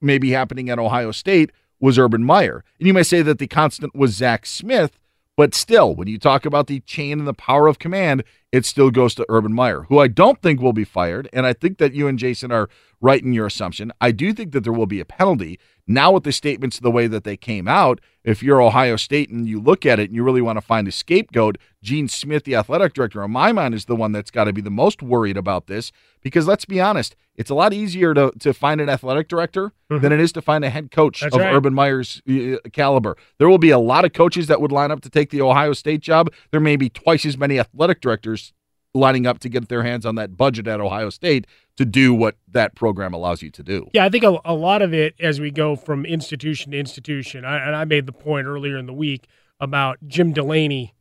[0.00, 1.50] may be happening at Ohio State
[1.80, 2.64] was Urban Meyer.
[2.78, 4.98] And you may say that the constant was Zach Smith,
[5.36, 8.90] but still, when you talk about the chain and the power of command, it still
[8.90, 11.30] goes to Urban Meyer, who I don't think will be fired.
[11.32, 12.68] And I think that you and Jason are
[13.00, 13.90] right in your assumption.
[14.00, 15.58] I do think that there will be a penalty.
[15.90, 19.48] Now, with the statements the way that they came out, if you're Ohio State and
[19.48, 22.54] you look at it and you really want to find a scapegoat, Gene Smith, the
[22.54, 25.36] athletic director, in my mind, is the one that's got to be the most worried
[25.36, 25.90] about this.
[26.22, 30.12] Because let's be honest, it's a lot easier to, to find an athletic director than
[30.12, 31.24] it is to find a head coach Mm-hmm.
[31.24, 31.54] That's of right.
[31.54, 33.16] Urban Meyer's uh, caliber.
[33.38, 35.72] There will be a lot of coaches that would line up to take the Ohio
[35.72, 36.30] State job.
[36.52, 38.52] There may be twice as many athletic directors
[38.94, 41.46] lining up to get their hands on that budget at Ohio State
[41.76, 43.88] to do what that program allows you to do.
[43.92, 47.44] Yeah, I think a, a lot of it as we go from institution to institution,
[47.44, 49.26] I, and I made the point earlier in the week
[49.60, 50.94] about Jim Delaney,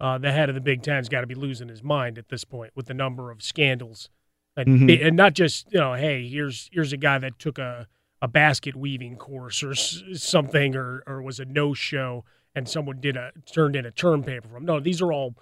[0.00, 2.44] uh, the head of the Big Ten's got to be losing his mind at this
[2.44, 4.08] point with the number of scandals,
[4.56, 5.06] and, Mhm.
[5.06, 7.86] and not just you know, hey, here's here's a guy that took a,
[8.22, 13.00] a basket weaving course or s- something, or or was a no show, and someone
[13.00, 14.64] did a turned in a term paper from.
[14.64, 15.34] No, these are all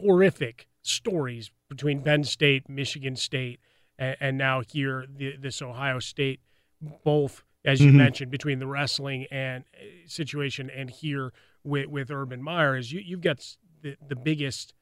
[0.00, 3.58] horrific stories between Penn State, Michigan State,
[3.98, 6.40] and, and now here the, this Ohio State,
[7.04, 7.96] both as you Mhm.
[7.96, 11.32] mentioned between the wrestling and uh, situation and here
[11.64, 14.74] with with Urban Meyer is you you've got the the biggest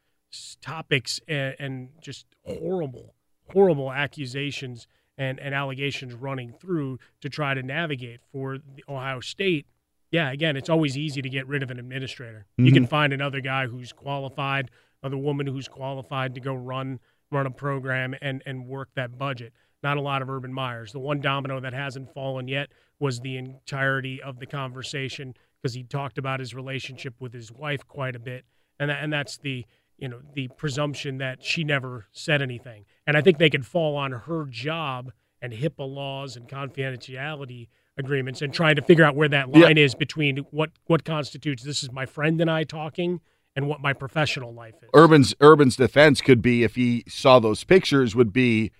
[0.60, 3.14] topics and, and just horrible
[3.52, 4.86] horrible accusations
[5.18, 9.66] and, and allegations running through to try to navigate for the Ohio State.
[10.10, 12.46] Yeah, again, it's always easy to get rid of an administrator.
[12.56, 12.88] You can Mhm.
[12.88, 14.70] find another guy who's qualified,
[15.02, 17.00] another woman who's qualified to go run
[17.30, 19.52] run a program and and work that budget.
[19.82, 20.92] Not a lot of Urban Myers.
[20.92, 22.70] The one domino that hasn't fallen yet
[23.00, 27.86] was the entirety of the conversation because he talked about his relationship with his wife
[27.88, 28.44] quite a bit,
[28.78, 29.64] and that, and that's the
[29.98, 32.84] you know the presumption that she never said anything.
[33.06, 37.68] And I think they could fall on her job and HIPAA laws and confidentiality
[37.98, 39.64] agreements and trying to figure out where that Yeah.
[39.64, 43.20] line is between what what constitutes this is my friend and I talking
[43.56, 44.88] and what my professional life is.
[44.94, 48.70] Urban's Urban's defense could be if he saw those pictures would be,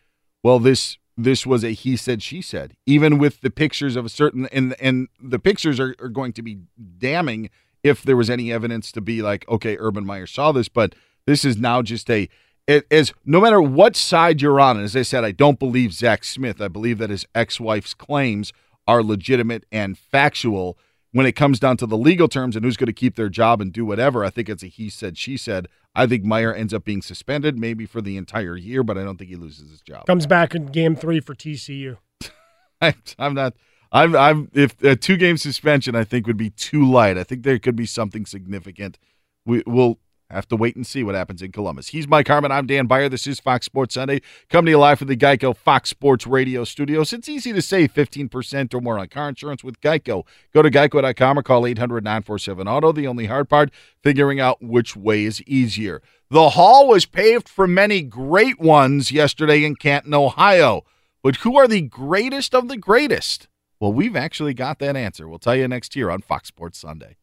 [0.43, 2.75] well, this this was a he said she said.
[2.87, 6.43] Even with the pictures of a certain and and the pictures are, are going to
[6.43, 6.59] be
[6.99, 7.51] damning
[7.83, 10.95] if there was any evidence to be like, okay, Urban Meyer saw this, but
[11.27, 12.29] this is now just a
[12.67, 15.93] it is no matter what side you're on, and as I said, I don't believe
[15.93, 16.61] Zach Smith.
[16.61, 18.53] I believe that his ex-wife's claims
[18.87, 20.79] are legitimate and factual.
[21.13, 23.61] When it comes down to the legal terms and who's going to keep their job
[23.61, 25.69] and do whatever, I think it's a he said, she said.
[25.95, 29.19] I think Meyer ends up being suspended, maybe for the entire year, but I don't
[29.19, 30.07] think he loses his job.
[30.07, 31.99] Comes back in game three for TCU.
[32.81, 33.55] I, I'm not.
[33.93, 37.19] I'm, I'm if a two game suspension, I think would be too light.
[37.19, 38.99] I think there could be something significant.
[39.45, 39.99] We will
[40.33, 41.89] have to wait and see what happens in Columbus.
[41.89, 42.51] He's Mike Harmon.
[42.51, 43.09] I'm Dan Beyer.
[43.09, 44.21] This is Fox Sports Sunday.
[44.49, 47.13] Coming to you live from the Geico Fox Sports Radio studios.
[47.13, 50.25] It's easy to save 15% or more on car insurance with Geico.
[50.53, 52.93] Go to geico.com or call 800 947 Auto.
[52.93, 53.71] The only hard part,
[54.03, 56.03] figuring out which way is easier.
[56.31, 60.83] The hall was paved for many great ones yesterday in Canton, Ohio.
[61.23, 63.49] But who are the greatest of the greatest?
[63.79, 65.29] Well, we've actually got that answer.
[65.29, 67.17] We'll tell you next year on Fox Sports Sunday.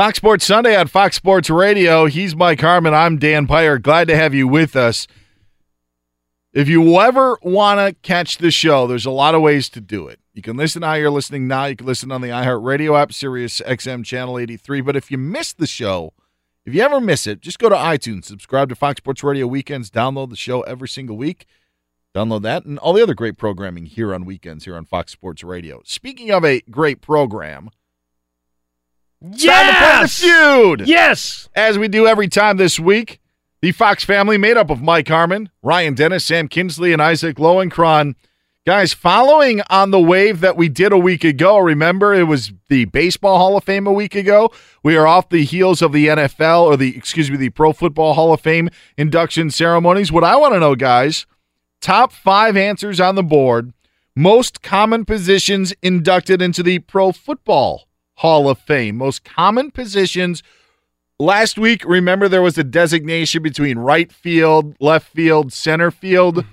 [0.00, 2.06] Fox Sports Sunday on Fox Sports Radio.
[2.06, 2.94] He's Mike Harmon.
[2.94, 3.76] I'm Dan Beyer.
[3.76, 5.06] Glad to have you with us.
[6.54, 10.08] If you ever want to catch the show, there's a lot of ways to do
[10.08, 10.18] it.
[10.32, 11.66] You can listen how you're listening now.
[11.66, 14.80] You can listen on the iHeartRadio app, Sirius XM Channel 83.
[14.80, 16.14] But if you miss the show,
[16.64, 19.90] if you ever miss it, just go to iTunes, subscribe to Fox Sports Radio Weekends,
[19.90, 21.44] download the show every single week.
[22.14, 25.44] Download that and all the other great programming here on weekends here on Fox Sports
[25.44, 25.82] Radio.
[25.84, 27.74] Speaking of a great program, it's time
[28.78, 30.20] to play the Yes!
[30.20, 30.86] feud.
[30.86, 31.48] Yes.
[31.54, 33.20] As we do every time this week,
[33.60, 38.14] the Fox family made up of Mike Harmon, Ryan Dennis, Sam Kinsley, and Isaac Lowenkron.
[38.66, 42.86] Guys, following on the wave that we did a week ago, remember it was the
[42.86, 44.50] Baseball Hall of Fame a week ago.
[44.82, 48.14] We are off the heels of the NFL or the excuse me, the Pro Football
[48.14, 50.12] Hall of Fame induction ceremonies.
[50.12, 51.26] What I want to know, guys,
[51.80, 53.72] top five answers on the board.
[54.16, 57.86] Most common positions inducted into the Pro Football
[58.20, 58.96] Hall of Fame.
[58.96, 60.42] Most common positions.
[61.18, 66.36] Last week, remember there was a designation between right field, left field, center field.
[66.36, 66.50] Mm-hmm.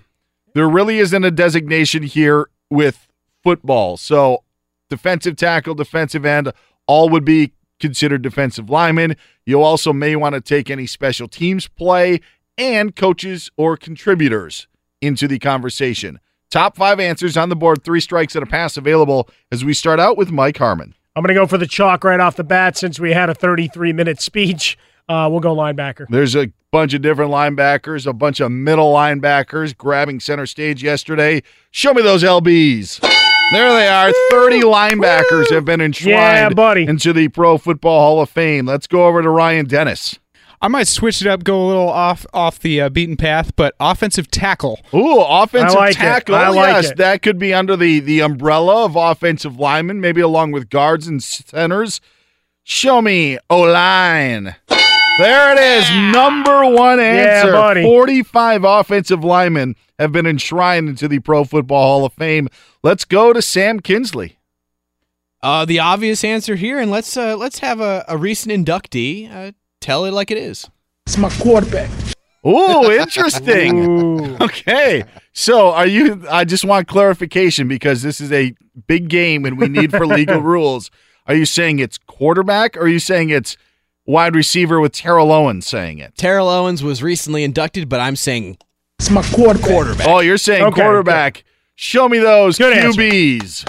[0.53, 3.09] There really isn't a designation here with
[3.43, 3.97] football.
[3.97, 4.43] So,
[4.89, 6.53] defensive tackle, defensive end,
[6.87, 9.17] all would be considered defensive linemen.
[9.45, 12.21] You also may want to take any special teams play
[12.57, 14.67] and coaches or contributors
[15.01, 16.19] into the conversation.
[16.49, 19.99] Top five answers on the board, three strikes and a pass available as we start
[19.99, 20.93] out with Mike Harmon.
[21.17, 23.33] I'm going to go for the chalk right off the bat since we had a
[23.33, 24.77] 33 minute speech.
[25.09, 26.05] Uh, we'll go linebacker.
[26.09, 31.41] There's a bunch of different linebackers, a bunch of middle linebackers grabbing center stage yesterday.
[31.71, 32.99] Show me those LBs.
[33.51, 34.11] There they are.
[34.29, 36.83] 30 linebackers have been enshrined Yeah, buddy.
[36.85, 38.67] into the Pro Football Hall of Fame.
[38.67, 40.19] Let's go over to Ryan Dennis.
[40.61, 43.75] I might switch it up, go a little off off the uh, beaten path, but
[43.79, 44.79] offensive tackle.
[44.93, 45.99] Ooh, offensive I like it.
[45.99, 46.35] tackle.
[46.35, 46.97] I like yes, it.
[46.97, 51.21] that could be under the, the umbrella of offensive linemen, maybe along with guards and
[51.21, 52.01] centers.
[52.63, 54.55] Show me O line.
[55.19, 55.89] There it is.
[56.13, 57.51] Number one Yeah, answer.
[57.51, 57.83] buddy.
[57.83, 62.49] 45 offensive linemen have been enshrined into the Pro Football Hall of Fame.
[62.83, 64.37] Let's go to Sam Kinsley.
[65.41, 69.51] Uh, the obvious answer here, and let's uh, let's have a, a recent inductee uh,
[69.81, 70.69] tell it like it is.
[71.05, 71.89] It's my quarterback.
[72.45, 74.41] Ooh, interesting.
[74.41, 75.03] okay.
[75.33, 78.53] So are you I just want clarification because this is a
[78.87, 80.89] big game and we need for legal rules.
[81.25, 83.57] Are you saying it's quarterback or are you saying it's
[84.05, 86.15] wide receiver with Terrell Owens saying it?
[86.15, 88.57] Terrell Owens was recently inducted, but I'm saying
[88.99, 89.67] It's my quarterback.
[89.69, 90.07] quarterback.
[90.07, 91.43] Oh, you're saying Okay, quarterback.
[91.75, 93.65] Show me those Good answer.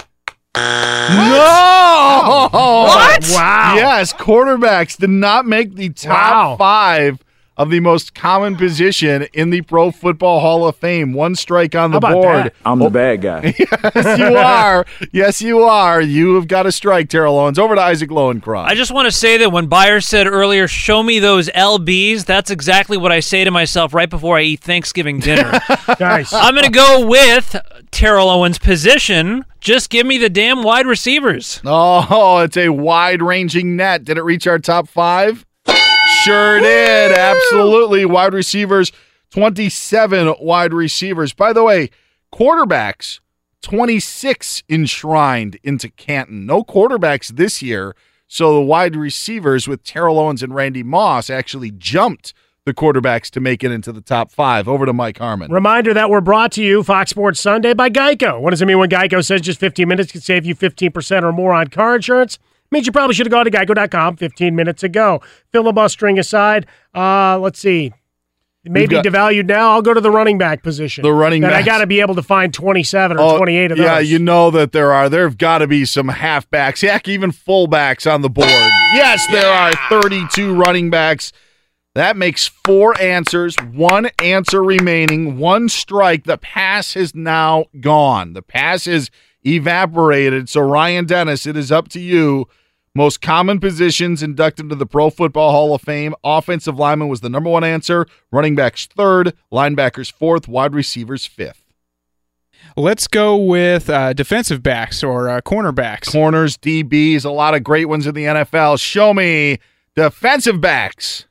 [0.59, 1.15] QBs.
[1.15, 2.49] No!
[2.51, 3.25] What?
[3.31, 3.73] Wow.
[3.75, 6.55] Yes, quarterbacks did not make the top Wow.
[6.57, 7.23] five
[7.57, 11.11] of the most common position in the Pro Football Hall of Fame.
[11.11, 12.45] One strike on the about board.
[12.45, 12.53] that?
[12.65, 12.89] I'm the oh.
[12.89, 13.53] bad guy.
[13.59, 14.85] yes, you are.
[15.11, 15.99] Yes, you are.
[15.99, 17.59] You have got a strike, Terrell Owens.
[17.59, 18.63] Over to Isaac Lowenkron.
[18.63, 22.49] I just want to say that when Byers said earlier, show me those LBs, that's
[22.49, 25.59] exactly what I say to myself right before I eat Thanksgiving dinner.
[25.99, 26.31] Nice.
[26.31, 27.55] I'm going to go with
[27.91, 29.45] Terrell Owens' position.
[29.59, 31.61] Just give me the damn wide receivers.
[31.65, 34.03] Oh, it's a wide ranging net.
[34.05, 35.45] Did it reach our top five?
[36.23, 37.11] Sure did.
[37.11, 38.05] Absolutely.
[38.05, 38.91] Wide receivers,
[39.31, 41.33] 27 wide receivers.
[41.33, 41.89] By the way,
[42.33, 43.19] quarterbacks,
[43.61, 46.45] 26 enshrined into Canton.
[46.45, 47.95] No quarterbacks this year.
[48.27, 52.33] So the wide receivers with Terrell Owens and Randy Moss actually jumped
[52.69, 54.67] the quarterbacks to make it into the top five.
[54.67, 55.51] Over to Mike Harmon.
[55.51, 58.39] Reminder that we're brought to you, Fox Sports Sunday, by Geico.
[58.39, 61.31] What does it mean when Geico says just 15 minutes can save you 15% or
[61.31, 62.37] more on car insurance?
[62.71, 65.19] means you probably should have gone to geico.com 15 minutes ago.
[65.51, 67.91] Filibustering aside, uh, let's see.
[68.63, 69.71] Maybe got- devalued now.
[69.71, 71.01] I'll go to the running back position.
[71.01, 73.77] The running that I got to be able to find 27 or Oh, 28 of
[73.79, 73.85] those.
[73.85, 75.09] Yeah, you know that there are.
[75.09, 78.47] There have got to be some halfbacks, heck, even fullbacks on the board.
[78.93, 81.31] Yes, there are 32 running backs.
[81.99, 86.23] That makes four answers, one answer remaining, one strike.
[86.23, 88.31] The pass is now gone.
[88.31, 89.11] The pass is
[89.45, 90.47] evaporated.
[90.47, 92.47] So, Ryan Dennis, it is up to you.
[92.95, 96.15] Most common positions inducted into the Pro Football Hall of Fame.
[96.23, 98.05] Offensive lineman was the number one answer.
[98.31, 99.33] Running backs third.
[99.51, 100.47] Linebackers fourth.
[100.47, 101.65] Wide receivers fifth.
[102.77, 106.13] Let's go with uh, defensive backs or uh, cornerbacks.
[106.13, 108.79] Corners, DBs, a lot of great ones in the NFL.
[108.79, 109.59] Show me
[109.95, 111.25] defensive backs.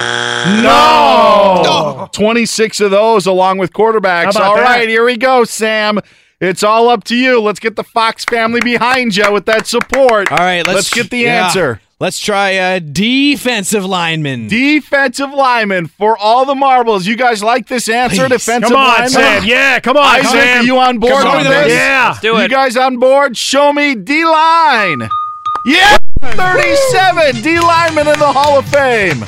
[0.00, 2.08] No!
[2.12, 4.24] 26 of those along with quarterbacks.
[4.24, 4.64] How about All that?
[4.64, 6.00] right, here we go, Sam.
[6.40, 7.40] It's all up to you.
[7.40, 10.32] Let's get the Fox family behind you with that support.
[10.32, 11.46] All right, let's, get the yeah.
[11.46, 11.80] answer.
[12.00, 14.48] Let's try a defensive lineman.
[14.48, 17.06] Defensive lineman for all the marbles.
[17.06, 18.26] You guys like this answer?
[18.26, 18.44] Please.
[18.44, 19.10] Defensive Come on, lineman.
[19.10, 19.44] Sam.
[19.44, 20.62] Yeah, come on, Isaac, Sam.
[20.62, 21.72] are you on board Come on on, this?
[21.72, 22.08] Yeah.
[22.08, 22.42] Let's do it.
[22.42, 23.36] You guys on board?
[23.36, 25.08] Show me D line.
[25.64, 29.24] Yeah, 37 D lineman in the Hall of Fame.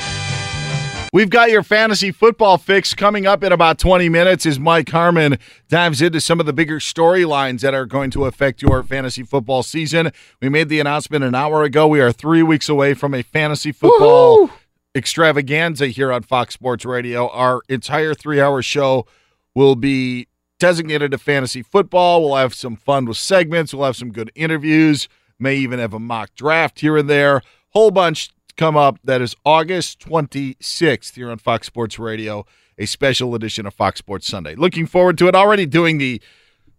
[1.15, 5.37] We've got your fantasy football fix coming up in about 20 minutes as Mike Harmon
[5.69, 9.63] dives into some of the bigger storylines that are going to affect your fantasy football
[9.63, 10.11] season.
[10.41, 11.87] We made the announcement an hour ago.
[11.87, 14.49] We are three weeks away from a fantasy football
[14.93, 17.29] extravaganza here on Fox Sports Radio.
[17.29, 19.07] Our entire three hour show
[19.53, 20.27] will be
[20.59, 22.23] designated to fantasy football.
[22.25, 23.73] We'll have some fun with segments.
[23.73, 25.07] We'll have some good interviews.
[25.39, 27.41] May even have a mock draft here and there.
[27.69, 28.99] Whole bunch come up.
[29.03, 32.45] That is August 26th here on Fox Sports Radio,
[32.77, 34.55] a special edition of Fox Sports Sunday.
[34.55, 35.35] Looking forward to it.
[35.35, 36.21] Already doing the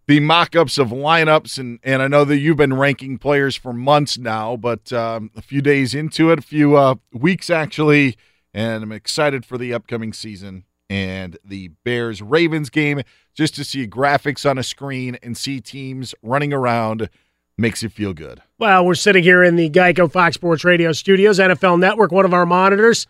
[0.09, 4.16] the mock-ups of lineups and and I know that you've been ranking players for months
[4.16, 8.16] now, but um, a few days into it, a few uh, weeks actually,
[8.55, 13.03] and I'm excited for the upcoming season and the Bears Ravens game
[13.35, 17.11] just to see graphics on a screen and see teams running around
[17.58, 18.42] makes you feel good.
[18.58, 22.34] Well, we're sitting here in the Geico Fox Sports Radio studios, NFL Network, one of
[22.34, 23.06] our monitors,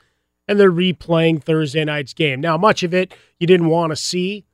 [0.49, 2.41] and they're replaying Thursday night's game.
[2.41, 4.45] Now, much of it you didn't want to see.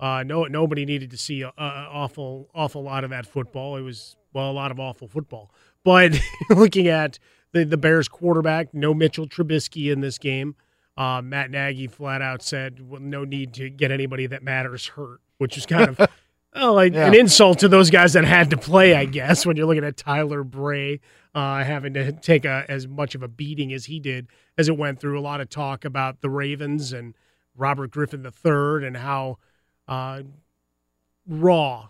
[0.00, 3.76] Uh, no, nobody needed to see an awful, awful lot of that football.
[3.76, 5.50] It was well, a lot of awful football.
[5.84, 6.18] But
[6.50, 7.18] looking at
[7.52, 10.56] the the Bears quarterback, no Mitchell Trubisky in this game.
[10.96, 15.20] Uh, Matt Nagy flat out said, well, "No need to get anybody that matters hurt,"
[15.38, 16.10] which is kind of
[16.54, 17.06] Oh, like Yeah.
[17.06, 19.46] an insult to those guys that had to play, I guess.
[19.46, 21.00] When you're looking at Tyler Bray
[21.34, 24.26] uh, having to take a, as much of a beating as he did
[24.58, 27.14] as it went through, a lot of talk about the Ravens and
[27.56, 29.38] Robert Griffin III and how
[29.88, 30.22] uh,
[31.26, 31.88] raw,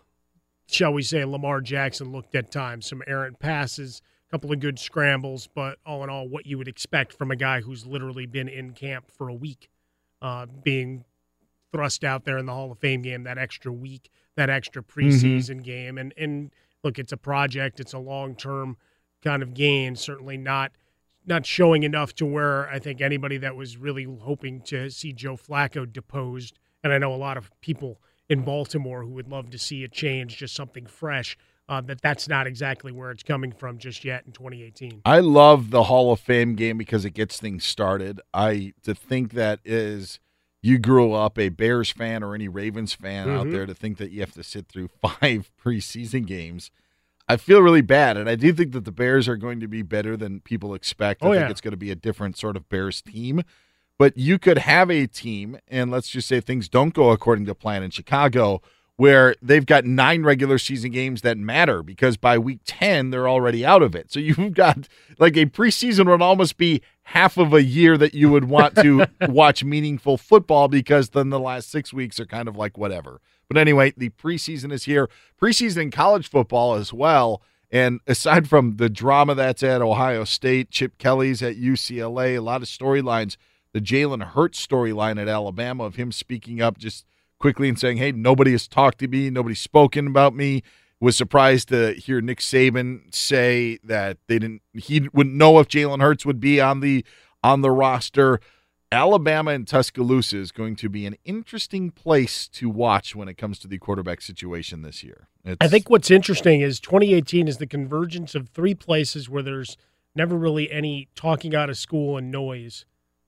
[0.66, 2.86] shall we say, Lamar Jackson looked at times.
[2.86, 6.68] Some errant passes, a couple of good scrambles, but all in all, what you would
[6.68, 9.68] expect from a guy who's literally been in camp for a week,
[10.20, 11.04] uh, being
[11.72, 15.62] thrust out there in the Hall of Fame game that extra week, that extra preseason
[15.62, 15.98] game.
[15.98, 16.50] And and
[16.82, 18.76] look, it's a project, it's a long term
[19.22, 19.96] kind of gain.
[19.96, 20.72] Certainly not
[21.26, 25.36] not showing enough to where I think anybody that was really hoping to see Joe
[25.36, 29.58] Flacco deposed, and I know a lot of people in Baltimore who would love to
[29.58, 31.36] see a change, just something fresh.
[31.68, 35.02] Uh, that that's not exactly where it's coming from just yet in 2018.
[35.06, 38.20] I love the Hall of Fame game because it gets things started.
[38.34, 40.18] I to think that is
[40.62, 43.52] you grew up a Bears fan or any Ravens fan out Mhm.
[43.52, 46.70] there to think that you have to sit through five preseason games.
[47.28, 49.82] I feel really bad, and I do think that the Bears are going to be
[49.82, 51.22] better than people expect.
[51.22, 51.50] I Oh, think yeah.
[51.50, 53.42] it's going to be a different sort of Bears team.
[53.98, 57.54] But you could have a team, and let's just say things don't go according to
[57.54, 58.60] plan in Chicago,
[58.96, 63.64] where they've got nine regular season games that matter because by week 10, they're already
[63.64, 64.12] out of it.
[64.12, 64.88] So you've got
[65.18, 69.06] like a preseason would almost be half of a year that you would want to
[69.28, 73.20] watch meaningful football because then the last six weeks are kind of like whatever.
[73.48, 75.08] But anyway, the preseason is here.
[75.40, 77.42] Preseason in college football as well.
[77.70, 82.62] And aside from the drama that's at Ohio State, Chip Kelly's at UCLA, a lot
[82.62, 83.36] of storylines.
[83.72, 87.06] The Jalen Hurts storyline at Alabama of him speaking up just
[87.42, 90.62] quickly and saying, "Hey, nobody has talked to me, nobody's spoken about me."
[91.00, 94.62] Was surprised to hear Nick Saban say that they didn't.
[94.72, 97.04] He wouldn't know if Jalen Hurts would be on the
[97.42, 98.40] on the roster.
[98.92, 103.58] Alabama and Tuscaloosa is going to be an interesting place to watch when it comes
[103.60, 105.28] to the quarterback situation this year.
[105.44, 109.78] It's, I think what's interesting is 2018 is the convergence of three places where there's
[110.14, 112.84] never really any talking out of school and noise.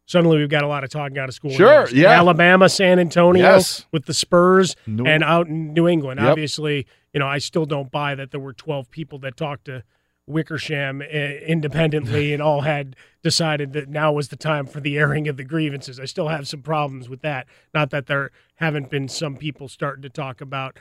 [0.07, 1.51] Suddenly, we've got a lot of talking out of school.
[1.51, 2.11] Sure, yeah.
[2.11, 3.87] Alabama, San Antonio, Yes.
[3.91, 6.21] with the Spurs, New- and out in New England.
[6.21, 6.31] Yep.
[6.31, 9.83] Obviously, you know, I still don't buy that there were 12 people that talked to
[10.27, 15.29] Wickersham uh, independently and all had decided that now was the time for the airing
[15.29, 16.01] of the grievances.
[16.01, 17.47] I still have some problems with that.
[17.75, 20.79] Not that there haven't been some people starting to talk about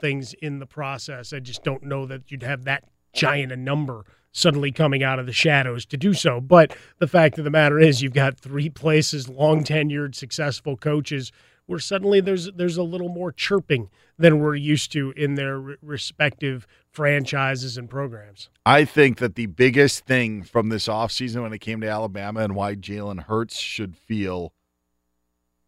[0.00, 1.32] things in the process.
[1.32, 2.84] I just don't know that you'd have that
[3.16, 4.04] giant a number
[4.36, 6.40] suddenly coming out of the shadows to do so.
[6.40, 11.32] But the fact of the matter is, you've got three places, long tenured, successful coaches,
[11.64, 13.88] where suddenly there's there's a little more chirping
[14.18, 18.50] than we're used to in their respective franchises and programs.
[18.64, 22.54] I think that the biggest thing from this offseason when it came to Alabama and
[22.54, 24.52] why Jalen Hurts should feel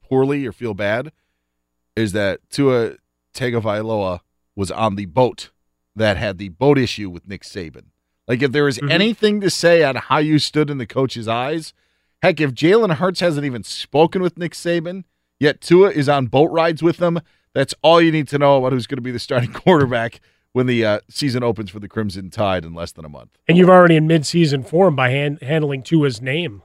[0.02, 1.12] poorly or feel bad
[1.96, 2.96] is that Tua
[3.34, 4.20] Tagovailoa
[4.54, 5.50] was on the boat
[5.98, 7.86] that had the boat issue with Nick Saban.
[8.26, 8.90] Like, if there is Mhm.
[8.90, 11.72] anything to say on how you stood in the coach's eyes,
[12.22, 15.04] heck, if Jalen Hurts hasn't even spoken with Nick Saban,
[15.40, 17.20] yet Tua is on boat rides with them,
[17.54, 20.20] that's all you need to know about who's going to be the starting quarterback
[20.52, 23.38] when the uh, season opens for the Crimson Tide in less than a month.
[23.48, 26.62] And you've already in mid-season form by hand, handling Tua's name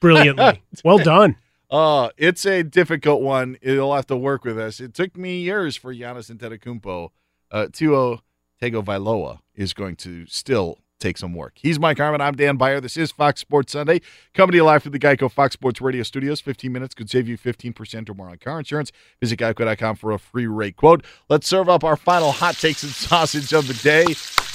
[0.00, 0.62] brilliantly.
[0.84, 1.36] well done.
[1.70, 3.56] Uh, it's a difficult one.
[3.60, 4.80] It'll have to work with us.
[4.80, 7.08] It took me years for Giannis Antetokounmpo.
[7.50, 8.20] Uh, Tuo
[8.60, 11.54] Tagovailoa is going to still take some work.
[11.56, 12.20] He's Mike Harmon.
[12.20, 12.80] I'm Dan Beyer.
[12.80, 14.00] This is Fox Sports Sunday.
[14.34, 16.40] Coming to you live from the Geico Fox Sports Radio studios.
[16.40, 18.92] 15 minutes could save you 15% or more on car insurance.
[19.20, 21.04] Visit geico.com for a free rate quote.
[21.28, 24.06] Let's serve up our final hot takes and sausage of the day.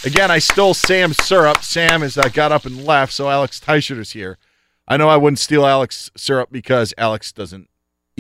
[0.04, 1.64] Again, I stole Sam's syrup.
[1.64, 4.38] Sam has uh, got up and left, so Alex Teichert is here.
[4.88, 7.70] I know I wouldn't steal Alex syrup because Alex doesn't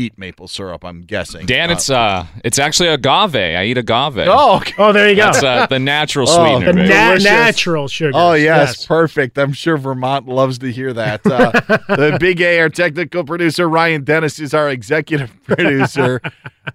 [0.05, 1.45] eat maple syrup, I'm guessing.
[1.45, 3.35] Dan, Uh, it's uh, it's actually agave.
[3.35, 4.27] I eat agave.
[4.27, 4.61] Oh.
[4.77, 5.23] Oh, there you go.
[5.31, 6.73] That's uh, the natural Oh, sweetener.
[6.83, 8.11] the na- natural sugar.
[8.13, 9.37] Oh yes, perfect.
[9.37, 11.25] I'm sure Vermont loves to hear that.
[11.25, 11.51] Uh,
[11.95, 16.21] the Big A, our technical producer Ryan Dennis, is our executive producer.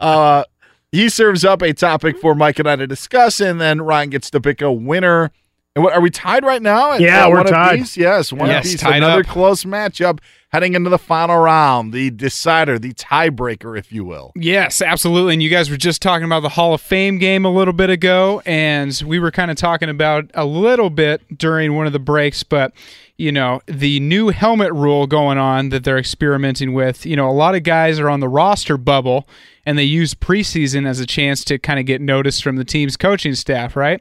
[0.00, 0.44] Uh,
[0.92, 4.30] he serves up a topic for Mike and I to discuss, and then Ryan gets
[4.30, 5.30] to pick a winner.
[5.74, 6.92] And what are we tied right now?
[6.92, 7.74] At, Yeah, uh, we're one tied.
[7.74, 7.98] Apiece?
[7.98, 8.80] Yes, one Yes, apiece.
[8.80, 9.26] tied Another up.
[9.26, 10.20] close matchup
[10.56, 14.32] heading into the final round, the decider, the tiebreaker, if you will.
[14.34, 15.34] Yes, absolutely.
[15.34, 17.90] And you guys were just talking about the Hall of Fame game a little bit
[17.90, 21.98] ago, and we were kind of talking about a little bit during one of the
[21.98, 22.72] breaks, but
[23.18, 27.04] you know, the new helmet rule going on that they're experimenting with.
[27.04, 29.28] You know, a lot of guys are on the roster bubble
[29.66, 32.96] and they use preseason as a chance to kind of get noticed from the team's
[32.96, 34.00] coaching staff, right?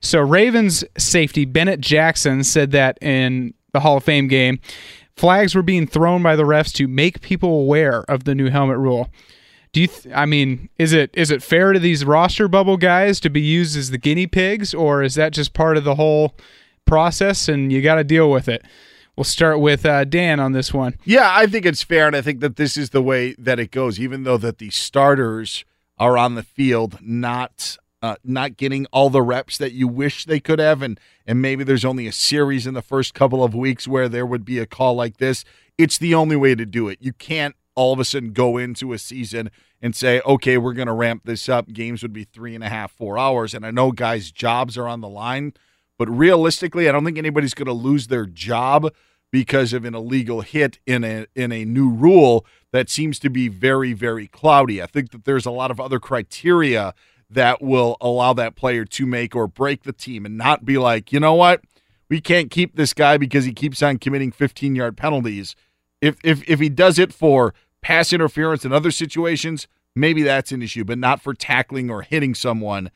[0.00, 4.60] So Ravens safety Bennett Jackson said that in the Hall of Fame game,
[5.16, 8.78] flags were being thrown by the refs to make people aware of the new helmet
[8.78, 9.08] rule.
[9.72, 9.86] Do you?
[9.88, 13.40] Th- I mean, is it is it fair to these roster bubble guys to be
[13.40, 16.34] used as the guinea pigs, or is that just part of the whole
[16.86, 18.64] process and you got to deal with it?
[19.16, 20.96] We'll start with uh, Dan on this one.
[21.04, 23.70] Yeah, I think it's fair, and I think that this is the way that it
[23.70, 23.98] goes.
[24.00, 25.64] Even though that the starters
[25.98, 30.38] are on the field, not uh, not getting all the reps that you wish they
[30.38, 33.88] could have, and and maybe there's only a series in the first couple of weeks
[33.88, 35.42] where there would be a call like this.
[35.78, 36.98] It's the only way to do it.
[37.00, 39.50] You can't all of a sudden go into a season
[39.80, 41.72] and say, okay, we're going to ramp this up.
[41.72, 44.86] Games would be three and a half, four hours, and I know guys' jobs are
[44.86, 45.54] on the line.
[45.96, 48.92] But realistically, I don't think anybody's going to lose their job
[49.32, 53.48] because of an illegal hit in a in a new rule that seems to be
[53.48, 54.82] very very cloudy.
[54.82, 56.92] I think that there's a lot of other criteria
[57.34, 61.12] that will allow that player to make or break the team and not be like,
[61.12, 61.62] "You know what?
[62.08, 65.54] We can't keep this guy because he keeps on committing 15-yard penalties."
[66.00, 70.62] If if if he does it for pass interference and other situations, maybe that's an
[70.62, 72.90] issue, but not for tackling or hitting someone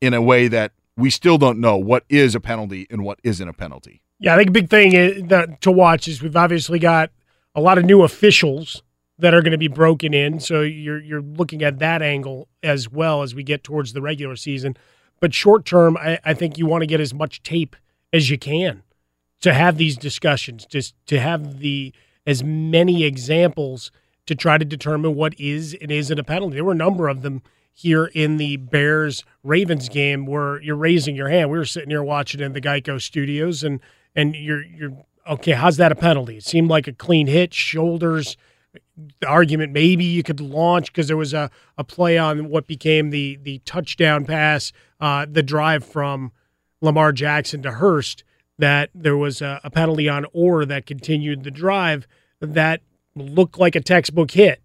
[0.00, 3.48] in a way that we still don't know what is a penalty and what isn't
[3.48, 4.02] a penalty.
[4.18, 7.10] Yeah, I think a big thing is, that to watch is we've obviously got
[7.54, 8.82] a lot of new officials
[9.20, 10.40] that are going to be broken in.
[10.40, 14.36] So you're you're looking at that angle as well as we get towards the regular
[14.36, 14.76] season.
[15.20, 17.76] But short term, I, I think you want to get as much tape
[18.12, 18.82] as you can
[19.40, 21.92] to have these discussions, just to have the
[22.26, 23.90] as many examples
[24.26, 26.54] to try to determine what is and isn't a penalty.
[26.54, 27.42] There were a number of them
[27.72, 31.50] here in the Bears Ravens game where you're raising your hand.
[31.50, 33.80] We were sitting here watching in the Geico studios and
[34.14, 34.92] and you're you're
[35.28, 36.38] okay, how's that a penalty?
[36.38, 38.36] It seemed like a clean hit, shoulders.
[39.20, 43.10] The argument maybe you could launch because there was a, a play on what became
[43.10, 46.32] the the touchdown pass, uh, the drive from
[46.80, 48.24] Lamar Jackson to Hurst,
[48.58, 52.06] that there was a, a penalty on Orr that continued the drive
[52.40, 52.80] that
[53.14, 54.62] looked like a textbook hit.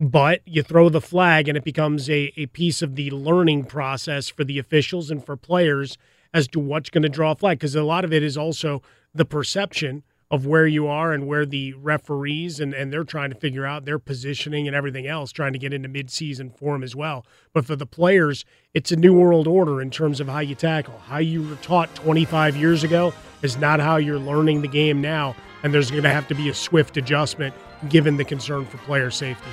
[0.00, 4.28] But you throw the flag and it becomes a, a piece of the learning process
[4.28, 5.96] for the officials and for players
[6.34, 8.82] as to what's going to draw a flag because a lot of it is also
[9.14, 10.02] the perception
[10.32, 13.84] of where you are and where the referees and, and they're trying to figure out
[13.84, 17.76] their positioning and everything else trying to get into midseason form as well but for
[17.76, 21.46] the players it's a new world order in terms of how you tackle how you
[21.46, 25.90] were taught 25 years ago is not how you're learning the game now and there's
[25.90, 27.54] going to have to be a swift adjustment
[27.90, 29.50] given the concern for player safety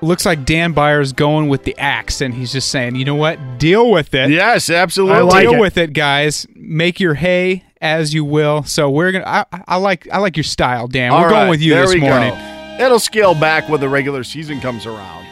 [0.00, 3.38] Looks like Dan Beyer's going with the axe, and he's just saying, you know what?
[3.58, 4.30] Deal with it.
[4.30, 5.16] Yes, absolutely.
[5.16, 5.60] I like Deal it.
[5.60, 6.44] with it, guys.
[6.56, 8.62] Make your hay as you will.
[8.62, 9.26] So we're gonna.
[9.26, 10.08] I, I like.
[10.10, 11.12] I like your style, Dan.
[11.12, 12.30] All we're going with you there this we morning.
[12.30, 12.76] Go.
[12.80, 15.24] It'll scale back when the regular season comes around.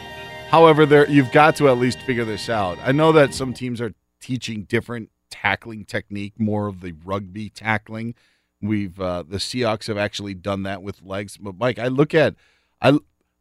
[0.49, 2.77] However, there you've got to at least figure this out.
[2.83, 8.13] I know that some teams are teaching different tackling technique, more of the rugby tackling.
[8.61, 11.37] We've uh, the Seahawks have actually done that with legs.
[11.37, 12.35] But Mike, I look at
[12.81, 12.99] I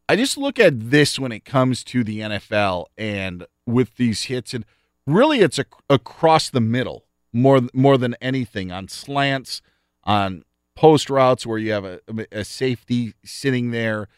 [0.08, 4.54] I just look at this when it comes to the NFL and with these hits,
[4.54, 4.64] and
[5.06, 9.62] really it's a, across the middle more more than anything on slants,
[10.04, 10.44] on
[10.74, 12.00] post routes where you have a,
[12.32, 14.08] a safety sitting there.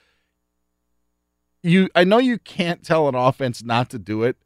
[1.65, 4.37] You, I know you can't tell an offense not to do it,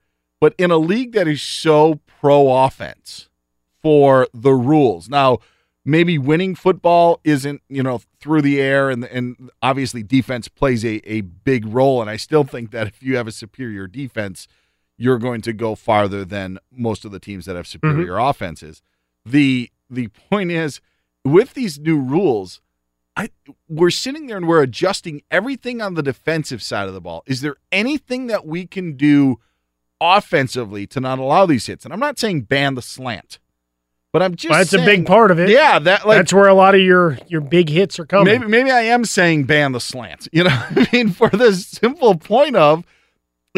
[0.41, 3.29] but in a league that is so pro offense
[3.83, 5.39] for the rules now
[5.85, 11.01] maybe winning football isn't you know through the air and and obviously defense plays a,
[11.09, 14.49] a big role and i still think that if you have a superior defense
[14.97, 18.29] you're going to go farther than most of the teams that have superior mm-hmm.
[18.29, 18.83] offenses
[19.25, 20.81] the the point is
[21.25, 22.61] with these new rules
[23.17, 23.31] I,
[23.69, 27.23] we're sitting there and we're adjusting everything on the defensive side of the ball.
[27.27, 29.41] Is there anything that we can do
[30.01, 31.87] offensively to not allow these hits?
[31.87, 33.39] And I'm not saying ban the slant.
[34.13, 35.49] But I'm just that's saying, a big part of it.
[35.51, 38.27] Yeah, that like, that's where a lot of your your big hits are coming.
[38.27, 40.27] Maybe maybe I am saying ban the slants.
[40.33, 42.85] You know, I mean, for the simple point of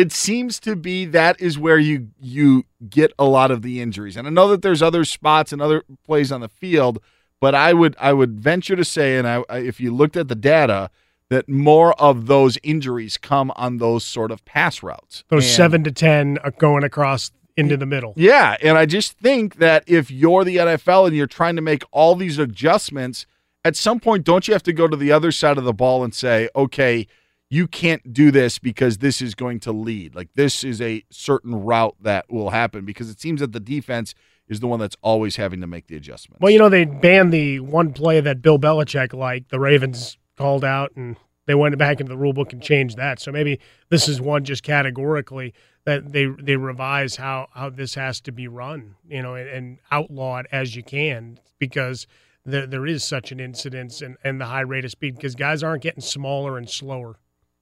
[0.00, 4.16] it seems to be that is where you you get a lot of the injuries.
[4.16, 7.00] And I know that there's other spots and other plays on the field,
[7.40, 10.34] but I would I would venture to say, and I, if you looked at the
[10.34, 10.90] data,
[11.30, 15.24] that more of those injuries come on those sort of pass routes.
[15.28, 18.14] Those and, seven to ten are going across into the middle.
[18.16, 21.82] Yeah, and I just think that if you're the NFL and you're trying to make
[21.90, 23.26] all these adjustments,
[23.64, 26.04] at some point don't you have to go to the other side of the ball
[26.04, 27.06] and say, "Okay,
[27.50, 30.14] you can't do this because this is going to lead.
[30.14, 34.14] Like this is a certain route that will happen because it seems that the defense
[34.48, 36.40] is the one that's always having to make the adjustments.
[36.40, 40.64] Well, you know, they banned the one play that Bill Belichick liked, the Ravens called
[40.64, 41.16] out and
[41.46, 43.18] they went back into the rule book and changed that.
[43.18, 43.58] So maybe
[43.88, 45.54] this is one just categorically
[45.84, 49.78] that they they revise how how this has to be run, you know, and, and
[49.90, 52.06] outlaw it as you can because
[52.44, 55.62] there there is such an incidence and, and the high rate of speed because guys
[55.62, 57.16] aren't getting smaller and slower.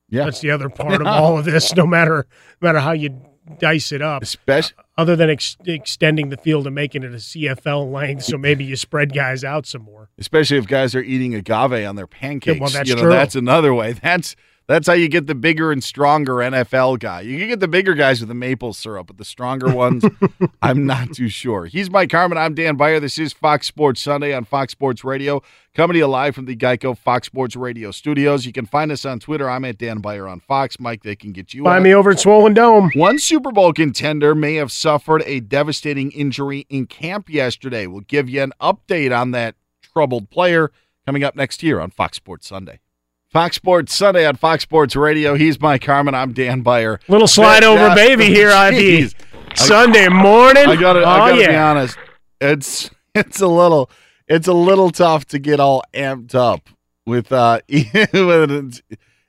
[0.09, 1.75] Yeah, that's the other part of all of this.
[1.75, 2.27] No matter
[2.61, 3.21] no matter how you
[3.59, 7.93] dice it up, especially other than ex- extending the field and making it a CFL
[7.93, 10.09] length, so maybe you spread guys out some more.
[10.19, 12.57] Especially if guys are eating agave on their pancakes.
[12.57, 13.13] Yeah, well, that's you know, true.
[13.13, 13.93] That's another way.
[13.93, 14.37] That's
[14.69, 17.21] that's how you get the bigger and stronger NFL guy.
[17.21, 20.05] You can get the bigger guys with the maple syrup, but the stronger ones,
[20.63, 21.67] I'm not too sure.
[21.67, 22.37] He's Mike Harmon.
[22.37, 22.99] I'm Dan Beyer.
[22.99, 25.41] This is Fox Sports Sunday on Fox Sports Radio,
[25.75, 28.45] coming to you live from the Geico Fox Sports Radio studios.
[28.45, 29.49] You can find us on Twitter.
[29.49, 30.81] I'm at Dan Beyer on Fox.
[30.81, 31.63] Mike, they can get you.
[31.63, 32.91] Find me over at Swollen Dome.
[32.95, 37.87] One Super Bowl contender may have suffered a devastating injury in camp yesterday.
[37.87, 40.73] We'll give you an update on that troubled player
[41.07, 42.81] coming up next year on Fox Sports Sunday.
[43.31, 45.35] Fox Sports Sunday on Fox Sports Radio.
[45.35, 46.15] He's Mike Harmon.
[46.15, 47.01] I'm Dan Beyer.
[47.09, 49.13] Little slide over yeah, baby here on the
[49.55, 50.67] Sunday morning.
[50.67, 51.49] I got oh, I gotta yeah.
[51.49, 51.99] be honest.
[52.41, 53.91] It's it's a little
[54.29, 56.69] it's a little tough to get all amped up
[57.05, 58.81] with uh with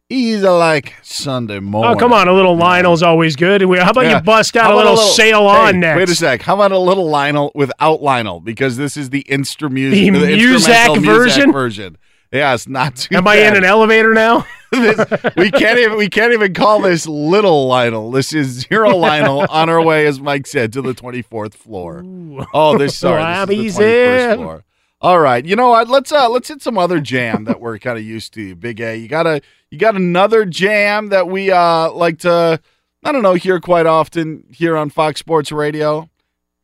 [0.10, 1.92] He's like Sunday morning.
[1.92, 2.30] Oh, come on.
[2.30, 3.62] A little Lionel's always good.
[3.62, 4.18] How about yeah.
[4.18, 5.98] you bust out a little, a little, sail hey, on next?
[5.98, 6.42] Wait a sec.
[6.44, 8.40] How about a little Lionel without Lionel?
[8.40, 11.52] Because this is the instru music, the, the Muzak version.
[11.52, 11.98] version.
[12.32, 13.16] Yeah, it's not too.
[13.16, 13.40] Am bad.
[13.40, 14.46] I in an elevator now?
[14.72, 14.98] this,
[15.38, 18.12] we can't even we can't even call this little Lionel.
[18.12, 22.00] This is zero Lionel on our way, as Mike said, to the twenty fourth floor.
[22.00, 22.46] Ooh.
[22.54, 24.64] Oh, this sorry, this is the twenty first floor.
[25.00, 25.90] All right, you know what?
[25.90, 28.56] Let's uh let's hit some other jam that we're kind of used to.
[28.56, 32.60] Big A, you got a you got another jam that we uh like to
[33.04, 36.10] I don't know hear quite often here on Fox Sports Radio.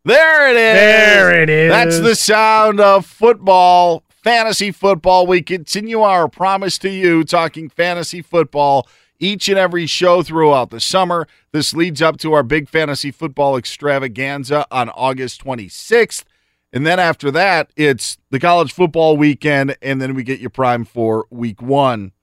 [0.06, 0.74] There it is.
[0.76, 1.72] There it is.
[1.72, 5.28] That's the sound of football fantasy football.
[5.28, 8.88] We continue our promise to you talking fantasy football
[9.20, 11.28] each and every show throughout the summer.
[11.52, 16.24] This leads up to our big fantasy football extravaganza on August 26th.
[16.72, 20.86] And then after that, it's the college football weekend, and then we get you prime
[20.86, 22.14] for week one.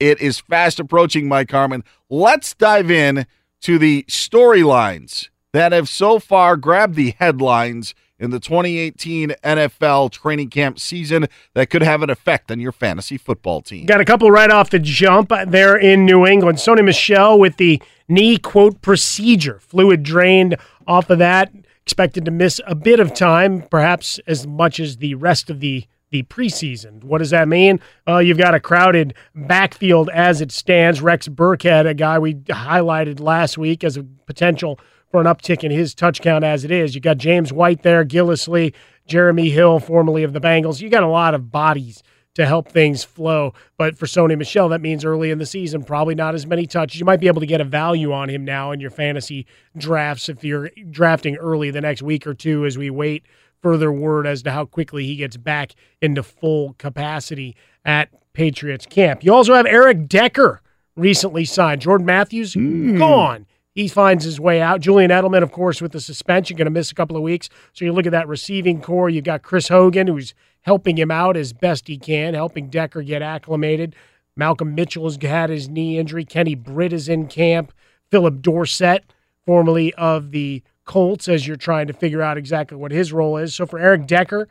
[0.00, 1.84] It is fast approaching, Mike Harmon.
[2.08, 3.26] Let's dive in
[3.60, 10.48] to the storylines that have so far grabbed the headlines in the 2018 NFL training
[10.48, 13.84] camp season that could have an effect on your fantasy football team.
[13.84, 16.58] Got a couple right off the jump there in New England.
[16.58, 22.60] Sony Michel with the knee quote procedure, fluid drained off of that, expected to miss
[22.64, 27.02] a bit of time, perhaps as much as the rest of the the preseason.
[27.02, 27.80] What does that mean?
[28.06, 31.00] Uh, you've got a crowded backfield as it stands.
[31.00, 34.78] Rex Burkhead, a guy we highlighted last week as a potential
[35.12, 36.94] for an uptick in his touch count as it is.
[36.94, 38.74] You got James White there, Gillislee,
[39.06, 40.80] Jeremy Hill, formerly of the Bengals.
[40.80, 42.02] You got a lot of bodies
[42.34, 43.52] to help things flow.
[43.76, 46.98] But for Sony Michel, that means early in the season, probably not as many touches.
[46.98, 50.30] You might be able to get a value on him now in your fantasy drafts
[50.30, 53.22] if you're drafting early the next week or two as we wait
[53.62, 59.22] further word as to how quickly he gets back into full capacity at Patriots camp.
[59.22, 60.60] You also have Eric Decker
[60.96, 61.80] recently signed.
[61.80, 62.98] Jordan Matthews, hmm.
[62.98, 63.46] gone.
[63.74, 64.80] He finds his way out.
[64.80, 67.48] Julian Edelman, of course, with the suspension, going to miss a couple of weeks.
[67.72, 69.08] So you look at that receiving core.
[69.08, 73.22] You've got Chris Hogan, who's helping him out as best he can, helping Decker get
[73.22, 73.96] acclimated.
[74.36, 76.24] Malcolm Mitchell has had his knee injury.
[76.24, 77.72] Kenny Britt is in camp.
[78.10, 79.12] Phillip Dorsett,
[79.44, 83.54] formerly of the Colts, as you're trying to figure out exactly what his role is.
[83.54, 84.48] So for Eric Decker,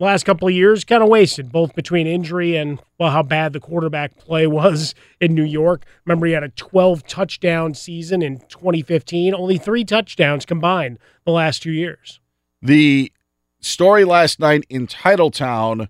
[0.00, 3.60] last couple of years kind of wasted, both between injury and well how bad the
[3.60, 5.84] quarterback play was in New York.
[6.04, 11.62] Remember, he had a 12 touchdown season in 2015, only three touchdowns combined the last
[11.62, 12.20] two years.
[12.60, 13.12] The
[13.60, 15.88] story last night in Titletown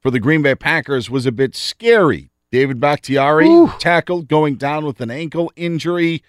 [0.00, 2.30] for the Green Bay Packers was a bit scary.
[2.50, 3.48] David Bakhtiari
[3.78, 6.22] tackled going down with an ankle injury.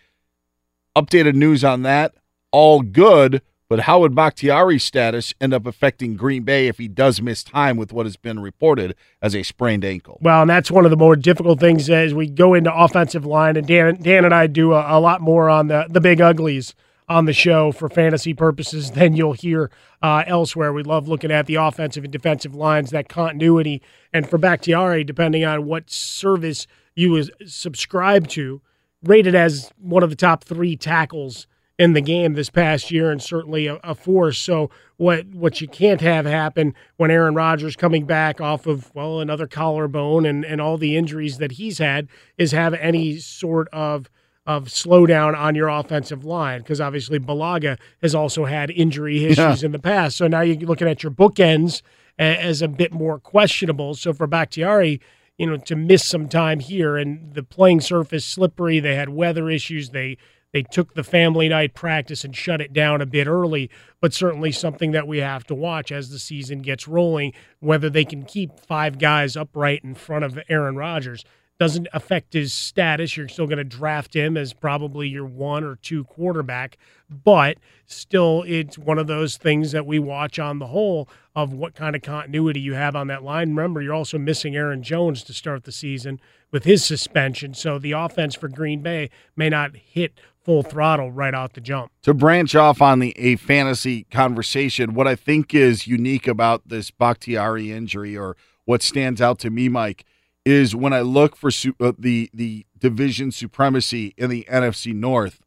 [0.95, 2.13] Updated news on that.
[2.51, 7.21] All good, but how would Bakhtiari's status end up affecting Green Bay if he does
[7.21, 10.17] miss time with what has been reported as a sprained ankle?
[10.21, 13.55] Well, and that's one of the more difficult things as we go into offensive line.
[13.57, 16.73] And Dan, Dan and I do a, a lot more on the, the big uglies
[17.07, 19.69] on the show for fantasy purposes than you'll hear
[20.01, 20.73] uh, elsewhere.
[20.73, 23.83] We love looking at the offensive and defensive lines, that continuity.
[24.11, 26.65] And for Bakhtiari, depending on what service
[26.95, 28.61] you subscribe to,
[29.03, 31.45] rated as one of the top three tackles
[31.79, 34.37] in the game this past year and certainly a, a force.
[34.37, 39.21] So what what you can't have happen when Aaron Rodgers coming back off of well
[39.21, 42.07] another collarbone and and all the injuries that he's had
[42.37, 44.09] is have any sort of
[44.45, 49.65] of slowdown on your offensive line because obviously Bulaga has also had injury issues Yeah.
[49.67, 50.17] in the past.
[50.17, 51.81] So now you're looking at your bookends
[52.17, 53.95] as a bit more questionable.
[53.95, 54.99] So for Bakhtiari,
[55.37, 59.49] you know, to miss some time here and the playing surface slippery, they had weather
[59.49, 59.91] issues.
[59.91, 60.17] They
[60.51, 63.69] they took the family night practice and shut it down a bit early,
[64.01, 68.05] but certainly something that we have to watch as the season gets rolling, whether they
[68.05, 71.23] can keep five guys upright in front of Aaron Rodgers.
[71.59, 73.17] Doesn't affect his status.
[73.17, 76.77] You're still going to draft him as probably your one or two quarterback,
[77.09, 81.75] but still, it's one of those things that we watch on the whole of what
[81.75, 83.49] kind of continuity you have on that line.
[83.49, 87.91] Remember, you're also missing Aaron Jones to start the season with his suspension, so the
[87.91, 91.91] offense for Green Bay may not hit full throttle right out the jump.
[92.03, 96.91] to branch off on the a fantasy conversation, what I think is unique about this
[96.91, 98.35] Bakhtiari injury, or
[98.65, 100.05] what stands out to me, Mike,
[100.45, 105.41] is when I look for su- uh, the the division supremacy in the NFC North.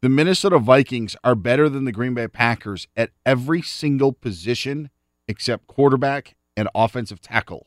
[0.00, 4.90] The Minnesota Vikings are better than the Green Bay Packers at every single position
[5.26, 7.66] except quarterback and offensive tackle.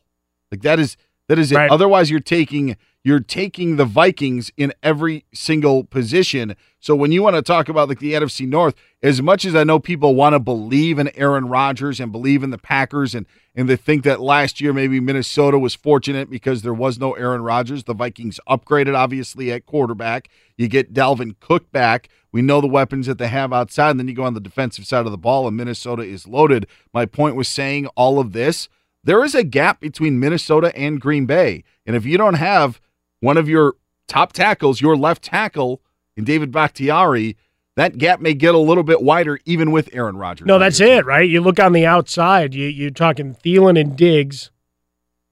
[0.50, 0.96] Like that is
[1.28, 1.58] that is it.
[1.70, 6.54] Otherwise, you're taking you're taking the Vikings in every single position.
[6.78, 9.64] So when you want to talk about like the NFC North, as much as I
[9.64, 13.68] know people want to believe in Aaron Rodgers and believe in the Packers and and
[13.68, 17.84] they think that last year maybe Minnesota was fortunate because there was no Aaron Rodgers.
[17.84, 20.30] The Vikings upgraded obviously at quarterback.
[20.56, 22.08] You get Dalvin Cook back.
[22.30, 24.86] We know the weapons that they have outside, and then you go on the defensive
[24.86, 26.66] side of the ball, and Minnesota is loaded.
[26.94, 28.70] My point was saying all of this.
[29.04, 31.62] There is a gap between Minnesota and Green Bay.
[31.84, 32.80] And if you don't have
[33.22, 33.74] one of your
[34.08, 35.80] top tackles, your left tackle
[36.16, 37.36] in David Bakhtiari,
[37.76, 40.46] that gap may get a little bit wider even with Aaron Rodgers.
[40.46, 41.26] No, that's it, right?
[41.26, 44.50] You look on the outside, you, you're talking Thielen and Diggs,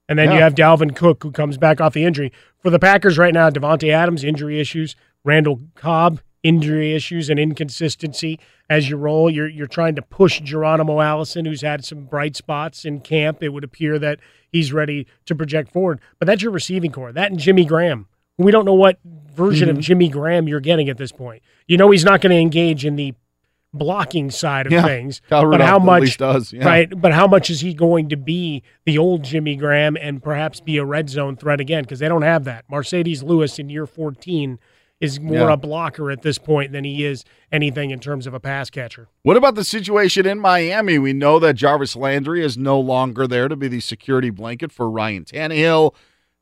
[0.08, 2.32] and then you have Dalvin Cook, who comes back off the injury.
[2.58, 8.40] For the Packers right now, Davante Adams, injury issues, Randall Cobb, injury issues and inconsistency
[8.68, 9.30] as you roll.
[9.30, 13.42] You're, you're trying to push Geronimo Allison, who's had some bright spots in camp.
[13.42, 14.20] It would appear that
[14.52, 16.00] he's ready to project forward.
[16.18, 17.12] But that's your receiving core.
[17.12, 18.06] That and Jimmy Graham.
[18.38, 18.98] We don't know what
[19.34, 19.80] version of Mhm.
[19.80, 21.42] Jimmy Graham you're getting at this point.
[21.66, 23.14] You know he's not going to engage in the
[23.72, 25.20] blocking side of Yeah, things.
[25.30, 26.66] Kyle but how Rudolph much does, yeah.
[26.66, 27.00] right?
[27.00, 30.76] But how much is he going to be the old Jimmy Graham and perhaps be
[30.78, 31.84] a red zone threat again?
[31.84, 32.64] Because they don't have that.
[32.68, 34.58] Marcedes Lewis in year 14
[35.00, 35.52] is more Yeah.
[35.52, 39.08] a blocker at this point than he is anything in terms of a pass catcher.
[39.22, 40.98] What about the situation in Miami?
[40.98, 44.90] We know that Jarvis Landry is no longer there to be the security blanket for
[44.90, 45.94] Ryan Tannehill.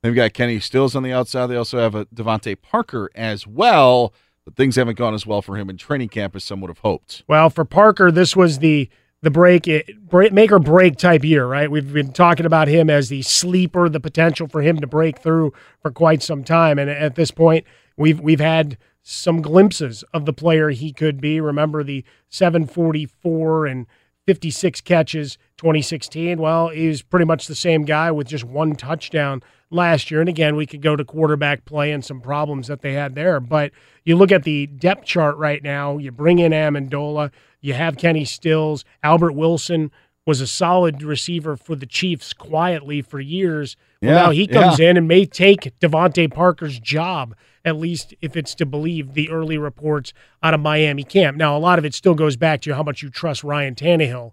[0.02, 1.46] They've got Kenny Stills on the outside.
[1.46, 4.12] They also have a DeVante Parker as well.
[4.44, 6.78] But things haven't gone as well for him in training camp as some would have
[6.78, 7.22] hoped.
[7.28, 8.88] Well, for Parker, this was the
[9.20, 11.68] the break, eh, it, break make or break type year, right?
[11.68, 15.52] We've been talking about him as the sleeper, the potential for him to break through
[15.82, 17.64] for quite some time, and at this point,
[17.98, 21.40] we've we've had some glimpses of the player he could be.
[21.40, 23.86] Remember the 744 and
[24.26, 26.38] 56 catches 2016.
[26.38, 30.20] Well, he's pretty much the same guy with just one touchdown last year.
[30.20, 33.40] And again, we could go to quarterback play and some problems that they had there.
[33.40, 33.72] But
[34.04, 38.26] you look at the depth chart right now, you bring in Amendola, you have Kenny
[38.26, 39.90] Stills, Albert Wilson
[40.26, 44.78] was a solid receiver for the Chiefs quietly for years, Well, Yeah, now he comes
[44.78, 44.90] yeah.
[44.90, 47.34] in and may take DeVante Parker's job,
[47.64, 50.12] at least if it's to believe the early reports
[50.42, 51.36] out of Miami camp.
[51.36, 54.32] Now, a lot of it still goes back to how much you trust Ryan Tannehill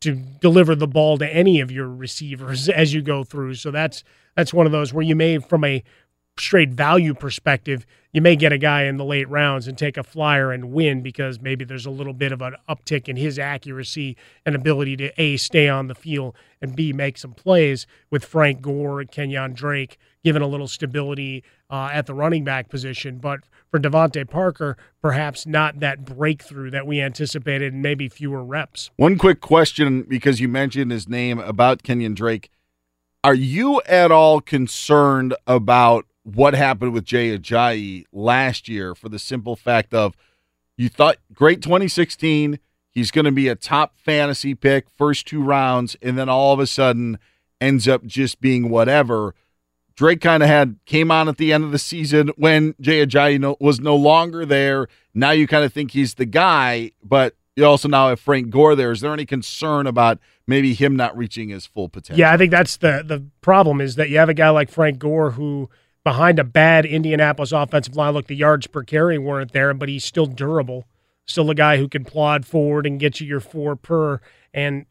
[0.00, 3.54] to deliver the ball to any of your receivers as you go through.
[3.54, 4.04] So that's
[4.36, 5.82] that's one of those where you may, from a
[6.40, 10.02] straight value perspective, you may get a guy in the late rounds and take a
[10.02, 14.16] flyer and win because maybe there's a little bit of an uptick in his accuracy
[14.46, 18.62] and ability to a stay on the field and b make some plays with Frank
[18.62, 23.18] Gore and Kenyon Drake, given a little stability uh, at the running back position.
[23.18, 23.40] But
[23.70, 28.90] for DeVante Parker, perhaps not that breakthrough that we anticipated, and maybe fewer reps.
[28.96, 32.50] One quick question because you mentioned his name about Kenyon Drake.
[33.22, 39.18] Are you at all concerned about what happened with Jay Ajayi last year for the
[39.18, 40.14] simple fact of
[40.76, 42.58] you thought great 2016,
[42.90, 46.60] he's going to be a top fantasy pick first two rounds and then all of
[46.60, 47.18] a sudden
[47.60, 49.34] ends up just being whatever.
[49.96, 53.40] Drake kind of had came on at the end of the season when Jay Ajayi
[53.40, 54.86] no, was no longer there.
[55.12, 58.76] Now you kind of think he's the guy, but you also now have Frank Gore
[58.76, 58.92] there.
[58.92, 62.20] Is there any concern about maybe him not reaching his full potential?
[62.20, 65.00] Yeah, I think that's the the problem is that you have a guy like Frank
[65.00, 65.68] Gore who
[66.08, 70.06] behind a bad Indianapolis offensive line, look, the yards per carry weren't there, but he's
[70.06, 70.86] still durable.
[71.26, 74.18] Still a guy who can plod forward and get you your four per.
[74.54, 74.86] And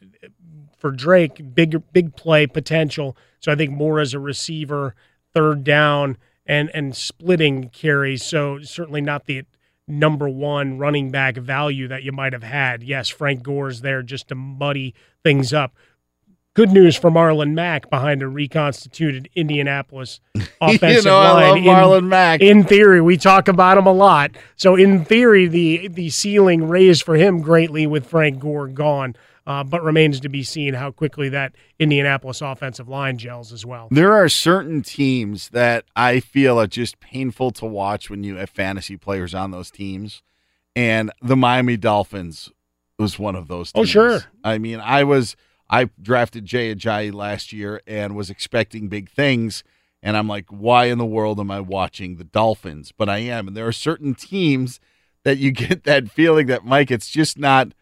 [0.78, 3.18] for Drake, big big play potential.
[3.40, 4.94] So I think more as a receiver,
[5.34, 8.24] third down and and splitting carries.
[8.24, 9.46] So certainly not the
[9.88, 12.84] number one running back value that you might have had.
[12.84, 15.74] Yes, Frank Gore's there just to muddy things up.
[16.58, 20.20] Good news for Marlon Mack behind a reconstituted Indianapolis
[20.60, 20.96] offensive line.
[20.96, 21.66] you know, I line.
[21.66, 22.42] love Marlon Mack.
[22.42, 24.32] In theory, we talk about him a lot.
[24.56, 29.16] So in theory, the the ceiling raised for him greatly with Frank Gore gone.
[29.46, 33.88] Uh, but remains to be seen how quickly that Indianapolis offensive line gels as well.
[33.92, 38.50] There are certain teams that I feel are just painful to watch when you have
[38.50, 40.24] fantasy players on those teams.
[40.76, 42.52] And the Miami Dolphins
[43.00, 44.24] was one of those Oh, sure.
[44.44, 45.38] I mean, I was
[45.70, 49.64] I drafted Jay Ajayi last year and was expecting big things.
[50.02, 52.94] And I'm like, why in the world am I watching the Dolphins?
[52.96, 53.48] But I am.
[53.48, 54.80] And there are certain teams
[55.24, 57.74] that you get that feeling that Mike, it's just not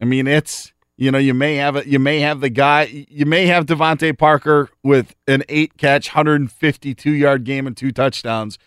[0.00, 3.24] I mean, it's you know, you may have a, you may have the guy, you
[3.24, 8.58] may have DeVante Parker with an eight catch, 152 yard game and two touchdowns,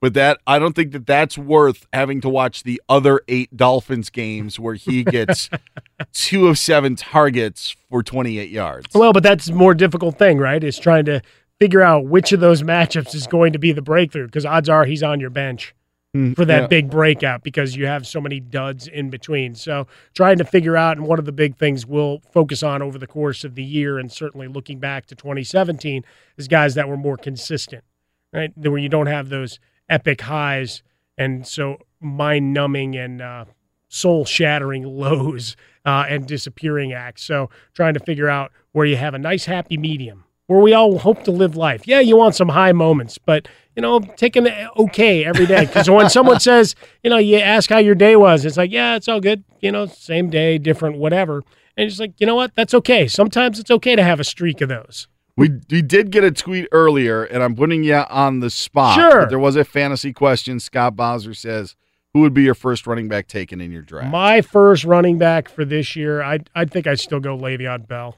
[0.00, 4.10] but that I don't think that that's worth having to watch the other eight Dolphins
[4.10, 5.48] games where he gets
[6.12, 8.94] two of seven targets for 28 yards.
[8.94, 10.62] Well, but that's a more difficult thing, right?
[10.62, 11.22] Is trying to
[11.58, 14.84] figure out which of those matchups is going to be the breakthrough because odds are
[14.84, 15.74] he's on your bench
[16.14, 16.66] mm, for that yeah.
[16.66, 19.54] big breakout because you have so many duds in between.
[19.54, 22.98] So trying to figure out, and one of the big things we'll focus on over
[22.98, 26.04] the course of the year, and certainly looking back to 2017,
[26.36, 27.84] is guys that were more consistent,
[28.32, 28.52] right?
[28.56, 30.82] Where you don't have those epic highs
[31.18, 33.44] and so mind numbing and uh,
[33.88, 37.22] soul shattering lows uh, and disappearing acts.
[37.22, 40.98] So trying to figure out where you have a nice happy medium where we all
[40.98, 41.86] hope to live life.
[41.86, 45.66] Yeah, you want some high moments, but you know, taking it okay every day.
[45.66, 48.96] Because when someone says, you know, you ask how your day was, it's like, yeah,
[48.96, 49.44] it's all good.
[49.60, 51.42] You know, same day, different, whatever.
[51.76, 52.54] And it's like, you know what?
[52.54, 53.06] That's okay.
[53.06, 55.08] Sometimes it's okay to have a streak of those.
[55.36, 58.94] We we did get a tweet earlier, and I'm putting you on the spot.
[58.94, 59.20] Sure.
[59.22, 60.58] but there was a fantasy question.
[60.60, 61.76] Scott Bowser says,
[62.14, 65.48] "Who would be your first running back taken in your draft?" My first running back
[65.50, 68.16] for this year, I I think I'd still go Le'Veon Bell.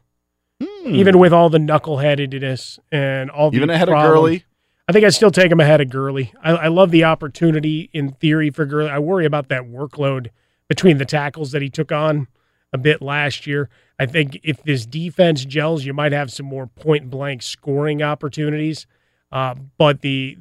[0.85, 3.62] Even with all the knuckleheadedness and all the Hmm.
[3.65, 3.95] Even ahead of.
[3.95, 4.45] Gurley?
[4.89, 6.32] I think I'd still take him ahead of Gurley.
[6.43, 8.90] I, I love the opportunity in theory for Gurley.
[8.90, 10.28] I worry about that workload
[10.66, 12.27] between the tackles that he took on
[12.73, 13.69] a bit last year.
[13.99, 18.87] I think if this defense gels, you might have some more point blank scoring opportunities.
[19.33, 20.39] Uh, but the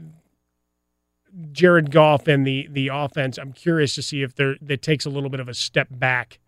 [1.52, 5.10] Jared Goff and the the offense, I'm curious to see if there that takes a
[5.10, 6.40] little bit of a step back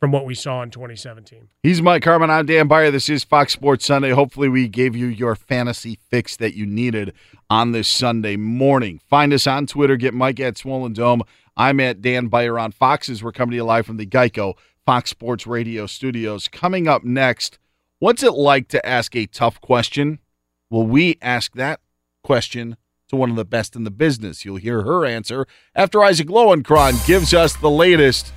[0.00, 1.48] from what we saw in 2017.
[1.62, 2.30] He's Mike Harmon.
[2.30, 2.90] I'm Dan Beyer.
[2.90, 4.10] This is Fox Sports Sunday.
[4.10, 7.12] Hopefully, we gave you your fantasy fix that you needed
[7.48, 9.00] on this Sunday morning.
[9.08, 9.96] Find us on Twitter.
[9.96, 11.22] Get Mike at Swollen Dome.
[11.56, 13.22] I'm at Dan Beyer on Fox's.
[13.22, 14.54] We're coming to you live from the Geico
[14.86, 16.48] Fox Sports Radio studios.
[16.48, 17.58] Coming up next,
[17.98, 20.18] what's it like to ask a tough question?
[20.70, 21.80] Well, we ask that
[22.22, 22.76] question
[23.08, 24.44] to one of the best in the business.
[24.44, 28.32] You'll hear her answer after Isaac Lowenkron gives us the latest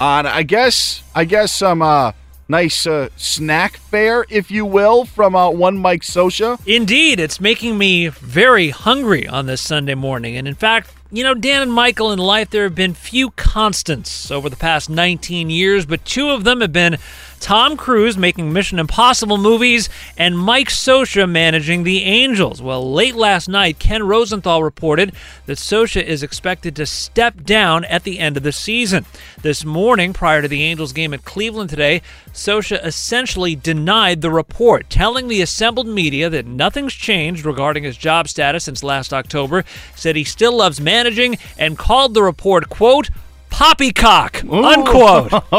[0.00, 2.12] on I guess I guess some uh
[2.50, 6.60] nice uh, snack fare, if you will, from uh, one Mike Scioscia.
[6.66, 10.36] Indeed, it's making me very hungry on this Sunday morning.
[10.36, 14.30] And in fact, you know, Dan and Michael in life, there have been few constants
[14.30, 16.98] over the past 19 years, but two of them have been
[17.40, 22.60] Tom Cruise making Mission Impossible movies, and Mike Scioscia managing the Angels.
[22.62, 25.12] Well, late last night, Ken Rosenthal reported
[25.46, 29.06] that Scioscia is expected to step down at the end of the season.
[29.42, 32.02] This morning, prior to the Angels game at Cleveland today,
[32.32, 38.28] Scioscia essentially denied the report, telling the assembled media that nothing's changed regarding his job
[38.28, 39.64] status since last October,
[39.96, 43.08] said he still loves managing, and called the report, quote,
[43.50, 45.30] poppycock, unquote.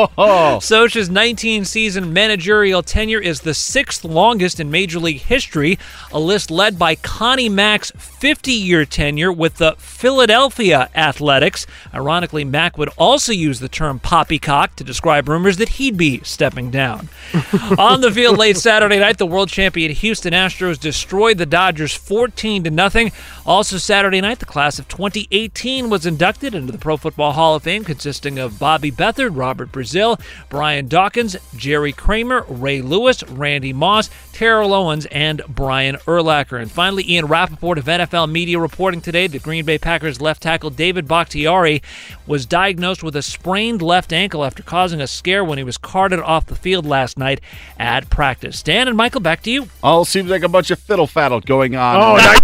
[0.61, 5.77] Scioscia's 19 season managerial tenure is the sixth longest in Major League history,
[6.11, 11.67] a list led by Connie Mack's 50 year tenure with the Philadelphia Athletics.
[11.93, 16.71] Ironically, Mack would also use the term poppycock to describe rumors that he'd be stepping
[16.71, 17.09] down.
[17.77, 22.63] On the field late Saturday night, the world champion Houston Astros destroyed the Dodgers 14
[22.63, 23.11] to nothing.
[23.45, 27.63] Also Saturday night, the class of 2018 was inducted into the Pro Football Hall of
[27.63, 34.09] Fame consisting of Bobby Beathard, Robert Brazile, Brian Dawkins, Jerry Kramer, Ray Lewis, Randy Moss,
[34.33, 36.61] Terrell Owens, and Brian Urlacher.
[36.61, 40.69] And finally, Ian Rapoport of NFL Media reporting today the Green Bay Packers left tackle
[40.69, 41.81] David Bakhtiari
[42.25, 46.19] was diagnosed with a sprained left ankle after causing a scare when he was carted
[46.19, 47.41] off the field last night
[47.77, 48.61] at practice.
[48.63, 49.67] Dan and Michael, back to you.
[49.83, 51.95] All seems like a bunch of fiddle faddle going on.
[51.97, 52.39] Oh,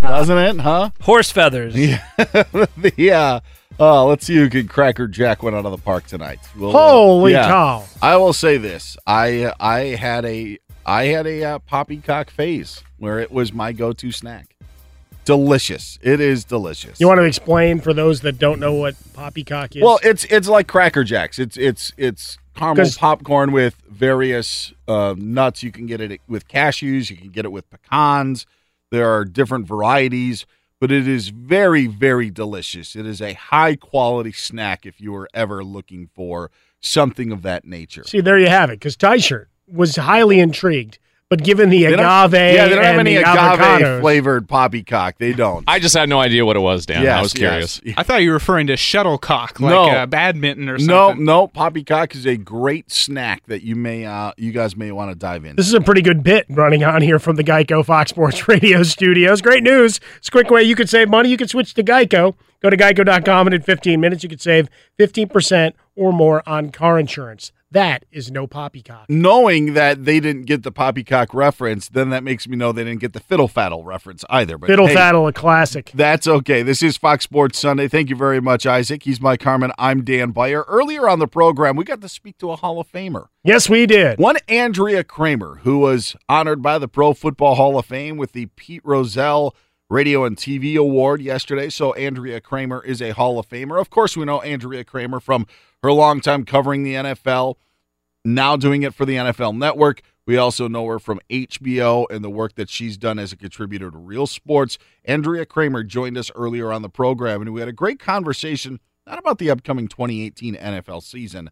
[0.00, 0.60] doesn't it?
[0.60, 0.90] Huh?
[1.02, 1.74] Horse feathers.
[1.84, 2.04] Yeah.
[2.96, 3.22] yeah.
[3.26, 3.40] Uh,
[3.78, 6.40] let's see who can cracker jack went out of the park tonight.
[6.56, 7.84] We'll, uh, Holy cow.
[8.00, 13.18] I will say this: I I had a I had a uh, poppycock phase where
[13.18, 14.54] it was my go-to snack.
[15.24, 15.98] Delicious.
[16.02, 17.00] It is delicious.
[17.00, 19.82] You want to explain for those that don't know what poppycock is?
[19.82, 21.38] Well, it's it's like Cracker Jacks.
[21.38, 25.62] It's it's it's caramel popcorn with various uh, nuts.
[25.62, 27.10] You can get it with cashews.
[27.10, 28.46] You can get it with pecans.
[28.90, 30.46] There are different varieties,
[30.84, 32.94] but it is very very delicious.
[32.94, 37.64] It is a high quality snack if you are ever looking for something of that
[37.64, 38.04] nature.
[38.04, 38.80] See, there you have it.
[38.80, 40.98] Because Tyshirt was highly intrigued,
[41.34, 45.18] but given the They don't- agave, yeah, they don't have any agave flavored poppycock.
[45.18, 45.64] They don't.
[45.66, 47.06] I just had no idea what it was, Dan.
[47.06, 47.80] I was curious.
[47.84, 47.94] yes.
[47.98, 49.84] I thought you were referring to shuttlecock, like No.
[49.90, 51.24] uh, badminton or something.
[51.24, 55.10] no, no, poppycock is a great snack that you may uh, you guys may want
[55.10, 55.56] to dive in.
[55.56, 58.82] This is a pretty good bit running on here from the Geico Fox Sports Radio
[58.84, 59.42] studios.
[59.42, 59.98] Great news.
[60.18, 61.30] It's a quick way you could save money.
[61.30, 62.34] You could switch to Geico.
[62.62, 66.98] Go to geico.com and in 15 minutes you could save 15% or more on car
[66.98, 67.52] insurance.
[67.74, 69.06] That is no poppycock.
[69.08, 73.00] Knowing that they didn't get the poppycock reference, then that makes me know they didn't
[73.00, 74.56] get the fiddle faddle reference either.
[74.56, 75.90] But Fiddle hey, Faddle, a classic.
[75.92, 76.62] That's okay.
[76.62, 77.88] This is Fox Sports Sunday.
[77.88, 79.02] Thank you very much, Isaac.
[79.02, 79.72] He's Mike Harmon.
[79.76, 80.62] I'm Dan Beyer.
[80.68, 83.26] Earlier on the program, we got to speak to a Hall of Famer.
[83.42, 84.20] Yes, we did.
[84.20, 88.46] One Andrea Kremer, who was honored by the Pro Football Hall of Fame with the
[88.54, 89.52] Pete Rozelle
[89.90, 91.70] Radio and TV Award yesterday.
[91.70, 93.80] So Andrea Kremer is a Hall of Famer.
[93.80, 95.46] Of course, we know Andrea Kremer from
[95.82, 97.56] her long time covering the NFL,
[98.24, 100.02] now doing it for the NFL Network.
[100.26, 103.90] We also know her from HBO and the work that she's done as a contributor
[103.90, 104.78] to Real Sports.
[105.04, 109.18] Andrea Kremer joined us earlier on the program, and we had a great conversation, not
[109.18, 111.50] about the upcoming 2018 NFL season,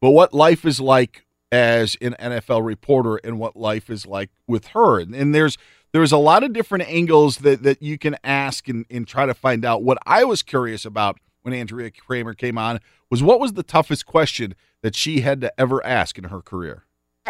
[0.00, 4.68] but what life is like as an NFL reporter and what life is like with
[4.68, 5.00] her.
[5.00, 5.58] And, and there's
[5.92, 9.34] there's a lot of different angles that, that you can ask and, and try to
[9.34, 9.82] find out.
[9.82, 12.80] What I was curious about when Andrea Kremer came on
[13.10, 16.84] was what was the toughest question that she had to ever ask in her career?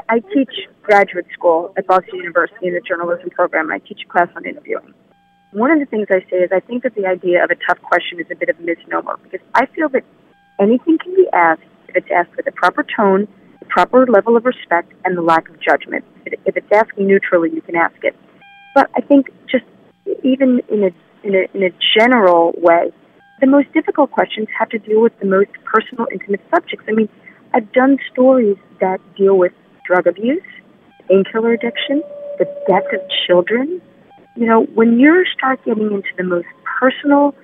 [0.08, 0.52] I teach
[0.82, 4.94] graduate school at Boston University in the journalism program, I teach a class on interviewing.
[5.52, 7.80] One of the things I say is I think that the idea of a tough
[7.82, 10.02] question is a bit of a misnomer because I feel that
[10.58, 13.28] anything can be asked if it's asked with the proper tone,
[13.60, 16.04] the proper level of respect, and the lack of judgment.
[16.24, 18.16] If it's asked neutrally, you can ask it.
[18.74, 19.64] But I think just
[20.24, 20.90] even in a,
[21.22, 22.90] in a, in a general way,
[23.42, 26.86] the most difficult questions have to deal with the most personal, intimate subjects.
[26.88, 27.08] I mean,
[27.54, 29.52] I've done stories that deal with
[29.84, 30.42] drug abuse,
[31.08, 32.02] painkiller addiction,
[32.38, 33.82] the death of children.
[34.36, 36.46] You know, when you start getting into the most
[36.80, 37.34] personal,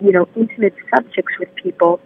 [0.00, 2.00] you know, intimate subjects with people,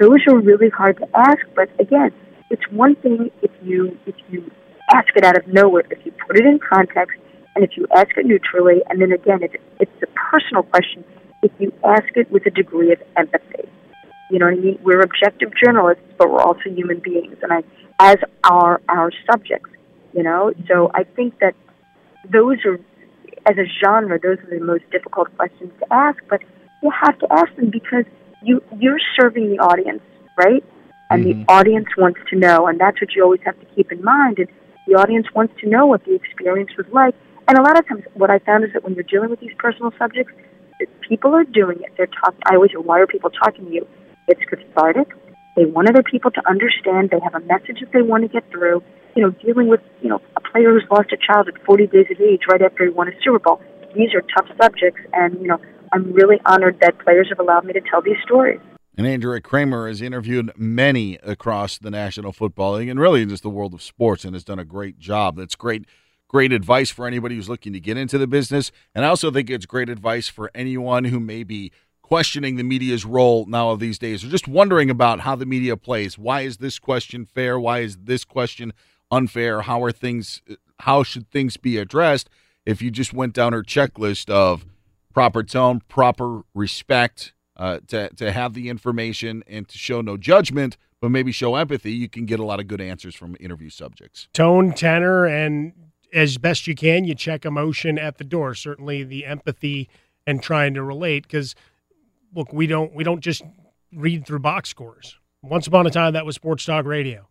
[0.00, 1.38] those are really hard to ask.
[1.54, 2.10] But again,
[2.50, 4.50] it's one thing if you if you
[4.92, 7.16] ask it out of nowhere, if you put it in context,
[7.54, 11.04] and if you ask it neutrally, and then again, if it's a personal question,
[11.44, 13.68] if you ask it with a degree of empathy.
[14.30, 14.78] You know what I mean?
[14.82, 17.62] We're objective journalists, but we're also human beings, and I,
[17.98, 19.70] as are our subjects.
[20.12, 21.54] You know, so I think that
[22.28, 22.78] those are,
[23.46, 26.18] as a genre, those are the most difficult questions to ask.
[26.28, 26.42] But
[26.82, 28.04] you have to ask them because
[28.42, 30.02] you you're serving the audience,
[30.36, 30.64] right?
[31.10, 31.44] And the mm-hmm.
[31.48, 34.38] audience wants to know, and that's what you always have to keep in mind.
[34.38, 34.48] And
[34.86, 37.14] the audience wants to know what the experience was like.
[37.48, 39.54] And a lot of times, what I found is that when you're dealing with these
[39.58, 40.32] personal subjects,
[41.08, 41.92] people are doing it.
[41.96, 42.40] They're talking.
[42.46, 43.86] I always hear, "Why are people talking to you?"
[44.30, 45.08] It's cathartic.
[45.56, 47.10] They want other people to understand.
[47.10, 48.82] They have a message that they want to get through.
[49.16, 52.06] You know, dealing with you know a player who's lost a child at 40 days
[52.10, 53.60] of age right after he won a Super Bowl.
[53.94, 55.58] These are tough subjects, and you know
[55.92, 58.60] I'm really honored that players have allowed me to tell these stories.
[58.96, 63.50] And Andrea Kremer has interviewed many across the National Football League and really just the
[63.50, 65.36] world of sports and has done a great job.
[65.36, 65.86] That's great,
[66.28, 68.70] great advice for anybody who's looking to get into the business.
[68.94, 71.72] And I also think it's great advice for anyone who may be
[72.10, 75.76] questioning the media's role now of these days or just wondering about how the media
[75.76, 76.18] plays.
[76.18, 77.58] Why is this question fair?
[77.58, 78.72] Why is this question
[79.12, 79.60] unfair?
[79.60, 80.42] How are things
[80.80, 82.28] how should things be addressed?
[82.66, 84.66] If you just went down her checklist of
[85.14, 90.76] proper tone, proper respect, uh, to to have the information and to show no judgment,
[91.00, 94.26] but maybe show empathy, you can get a lot of good answers from interview subjects.
[94.32, 95.74] Tone, tenor, and
[96.12, 98.56] as best you can, you check emotion at the door.
[98.56, 99.88] Certainly, the empathy
[100.26, 101.54] and trying to relate, because
[102.34, 103.42] look, we don't we don't just
[103.92, 105.16] read through box scores.
[105.42, 107.26] Once upon a time, that was sports talk radio.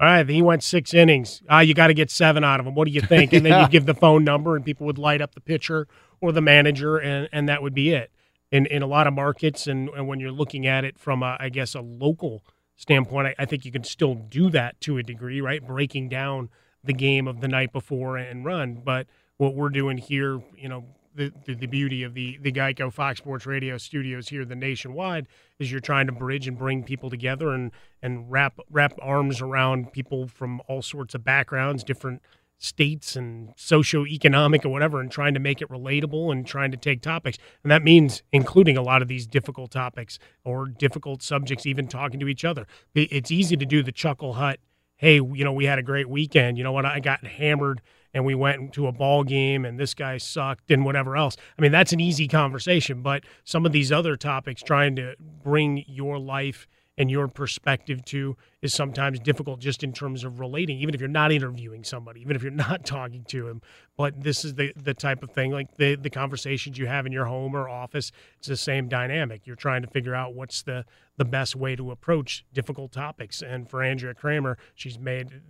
[0.00, 1.42] All right, he went six innings.
[1.50, 2.74] Ah, you got to get seven out of him.
[2.74, 3.32] What do you think?
[3.34, 3.62] And then Yeah.
[3.62, 5.86] you give the phone number, and people would light up the pitcher
[6.22, 8.10] or the manager, and and that would be it.
[8.50, 11.36] In in a lot of markets, and, and when you're looking at it from a,
[11.38, 12.42] I guess a local
[12.76, 15.64] standpoint, I, I think you can still do that to a degree, right?
[15.64, 16.48] Breaking down
[16.82, 18.80] the game of the night before and run.
[18.82, 19.06] But
[19.36, 20.84] what we're doing here, you know,
[21.14, 25.26] the, the, beauty of the, the Geico Fox Sports Radio studios here, the nationwide,
[25.58, 27.72] is you're trying to bridge and bring people together and,
[28.02, 32.22] and wrap wrap arms around people from all sorts of backgrounds, different
[32.58, 37.00] states and socioeconomic or whatever, and trying to make it relatable and trying to take
[37.00, 37.38] topics.
[37.62, 42.20] And that means including a lot of these difficult topics or difficult subjects, even talking
[42.20, 42.66] to each other.
[42.94, 44.60] It's easy to do the chuckle hut
[45.00, 46.58] hey, you know, we had a great weekend.
[46.58, 46.84] You know what?
[46.84, 47.80] I got hammered
[48.14, 51.36] and we went to a ball game and this guy sucked and whatever else.
[51.58, 55.84] I mean, that's an easy conversation, but some of these other topics trying to bring
[55.86, 56.66] your life
[57.00, 61.08] and your perspective to is sometimes difficult just in terms of relating, even if you're
[61.08, 63.62] not interviewing somebody, even if you're not talking to him.
[63.96, 67.12] But this is the the type of thing like the the conversations you have in
[67.12, 68.12] your home or office.
[68.38, 69.46] It's the same dynamic.
[69.46, 70.84] You're trying to figure out what's the
[71.16, 73.40] the best way to approach difficult topics.
[73.40, 75.40] And for Andrea Kremer, she's made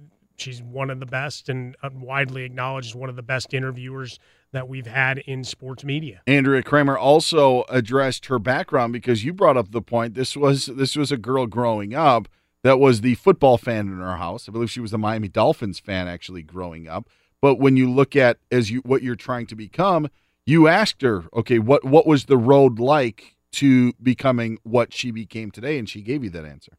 [0.41, 4.19] she's one of the best and uh, widely acknowledged as one of the best interviewers
[4.53, 6.23] that we've had in sports media.
[6.27, 10.15] Andrea Kremer also addressed her background because you brought up the point.
[10.15, 12.29] This was this was a girl growing up
[12.63, 14.49] that was the football fan in her house.
[14.49, 17.09] I believe she was the Miami Dolphins fan actually growing up.
[17.41, 20.09] But when you look at as you what you're trying to become,
[20.45, 25.51] you asked her, okay, what what was the road like to becoming what she became
[25.51, 26.73] today, and she gave you that answer.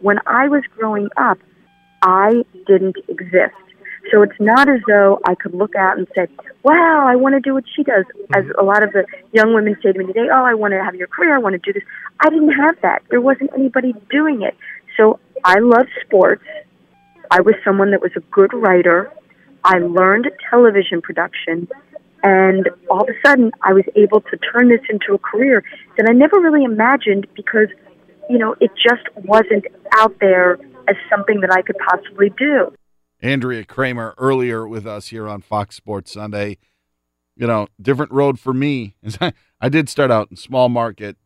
[0.00, 1.38] when I was growing up,
[2.02, 3.54] I didn't exist.
[4.10, 6.26] So it's not as though I could look out and say,
[6.62, 8.04] wow, I want to do what she does.
[8.34, 8.58] As mm-hmm.
[8.58, 10.94] a lot of the young women say to me today, oh, I want to have
[10.94, 11.86] your career, I want to do this.
[12.20, 13.02] I didn't have that.
[13.10, 14.56] There wasn't anybody doing it.
[14.96, 16.44] So I love sports.
[17.30, 19.12] I was someone that was a good writer.
[19.64, 21.68] I learned television production.
[22.22, 25.62] And all of a sudden, I was able to turn this into a career
[25.96, 27.68] that I never really imagined because
[28.30, 30.56] you know, it just wasn't out there
[30.90, 32.74] as something that I could possibly do.
[33.22, 36.58] Andrea Kremer earlier with us here on Fox Sports Sunday.
[37.36, 38.96] You know, different road for me.
[39.60, 41.16] I did start out in small market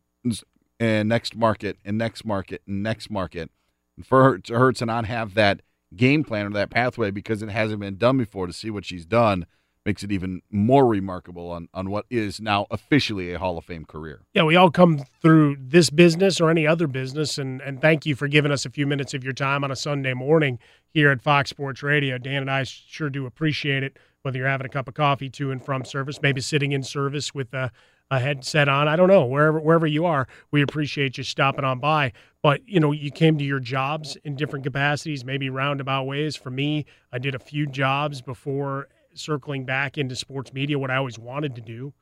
[0.79, 3.49] and next market and next market and next market.
[3.97, 5.61] And for her, to her to not have that
[5.95, 9.05] game plan or that pathway because it hasn't been done before to see what she's
[9.05, 9.45] done
[9.85, 13.85] makes it even more remarkable on, on what is now officially a Hall of Fame
[13.85, 14.21] career.
[14.33, 18.15] Yeah, we all come through this business or any other business, and, and thank you
[18.15, 20.57] for giving us a few minutes of your time on a Sunday morning
[20.89, 22.17] here at Fox Sports Radio.
[22.17, 25.51] Dan and I sure do appreciate it, whether you're having a cup of coffee to
[25.51, 27.71] and from service, maybe sitting in service with a,
[28.09, 28.87] a headset on.
[28.87, 32.11] I don't know, wherever wherever you are, we appreciate you stopping on by.
[32.41, 36.35] But you know, you came to your jobs in different capacities, maybe roundabout ways.
[36.35, 38.87] For me, I did a few jobs before
[39.17, 41.93] circling back into sports media, what I always wanted to do,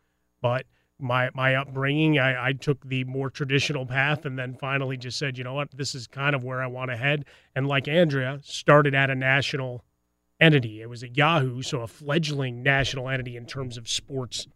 [0.41, 0.65] but
[0.99, 5.38] my my upbringing, I, I took the more traditional path, and then finally just said,
[5.38, 7.26] you know what, this is kind of where I want to head.
[7.56, 9.84] And like Andrea, started at a national
[10.40, 10.81] entity.
[10.81, 14.48] It was at Yahoo, so a fledgling national entity in terms of sports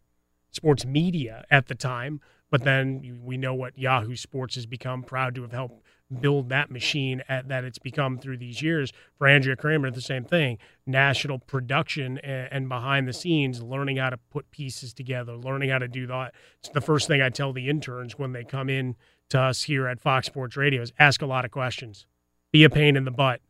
[0.51, 2.21] sports media at the time.
[2.49, 5.03] But then we know what Yahoo Sports has become.
[5.03, 5.83] Proud to have helped
[6.21, 8.93] build that machine at, that it's become through these years.
[9.17, 10.57] For Andrea Kremer, the same thing.
[10.85, 15.79] National production and, and behind the scenes, learning how to put pieces together, learning how
[15.79, 16.33] to do that.
[16.59, 18.95] It's the first thing I tell the interns when they come in
[19.29, 22.05] to us here at Fox Sports Radio is ask a lot of questions.
[22.51, 23.41] Be a pain in the butt.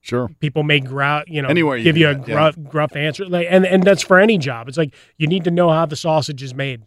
[0.00, 0.28] Sure.
[0.38, 2.34] People may gruff, you know, Anywhere you give you a that, yeah.
[2.34, 4.68] gruff, gruff answer, like, and and that's for any job.
[4.68, 6.82] It's like you need to know how the sausage is made.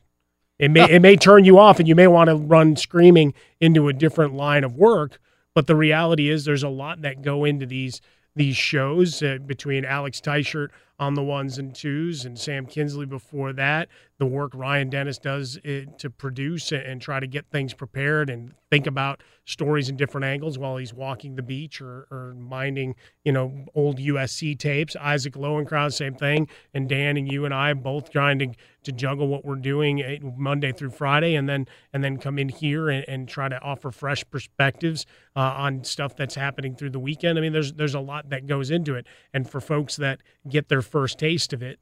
[0.59, 3.88] It may it may turn you off, and you may want to run screaming into
[3.88, 5.19] a different line of work.
[5.53, 8.01] But the reality is, there's a lot that go into these
[8.35, 13.53] these shows uh, between Alex Teichert on the ones and twos and Sam Kinsley before
[13.53, 13.89] that.
[14.17, 18.53] The work Ryan Dennis does uh, to produce and try to get things prepared and
[18.71, 23.31] think about stories in different angles while he's walking the beach or, or minding, you
[23.31, 24.95] know, old USC tapes.
[24.97, 26.49] Isaac Lowenkron, same thing.
[26.73, 28.47] And Dan and you and I both trying to,
[28.83, 32.49] to juggle what we're doing eh, Monday through Friday and then and then come in
[32.49, 35.05] here and, and try to offer fresh perspectives
[35.35, 37.37] uh, on stuff that's happening through the weekend.
[37.37, 39.07] I mean, there's there's a lot that goes into it.
[39.33, 41.80] And for folks that get their first taste of it,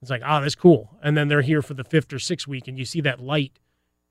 [0.00, 0.98] it's like, oh, that's cool.
[1.02, 3.58] And then they're here for the fifth or sixth week, and you see that light.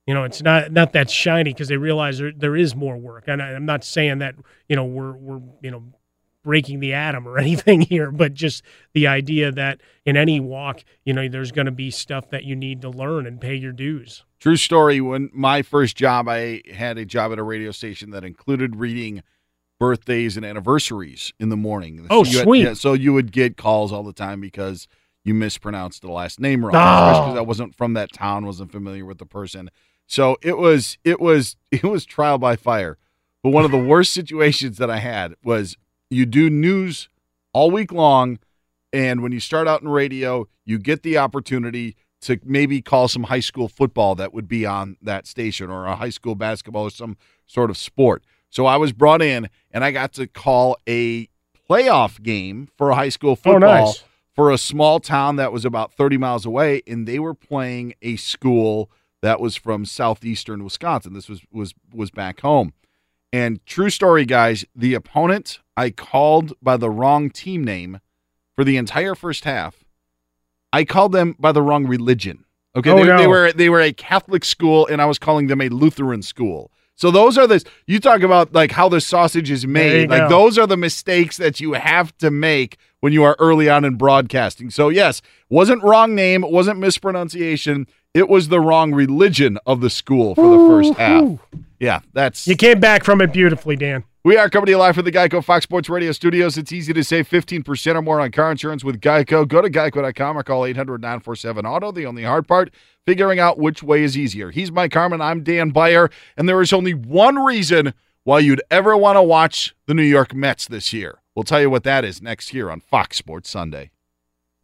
[0.07, 3.25] You know, it's not not that shiny because they realize there, there is more work.
[3.27, 4.35] And I, I'm not saying that
[4.67, 5.83] you know we're we're you know
[6.43, 8.63] breaking the atom or anything here, but just
[8.93, 12.55] the idea that in any walk, you know, there's going to be stuff that you
[12.55, 14.23] need to learn and pay your dues.
[14.39, 15.01] True story.
[15.01, 19.21] When my first job, I had a job at a radio station that included reading
[19.81, 22.05] birthdays and anniversaries in the morning.
[22.11, 22.63] Oh, so you had- sweet.
[22.63, 24.87] yeah, so you would get calls all the time because
[25.23, 27.21] you mispronounced the last name wrong, Oh.
[27.25, 29.69] because I wasn't from that town, wasn't familiar with the person.
[30.05, 32.97] So it was it was it was trial by fire.
[33.43, 35.77] But one of the worst situations that I had was
[36.11, 37.09] you do news
[37.53, 38.37] all week long,
[38.93, 43.23] and when you start out in radio, you get the opportunity to maybe call some
[43.23, 46.91] high school football that would be on that station or a high school basketball or
[46.91, 47.17] some
[47.47, 48.23] sort of sport.
[48.51, 51.27] So I was brought in and I got to call a
[51.69, 54.03] playoff game for a high school Oh, football nice.
[54.35, 58.17] for a small town that was about 30 miles away and they were playing a
[58.17, 58.91] school
[59.21, 61.13] that was from southeastern Wisconsin.
[61.13, 62.73] This was was was back home.
[63.33, 67.99] And true story guys, the opponent I called by the wrong team name
[68.55, 69.85] for the entire first half.
[70.73, 72.45] I called them by the wrong religion.
[72.75, 75.61] Okay, Oh, they, they were they were a Catholic school, and I was calling them
[75.61, 76.71] a Lutheran school.
[77.01, 80.11] So those are the you talk about like how the sausage is made.
[80.11, 80.29] Like go.
[80.29, 83.95] those are the mistakes that you have to make when you are early on in
[83.95, 84.69] broadcasting.
[84.69, 87.87] So yes, wasn't wrong name, wasn't mispronunciation.
[88.13, 91.39] It was the wrong religion of the school for the first half.
[91.79, 94.03] Yeah, that's You came back from it beautifully, Dan.
[94.23, 96.55] We are coming to you live from the Geico Fox Sports Radio studios.
[96.55, 99.47] It's easy to save 15% or more on car insurance with Geico.
[99.47, 101.91] Go to geico.com or call 800 947 Auto.
[101.91, 102.71] The only hard part,
[103.03, 104.51] figuring out which way is easier.
[104.51, 105.21] He's Mike Harmon.
[105.21, 106.11] I'm Dan Beyer.
[106.37, 110.35] And there is only one reason why you'd ever want to watch the New York
[110.35, 111.17] Mets this year.
[111.33, 113.89] We'll tell you what that is next here on Fox Sports Sunday.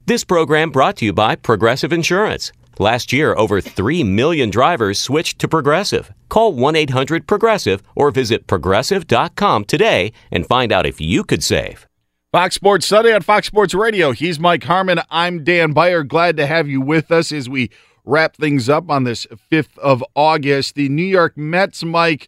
[0.05, 2.51] This program brought to you by Progressive Insurance.
[2.79, 6.11] Last year, over 3 million drivers switched to Progressive.
[6.29, 11.87] Call 1 800 Progressive or visit progressive.com today and find out if you could save.
[12.31, 14.11] Fox Sports Sunday on Fox Sports Radio.
[14.11, 14.99] He's Mike Harmon.
[15.09, 16.03] I'm Dan Beyer.
[16.03, 17.71] Glad to have you with us as we
[18.05, 20.75] wrap things up on this 5th of August.
[20.75, 22.27] The New York Mets, Mike,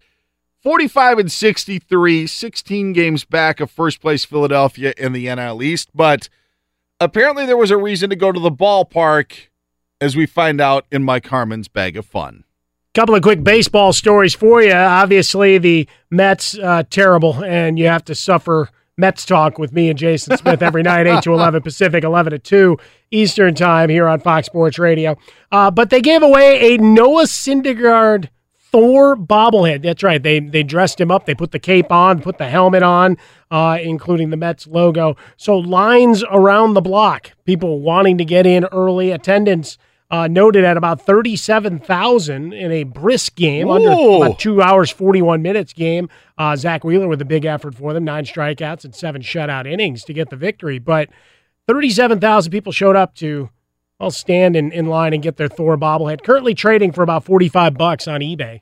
[0.63, 5.89] 45 and 63, 16 games back of first place Philadelphia in the NL East.
[5.93, 6.27] But
[6.99, 9.48] apparently there was a reason to go to the ballpark,
[10.01, 12.43] as we find out in Mike Harmon's Bag of Fun.
[12.95, 14.73] Couple of quick baseball stories for you.
[14.73, 19.97] Obviously, the Mets uh, terrible, and you have to suffer Mets talk with me and
[19.97, 22.77] Jason Smith every night, eight to eleven Pacific, eleven to two
[23.11, 25.17] Eastern time here on Fox Sports Radio.
[25.51, 28.29] Uh, but they gave away a Noah Syndergaard
[28.71, 29.83] Thor bobblehead.
[29.83, 30.21] That's right.
[30.21, 31.25] They they dressed him up.
[31.25, 33.17] They put the cape on, put the helmet on,
[33.51, 35.15] uh, including the Mets logo.
[35.37, 37.31] So lines around the block.
[37.45, 39.11] People wanting to get in early.
[39.11, 39.77] Attendance
[40.11, 44.23] uh, noted at about thirty-seven thousand in a brisk game, under Ooh.
[44.23, 46.09] about two hours forty-one minutes game.
[46.37, 50.03] Uh, Zack Wheeler with a big effort for them, nine strikeouts and seven shutout innings
[50.05, 50.79] to get the victory.
[50.79, 51.09] But
[51.67, 53.49] thirty-seven thousand people showed up to
[53.99, 56.23] I'll stand in, in line and get their Thor bobblehead.
[56.23, 58.61] Currently trading for about 45 bucks on eBay.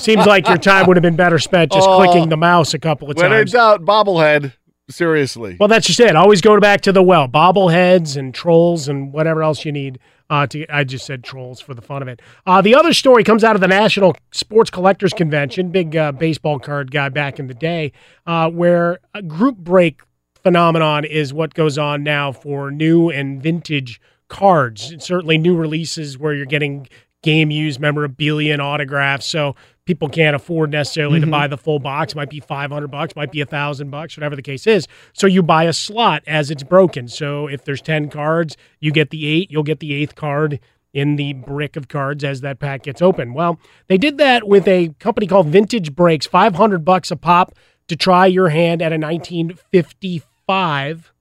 [0.00, 1.96] Seems like your time would have been better spent just Oh.
[2.02, 3.52] clicking the mouse a couple of When in times.
[3.52, 4.54] doubt, bobblehead.
[4.90, 5.56] Seriously.
[5.58, 6.16] Well, that's just it.
[6.16, 7.28] Always go back to the well.
[7.28, 9.98] Bobbleheads and trolls and whatever else you need.
[10.28, 12.22] Uh, to I just said trolls for the fun of it.
[12.46, 16.60] Uh, the other story comes out of the National Sports Collectors Convention, big uh, baseball
[16.60, 17.90] card guy back in the day,
[18.26, 20.02] uh, where a group break
[20.42, 24.92] phenomenon is what goes on now for new and vintage cards.
[24.92, 26.86] And certainly new releases where you're getting
[27.22, 29.26] game used memorabilia and autographs.
[29.26, 29.56] So
[29.90, 31.32] people can't afford necessarily to Mhm.
[31.32, 32.14] buy the full box.
[32.14, 34.86] Might be 500 bucks, might be a thousand bucks, whatever the case is.
[35.12, 37.08] So you buy a slot as it's broken.
[37.08, 40.60] So if there's 10 cards, you get the eight, you'll get the eighth card
[40.94, 43.34] in the brick of cards as that pack gets open.
[43.34, 43.58] Well,
[43.88, 47.52] they did that with a company called Vintage Breaks, 500 bucks a pop
[47.88, 51.12] to try your hand at a 1955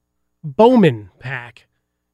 [0.43, 1.65] Bowman pack.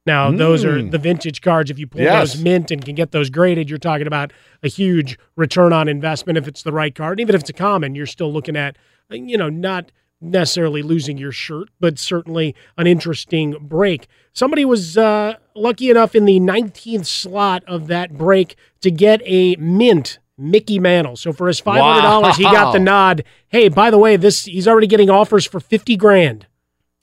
[0.06, 0.92] Now, those are Mm.
[0.92, 1.70] the vintage cards.
[1.70, 2.34] If you pull Yes.
[2.34, 6.38] those mint and can get those graded, you're talking about a huge return on investment
[6.38, 7.18] if it's the right card.
[7.20, 8.76] Even if it's a common, you're still looking at,
[9.10, 14.06] you know, not necessarily losing your shirt, but certainly an interesting break.
[14.32, 19.56] Somebody was uh, lucky enough in the 19th slot of that break to get a
[19.56, 21.16] mint Mickey Mantle.
[21.16, 23.24] So for his $500, he got the nod.
[23.48, 26.46] Hey, by the way, this he's already getting offers for 50 grand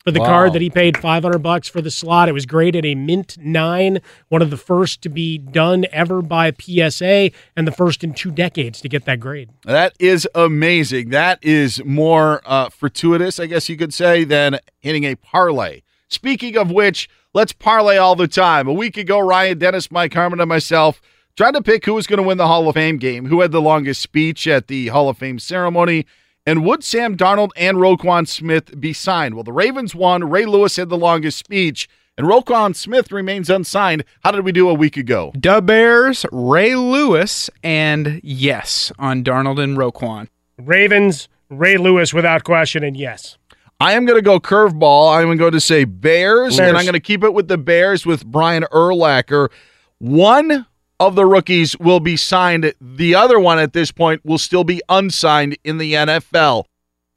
[0.04, 0.26] for the Wow.
[0.26, 2.28] card that he paid 500 bucks for the slot.
[2.28, 4.00] It was graded a mint 9,
[4.30, 8.32] one of the first to be done ever by PSA and the first in 2
[8.32, 9.50] decades to get that grade.
[9.64, 11.10] That is amazing.
[11.10, 15.82] That is more uh, fortuitous, I guess you could say, than hitting a parlay.
[16.10, 18.68] Speaking of which, let's parlay all the time.
[18.68, 21.02] A week ago, Ryan Dennis, Mike Harmon, and myself
[21.36, 23.52] tried to pick who was going to win the Hall of Fame game, who had
[23.52, 26.06] the longest speech at the Hall of Fame ceremony,
[26.46, 29.36] and would Sam Darnold and Roquan Smith be signed?
[29.36, 30.30] Well, the Ravens won.
[30.30, 31.88] Ray Lewis had the longest speech,
[32.18, 34.04] and Roquan Smith remains unsigned.
[34.24, 35.32] How did we do a week ago?
[35.40, 40.28] Dub Bears, Ray Lewis, and yes on Darnold and Roquan.
[40.58, 43.38] Ravens, Ray Lewis without question, and yes.
[43.80, 45.18] I am going to go curveball.
[45.18, 46.60] I'm going to say Bears, Bears.
[46.60, 49.50] and I'm going to keep it with the Bears with Brian Urlacher.
[49.98, 50.66] One
[51.08, 52.74] of the rookies will be signed.
[52.80, 56.66] The other one at this point will still be unsigned in the NFL.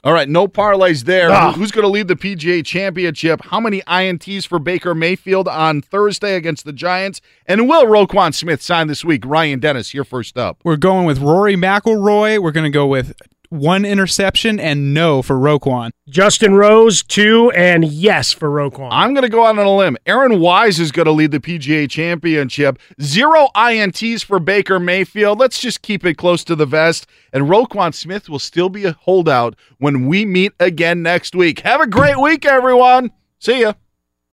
[0.04, 1.32] All right, no parlays there.
[1.32, 1.52] Ah.
[1.52, 3.40] Who's going to lead the PGA Championship?
[3.46, 7.20] How many INTs for Baker Mayfield on Thursday against the Giants?
[7.44, 9.24] And will Roquan Smith sign this week?
[9.26, 10.60] Ryan Dennis, you're first up.
[10.62, 12.38] We're going with Rory McIlroy.
[12.40, 13.14] We're going to go with
[13.50, 15.90] one interception and no for Roquan.
[16.08, 18.88] Justin Rose, 2, and yes for Roquan.
[18.90, 19.96] I'm going to go out on a limb.
[20.06, 22.78] Aaron Wise is going to lead the PGA Championship.
[23.00, 25.38] Zero INTs for Baker Mayfield.
[25.38, 27.06] Let's just keep it close to the vest.
[27.32, 31.60] And Roquan Smith will still be a holdout when we meet again next week.
[31.60, 33.10] Have a great week, everyone.
[33.38, 33.74] See ya.